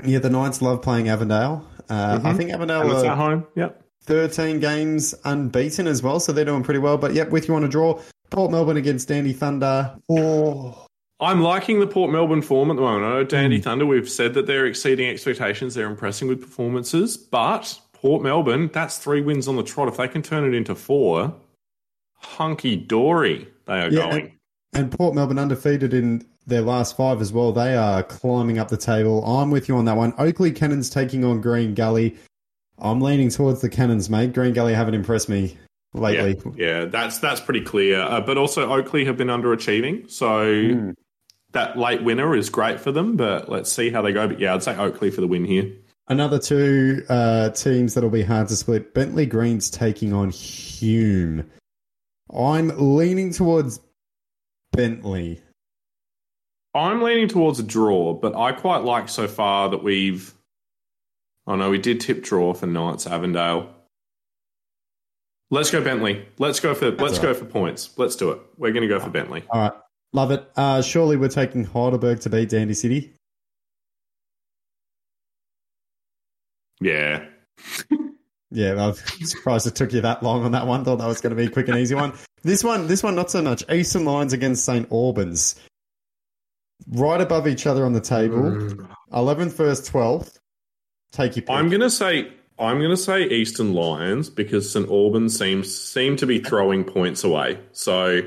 Yeah, 0.03 0.19
the 0.19 0.29
Knights 0.29 0.61
love 0.61 0.81
playing 0.81 1.07
Avondale. 1.07 1.65
Uh, 1.89 2.19
I 2.23 2.33
think 2.33 2.51
Avondale 2.51 2.91
are 2.91 3.05
at 3.05 3.17
home. 3.17 3.47
Yep. 3.55 3.81
13 4.03 4.59
games 4.59 5.15
unbeaten 5.23 5.87
as 5.87 6.03
well, 6.03 6.19
so 6.19 6.31
they're 6.31 6.45
doing 6.45 6.63
pretty 6.63 6.79
well. 6.79 6.97
But 6.97 7.13
yep, 7.13 7.31
with 7.31 7.47
you 7.47 7.55
on 7.55 7.63
a 7.63 7.67
draw. 7.67 8.01
Port 8.29 8.51
Melbourne 8.51 8.77
against 8.77 9.07
Dandy 9.07 9.33
Thunder. 9.33 9.97
Oh, 10.09 10.85
I'm 11.19 11.41
liking 11.41 11.79
the 11.79 11.87
Port 11.87 12.11
Melbourne 12.11 12.41
form 12.41 12.69
at 12.71 12.75
the 12.75 12.81
moment. 12.81 13.05
I 13.05 13.09
know. 13.09 13.23
Dandy 13.23 13.59
Thunder, 13.61 13.85
we've 13.85 14.09
said 14.09 14.33
that 14.33 14.47
they're 14.47 14.65
exceeding 14.65 15.09
expectations. 15.09 15.73
They're 15.73 15.87
impressing 15.89 16.27
with 16.27 16.41
performances. 16.41 17.15
But 17.15 17.79
Port 17.93 18.21
Melbourne, 18.21 18.69
that's 18.73 18.97
three 18.97 19.21
wins 19.21 19.47
on 19.47 19.55
the 19.55 19.63
trot. 19.63 19.87
If 19.87 19.97
they 19.97 20.07
can 20.09 20.21
turn 20.21 20.43
it 20.43 20.53
into 20.55 20.75
four, 20.75 21.33
hunky 22.15 22.75
dory, 22.75 23.47
they 23.65 23.81
are 23.81 23.89
Yeah, 23.89 24.09
going. 24.11 24.37
and 24.73 24.91
Port 24.91 25.15
Melbourne 25.15 25.39
undefeated 25.39 25.93
in 25.93 26.25
their 26.47 26.61
last 26.61 26.97
five 26.97 27.21
as 27.21 27.31
well. 27.31 27.51
They 27.53 27.75
are 27.75 28.03
climbing 28.03 28.59
up 28.59 28.67
the 28.67 28.77
table. 28.77 29.23
I'm 29.25 29.51
with 29.51 29.69
you 29.69 29.77
on 29.77 29.85
that 29.85 29.95
one. 29.95 30.13
Oakleigh 30.17 30.51
Cannons 30.51 30.89
taking 30.89 31.23
on 31.23 31.39
Green 31.41 31.73
Gully. 31.73 32.15
I'm 32.77 32.99
leaning 32.99 33.29
towards 33.29 33.61
the 33.61 33.69
Cannons, 33.69 34.09
mate. 34.09 34.33
Green 34.33 34.53
Gully 34.53 34.73
haven't 34.73 34.95
impressed 34.95 35.29
me 35.29 35.57
lately. 35.93 36.37
Yeah, 36.57 36.79
yeah, 36.81 36.85
that's 36.85 37.19
that's 37.19 37.39
pretty 37.39 37.61
clear. 37.61 38.01
Uh, 38.01 38.19
but 38.19 38.37
also, 38.37 38.69
Oakleigh 38.69 39.05
have 39.05 39.15
been 39.15 39.29
underachieving, 39.29 40.11
so 40.11 40.53
Hmm. 40.73 40.89
That 41.55 41.77
late 41.77 42.03
winner 42.03 42.35
is 42.35 42.49
great 42.49 42.81
for 42.81 42.91
them. 42.91 43.15
But 43.15 43.49
let's 43.49 43.71
see 43.71 43.89
how 43.89 44.01
they 44.01 44.11
go. 44.11 44.27
But 44.27 44.39
yeah, 44.39 44.53
I'd 44.53 44.61
say 44.61 44.75
Oakleigh 44.75 45.11
for 45.11 45.21
the 45.21 45.27
win 45.27 45.45
here. 45.45 45.71
Another 46.07 46.37
two 46.37 47.03
uh, 47.09 47.49
teams 47.49 47.93
that'll 47.93 48.09
be 48.09 48.23
hard 48.23 48.49
to 48.49 48.55
split. 48.55 48.93
Bentleigh 48.93 49.25
Greens 49.25 49.69
taking 49.71 50.13
on 50.13 50.29
Hume. 50.29 51.49
I'm 52.31 52.71
leaning 52.75 53.31
towards 53.31 53.79
Bentleigh. 54.73 55.37
I'm 56.75 57.01
leaning 57.01 57.29
towards 57.29 57.57
a 57.59 57.63
draw, 57.63 58.13
but 58.13 58.35
I 58.35 58.51
quite 58.51 58.83
like 58.83 59.07
so 59.07 59.27
far 59.27 59.69
that 59.69 59.81
we've. 59.81 60.33
Oh 61.47 61.55
no, 61.55 61.69
we 61.69 61.77
did 61.77 62.01
tip 62.01 62.21
draw 62.21 62.53
for 62.53 62.67
Knights 62.67 63.07
Avondale. 63.07 63.73
Let's 65.51 65.71
go 65.71 65.81
Bentleigh. 65.81 66.25
Let's 66.37 66.59
go 66.59 66.75
for 66.75 66.91
let's 66.91 67.17
all 67.17 67.23
go 67.23 67.33
for 67.33 67.45
points. 67.45 67.91
Let's 67.97 68.15
do 68.15 68.31
it. 68.31 68.41
We're 68.57 68.73
going 68.73 68.81
to 68.81 68.89
go 68.89 68.99
for 68.99 69.09
Bentleigh. 69.09 69.43
All 69.49 69.61
right, 69.61 69.73
love 70.15 70.31
it. 70.31 70.49
Uh, 70.55 70.81
surely 70.81 71.17
we're 71.17 71.27
taking 71.27 71.63
Heidelberg 71.63 72.21
to 72.21 72.29
beat 72.29 72.49
Dandy 72.49 72.73
City. 72.73 73.13
Yeah. 76.81 77.25
Yeah, 78.51 78.81
I'm 78.81 78.93
surprised 79.25 79.67
it 79.67 79.75
took 79.75 79.91
you 79.91 80.01
that 80.01 80.23
long 80.23 80.45
on 80.45 80.53
that 80.53 80.65
one. 80.65 80.85
Thought 80.85 80.97
that 80.97 81.07
was 81.07 81.19
going 81.19 81.31
to 81.31 81.35
be 81.35 81.47
a 81.47 81.49
quick 81.49 81.67
and 81.67 81.77
easy 81.77 81.95
one. 81.95 82.13
This 82.43 82.63
one, 82.63 82.85
this 82.85 83.01
one, 83.01 83.15
not 83.15 83.31
so 83.31 83.41
much. 83.41 83.63
Eastern 83.71 84.05
Lions 84.05 84.31
against 84.31 84.65
St 84.65 84.91
Albans, 84.91 85.55
right 86.87 87.19
above 87.19 87.47
each 87.47 87.65
other 87.65 87.83
on 87.83 87.93
the 87.93 87.99
table. 87.99 88.85
Eleventh 89.11 89.57
versus 89.57 89.87
twelfth. 89.87 90.37
Take 91.11 91.37
your 91.37 91.41
pick. 91.41 91.49
I'm 91.49 91.69
going 91.69 91.81
to 91.81 91.89
say 91.89 92.31
I'm 92.59 92.77
going 92.77 92.91
to 92.91 92.97
say 92.97 93.23
Eastern 93.23 93.73
Lions 93.73 94.29
because 94.29 94.71
St 94.71 94.87
Albans 94.87 95.35
seems 95.35 95.75
seem 95.75 96.17
to 96.17 96.27
be 96.27 96.37
throwing 96.37 96.83
points 96.83 97.23
away. 97.23 97.59
So 97.71 98.21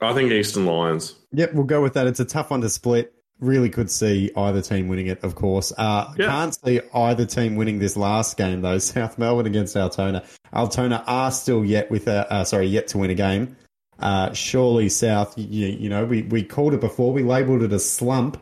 I 0.00 0.12
think 0.14 0.30
Eastern 0.32 0.66
Lions. 0.66 1.14
Yep, 1.32 1.54
we'll 1.54 1.64
go 1.64 1.82
with 1.82 1.94
that. 1.94 2.06
It's 2.06 2.20
a 2.20 2.24
tough 2.24 2.50
one 2.50 2.60
to 2.60 2.68
split. 2.68 3.12
Really 3.40 3.70
could 3.70 3.90
see 3.90 4.30
either 4.36 4.60
team 4.62 4.88
winning 4.88 5.06
it, 5.06 5.22
of 5.22 5.34
course. 5.34 5.72
Uh, 5.76 6.12
Yeah. 6.16 6.26
Can't 6.26 6.54
see 6.54 6.80
either 6.94 7.24
team 7.24 7.56
winning 7.56 7.78
this 7.78 7.96
last 7.96 8.36
game 8.36 8.62
though. 8.62 8.78
South 8.78 9.18
Melbourne 9.18 9.46
against 9.46 9.76
Altona. 9.76 10.24
Altona 10.52 11.04
are 11.06 11.30
still 11.30 11.64
yet 11.64 11.90
with 11.90 12.08
a 12.08 12.30
uh, 12.32 12.44
sorry 12.44 12.66
yet 12.66 12.88
to 12.88 12.98
win 12.98 13.10
a 13.10 13.14
game. 13.14 13.56
Uh, 14.00 14.32
surely 14.32 14.88
South, 14.88 15.36
you, 15.36 15.66
you 15.66 15.88
know, 15.88 16.04
we, 16.04 16.22
we 16.22 16.42
called 16.44 16.74
it 16.74 16.80
before. 16.80 17.12
We 17.12 17.22
labelled 17.24 17.62
it 17.62 17.72
a 17.72 17.80
slump. 17.80 18.40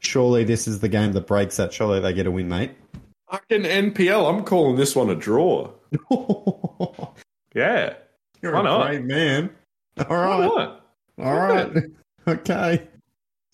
Surely 0.00 0.42
this 0.44 0.66
is 0.68 0.80
the 0.80 0.88
game 0.88 1.12
that 1.12 1.26
breaks 1.26 1.56
that. 1.56 1.72
Surely 1.72 2.00
they 2.00 2.12
get 2.12 2.26
a 2.26 2.30
win, 2.30 2.48
mate. 2.48 2.72
Fucking 3.30 3.62
NPL. 3.62 4.28
I'm 4.32 4.44
calling 4.44 4.76
this 4.76 4.94
one 4.96 5.10
a 5.10 5.14
draw. 5.14 5.70
Yeah. 7.54 7.94
You're 8.42 8.52
Why 8.52 8.60
a 8.60 8.62
not? 8.64 8.86
brave 8.86 9.04
man. 9.04 9.50
All 10.10 10.40
not? 10.40 10.85
All 11.18 11.34
right, 11.34 11.70
okay. 12.28 12.88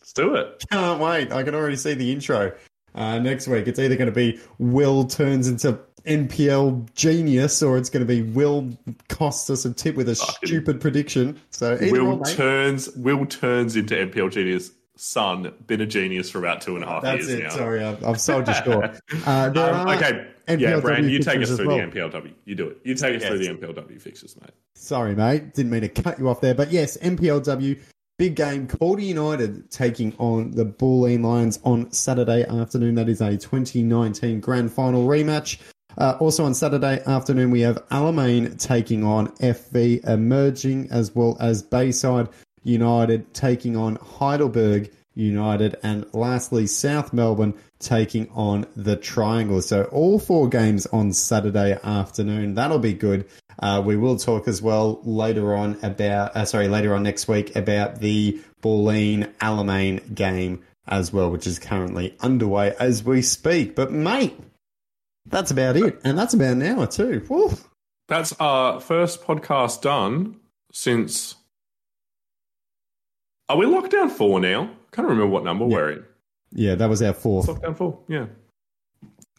Let's 0.00 0.12
do 0.14 0.34
it. 0.34 0.64
Can't 0.70 1.00
wait. 1.00 1.32
I 1.32 1.42
can 1.42 1.54
already 1.54 1.76
see 1.76 1.94
the 1.94 2.12
intro. 2.12 2.52
Uh, 2.94 3.18
next 3.18 3.46
week, 3.48 3.66
it's 3.68 3.78
either 3.78 3.96
going 3.96 4.06
to 4.06 4.12
be 4.14 4.38
Will 4.58 5.04
turns 5.04 5.48
into 5.48 5.78
NPL 6.04 6.92
genius 6.94 7.62
or 7.62 7.78
it's 7.78 7.88
going 7.88 8.04
to 8.04 8.06
be 8.06 8.22
Will 8.22 8.68
costs 9.08 9.48
us 9.48 9.64
a 9.64 9.72
tip 9.72 9.94
with 9.96 10.08
a 10.08 10.14
Fucking- 10.16 10.46
stupid 10.48 10.80
prediction. 10.80 11.40
So 11.50 11.78
Will 11.80 12.20
turns 12.24 12.90
Will 12.96 13.24
turns 13.26 13.76
into 13.76 13.94
NPL 13.94 14.30
genius. 14.32 14.70
Son, 14.96 15.52
been 15.66 15.80
a 15.80 15.86
genius 15.86 16.30
for 16.30 16.38
about 16.38 16.60
two 16.60 16.74
and 16.76 16.84
a 16.84 16.86
half 16.86 17.02
That's 17.02 17.26
years 17.26 17.40
it. 17.40 17.42
now. 17.44 17.48
Sorry, 17.50 17.82
I've, 17.82 18.04
I've 18.04 18.20
sold 18.20 18.46
you 18.46 18.54
short. 18.54 19.00
Uh, 19.26 19.50
Um, 19.54 19.56
are 19.58 19.94
okay, 19.96 20.26
yeah, 20.48 20.54
NPLW 20.56 20.82
Brand, 20.82 21.10
you 21.10 21.18
take 21.20 21.40
us 21.42 21.54
through 21.56 21.66
well. 21.68 21.76
the 21.78 21.82
NPLW. 21.84 22.32
You 22.44 22.54
do 22.54 22.68
it. 22.68 22.78
You 22.84 22.94
take 22.94 23.16
us 23.16 23.24
through 23.26 23.38
the 23.38 23.44
Yes. 23.44 23.54
NPLW 23.56 24.00
fixes, 24.00 24.36
mate. 24.40 24.50
Sorry, 24.74 25.14
mate. 25.14 25.54
Didn't 25.54 25.70
mean 25.70 25.82
to 25.82 25.88
cut 25.88 26.18
you 26.18 26.28
off 26.28 26.40
there. 26.40 26.54
But 26.54 26.72
yes, 26.72 26.96
NPLW, 26.98 27.78
big 28.18 28.34
game. 28.36 28.66
Calder 28.66 29.02
United 29.02 29.70
taking 29.70 30.14
on 30.18 30.52
the 30.52 30.64
Bulleen 30.64 31.24
Lions 31.24 31.58
on 31.64 31.90
Saturday 31.92 32.44
afternoon. 32.44 32.94
That 32.96 33.08
is 33.08 33.20
a 33.20 33.36
2019 33.36 34.40
grand 34.40 34.72
final 34.72 35.06
rematch. 35.06 35.58
Uh, 35.98 36.16
also 36.20 36.44
on 36.44 36.54
Saturday 36.54 37.02
afternoon, 37.06 37.50
we 37.50 37.60
have 37.60 37.76
Alamein 37.88 38.58
taking 38.58 39.04
on 39.04 39.28
FV 39.36 40.02
Emerging, 40.08 40.88
as 40.90 41.14
well 41.14 41.36
as 41.38 41.62
Bayside 41.62 42.28
United 42.64 43.34
taking 43.34 43.76
on 43.76 43.96
Heidelberg 43.96 44.90
United, 45.14 45.76
and 45.82 46.06
lastly, 46.14 46.66
South 46.66 47.12
Melbourne 47.12 47.52
taking 47.82 48.28
on 48.30 48.66
the 48.76 48.96
Triangle. 48.96 49.60
So 49.60 49.84
all 49.84 50.18
four 50.18 50.48
games 50.48 50.86
on 50.86 51.12
Saturday 51.12 51.78
afternoon. 51.82 52.54
That'll 52.54 52.78
be 52.78 52.94
good. 52.94 53.26
Uh, 53.58 53.82
we 53.84 53.96
will 53.96 54.16
talk 54.16 54.48
as 54.48 54.62
well 54.62 55.00
later 55.04 55.54
on 55.54 55.78
about, 55.82 56.34
uh, 56.36 56.44
sorry, 56.44 56.68
later 56.68 56.94
on 56.94 57.02
next 57.02 57.28
week 57.28 57.54
about 57.54 58.00
the 58.00 58.40
Bulleen 58.62 59.30
Alamein 59.36 60.14
game 60.14 60.62
as 60.86 61.12
well, 61.12 61.30
which 61.30 61.46
is 61.46 61.58
currently 61.58 62.16
underway 62.20 62.74
as 62.78 63.04
we 63.04 63.22
speak. 63.22 63.74
But 63.74 63.92
mate, 63.92 64.38
that's 65.26 65.50
about 65.50 65.76
it, 65.76 66.00
and 66.04 66.18
that's 66.18 66.34
about 66.34 66.52
an 66.52 66.62
hour 66.62 66.86
too. 66.86 67.24
Woo. 67.28 67.52
That's 68.08 68.32
our 68.40 68.80
first 68.80 69.22
podcast 69.22 69.82
done 69.82 70.40
since. 70.72 71.36
Are 73.48 73.56
we 73.56 73.66
locked 73.66 73.92
down 73.92 74.10
four 74.10 74.40
now? 74.40 74.64
I 74.64 74.96
Can't 74.96 75.08
remember 75.08 75.26
what 75.26 75.44
number 75.44 75.64
we're 75.64 75.90
in. 75.92 76.04
Yeah, 76.52 76.74
that 76.74 76.88
was 76.88 77.02
our 77.02 77.12
fourth. 77.12 77.46
Lockdown 77.46 77.76
four, 77.76 77.98
yeah. 78.08 78.26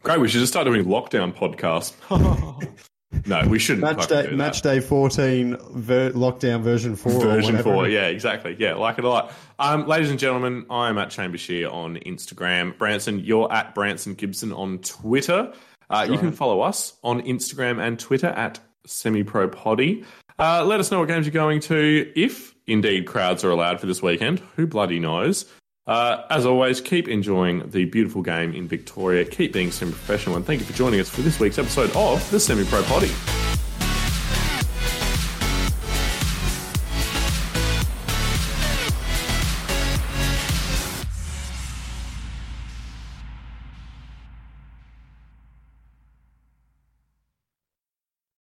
Great. 0.01 0.20
We 0.20 0.28
should 0.28 0.41
just 0.41 0.51
start 0.51 0.66
doing 0.66 0.84
lockdown 0.86 1.34
podcasts. 1.34 1.93
no, 3.26 3.47
we 3.47 3.57
shouldn't. 3.57 3.84
Match 3.84 4.07
day, 4.07 4.30
do 4.30 4.36
that. 4.36 4.61
day 4.61 4.80
fourteen, 4.80 5.55
ver- 5.72 6.11
lockdown 6.11 6.61
version 6.61 6.95
four, 6.95 7.22
Version 7.22 7.57
four, 7.64 7.88
yeah, 7.88 8.07
exactly. 8.07 8.55
Yeah, 8.59 8.74
like 8.74 8.97
it 8.97 9.05
a 9.05 9.09
lot. 9.09 9.32
Um, 9.59 9.88
ladies 9.88 10.09
and 10.09 10.20
gentlemen, 10.20 10.66
I 10.70 10.89
am 10.89 10.97
at 10.97 11.09
Chambershire 11.09 11.70
on 11.70 11.97
Instagram. 11.97 12.78
Branson, 12.78 13.20
you're 13.20 13.51
at 13.51 13.74
Branson 13.74 14.16
Gibson 14.16 14.51
on 14.51 14.80
Twitter. 14.80 15.53
Uh, 15.89 16.07
you 16.09 16.18
can 16.18 16.32
follow 16.32 16.61
us 16.61 16.93
on 17.03 17.22
Instagram 17.22 17.80
and 17.80 17.99
Twitter 17.99 18.28
at 18.28 18.59
SemiProPoddy. 18.88 20.03
Uh, 20.39 20.66
let 20.66 20.80
us 20.80 20.91
know 20.91 20.99
what 20.99 21.07
games 21.07 21.26
you're 21.26 21.32
going 21.32 21.59
to, 21.61 22.11
if 22.16 22.55
indeed 22.66 23.05
crowds 23.05 23.43
are 23.43 23.51
allowed 23.51 23.80
for 23.80 23.86
this 23.86 24.01
weekend. 24.01 24.39
Who 24.55 24.66
bloody 24.66 24.99
knows? 24.99 25.45
Uh, 25.86 26.23
as 26.29 26.45
always, 26.45 26.79
keep 26.79 27.07
enjoying 27.09 27.69
the 27.69 27.86
beautiful 27.86 28.21
game 28.21 28.53
in 28.53 28.67
Victoria. 28.67 29.25
Keep 29.25 29.53
being 29.53 29.71
semi 29.71 29.91
professional, 29.91 30.36
and 30.38 30.45
thank 30.45 30.61
you 30.61 30.65
for 30.65 30.73
joining 30.73 30.99
us 30.99 31.09
for 31.09 31.21
this 31.21 31.39
week's 31.39 31.59
episode 31.59 31.91
of 31.95 32.29
the 32.31 32.39
Semi 32.39 32.63
Pro 32.65 32.84
Poddy. 32.84 33.42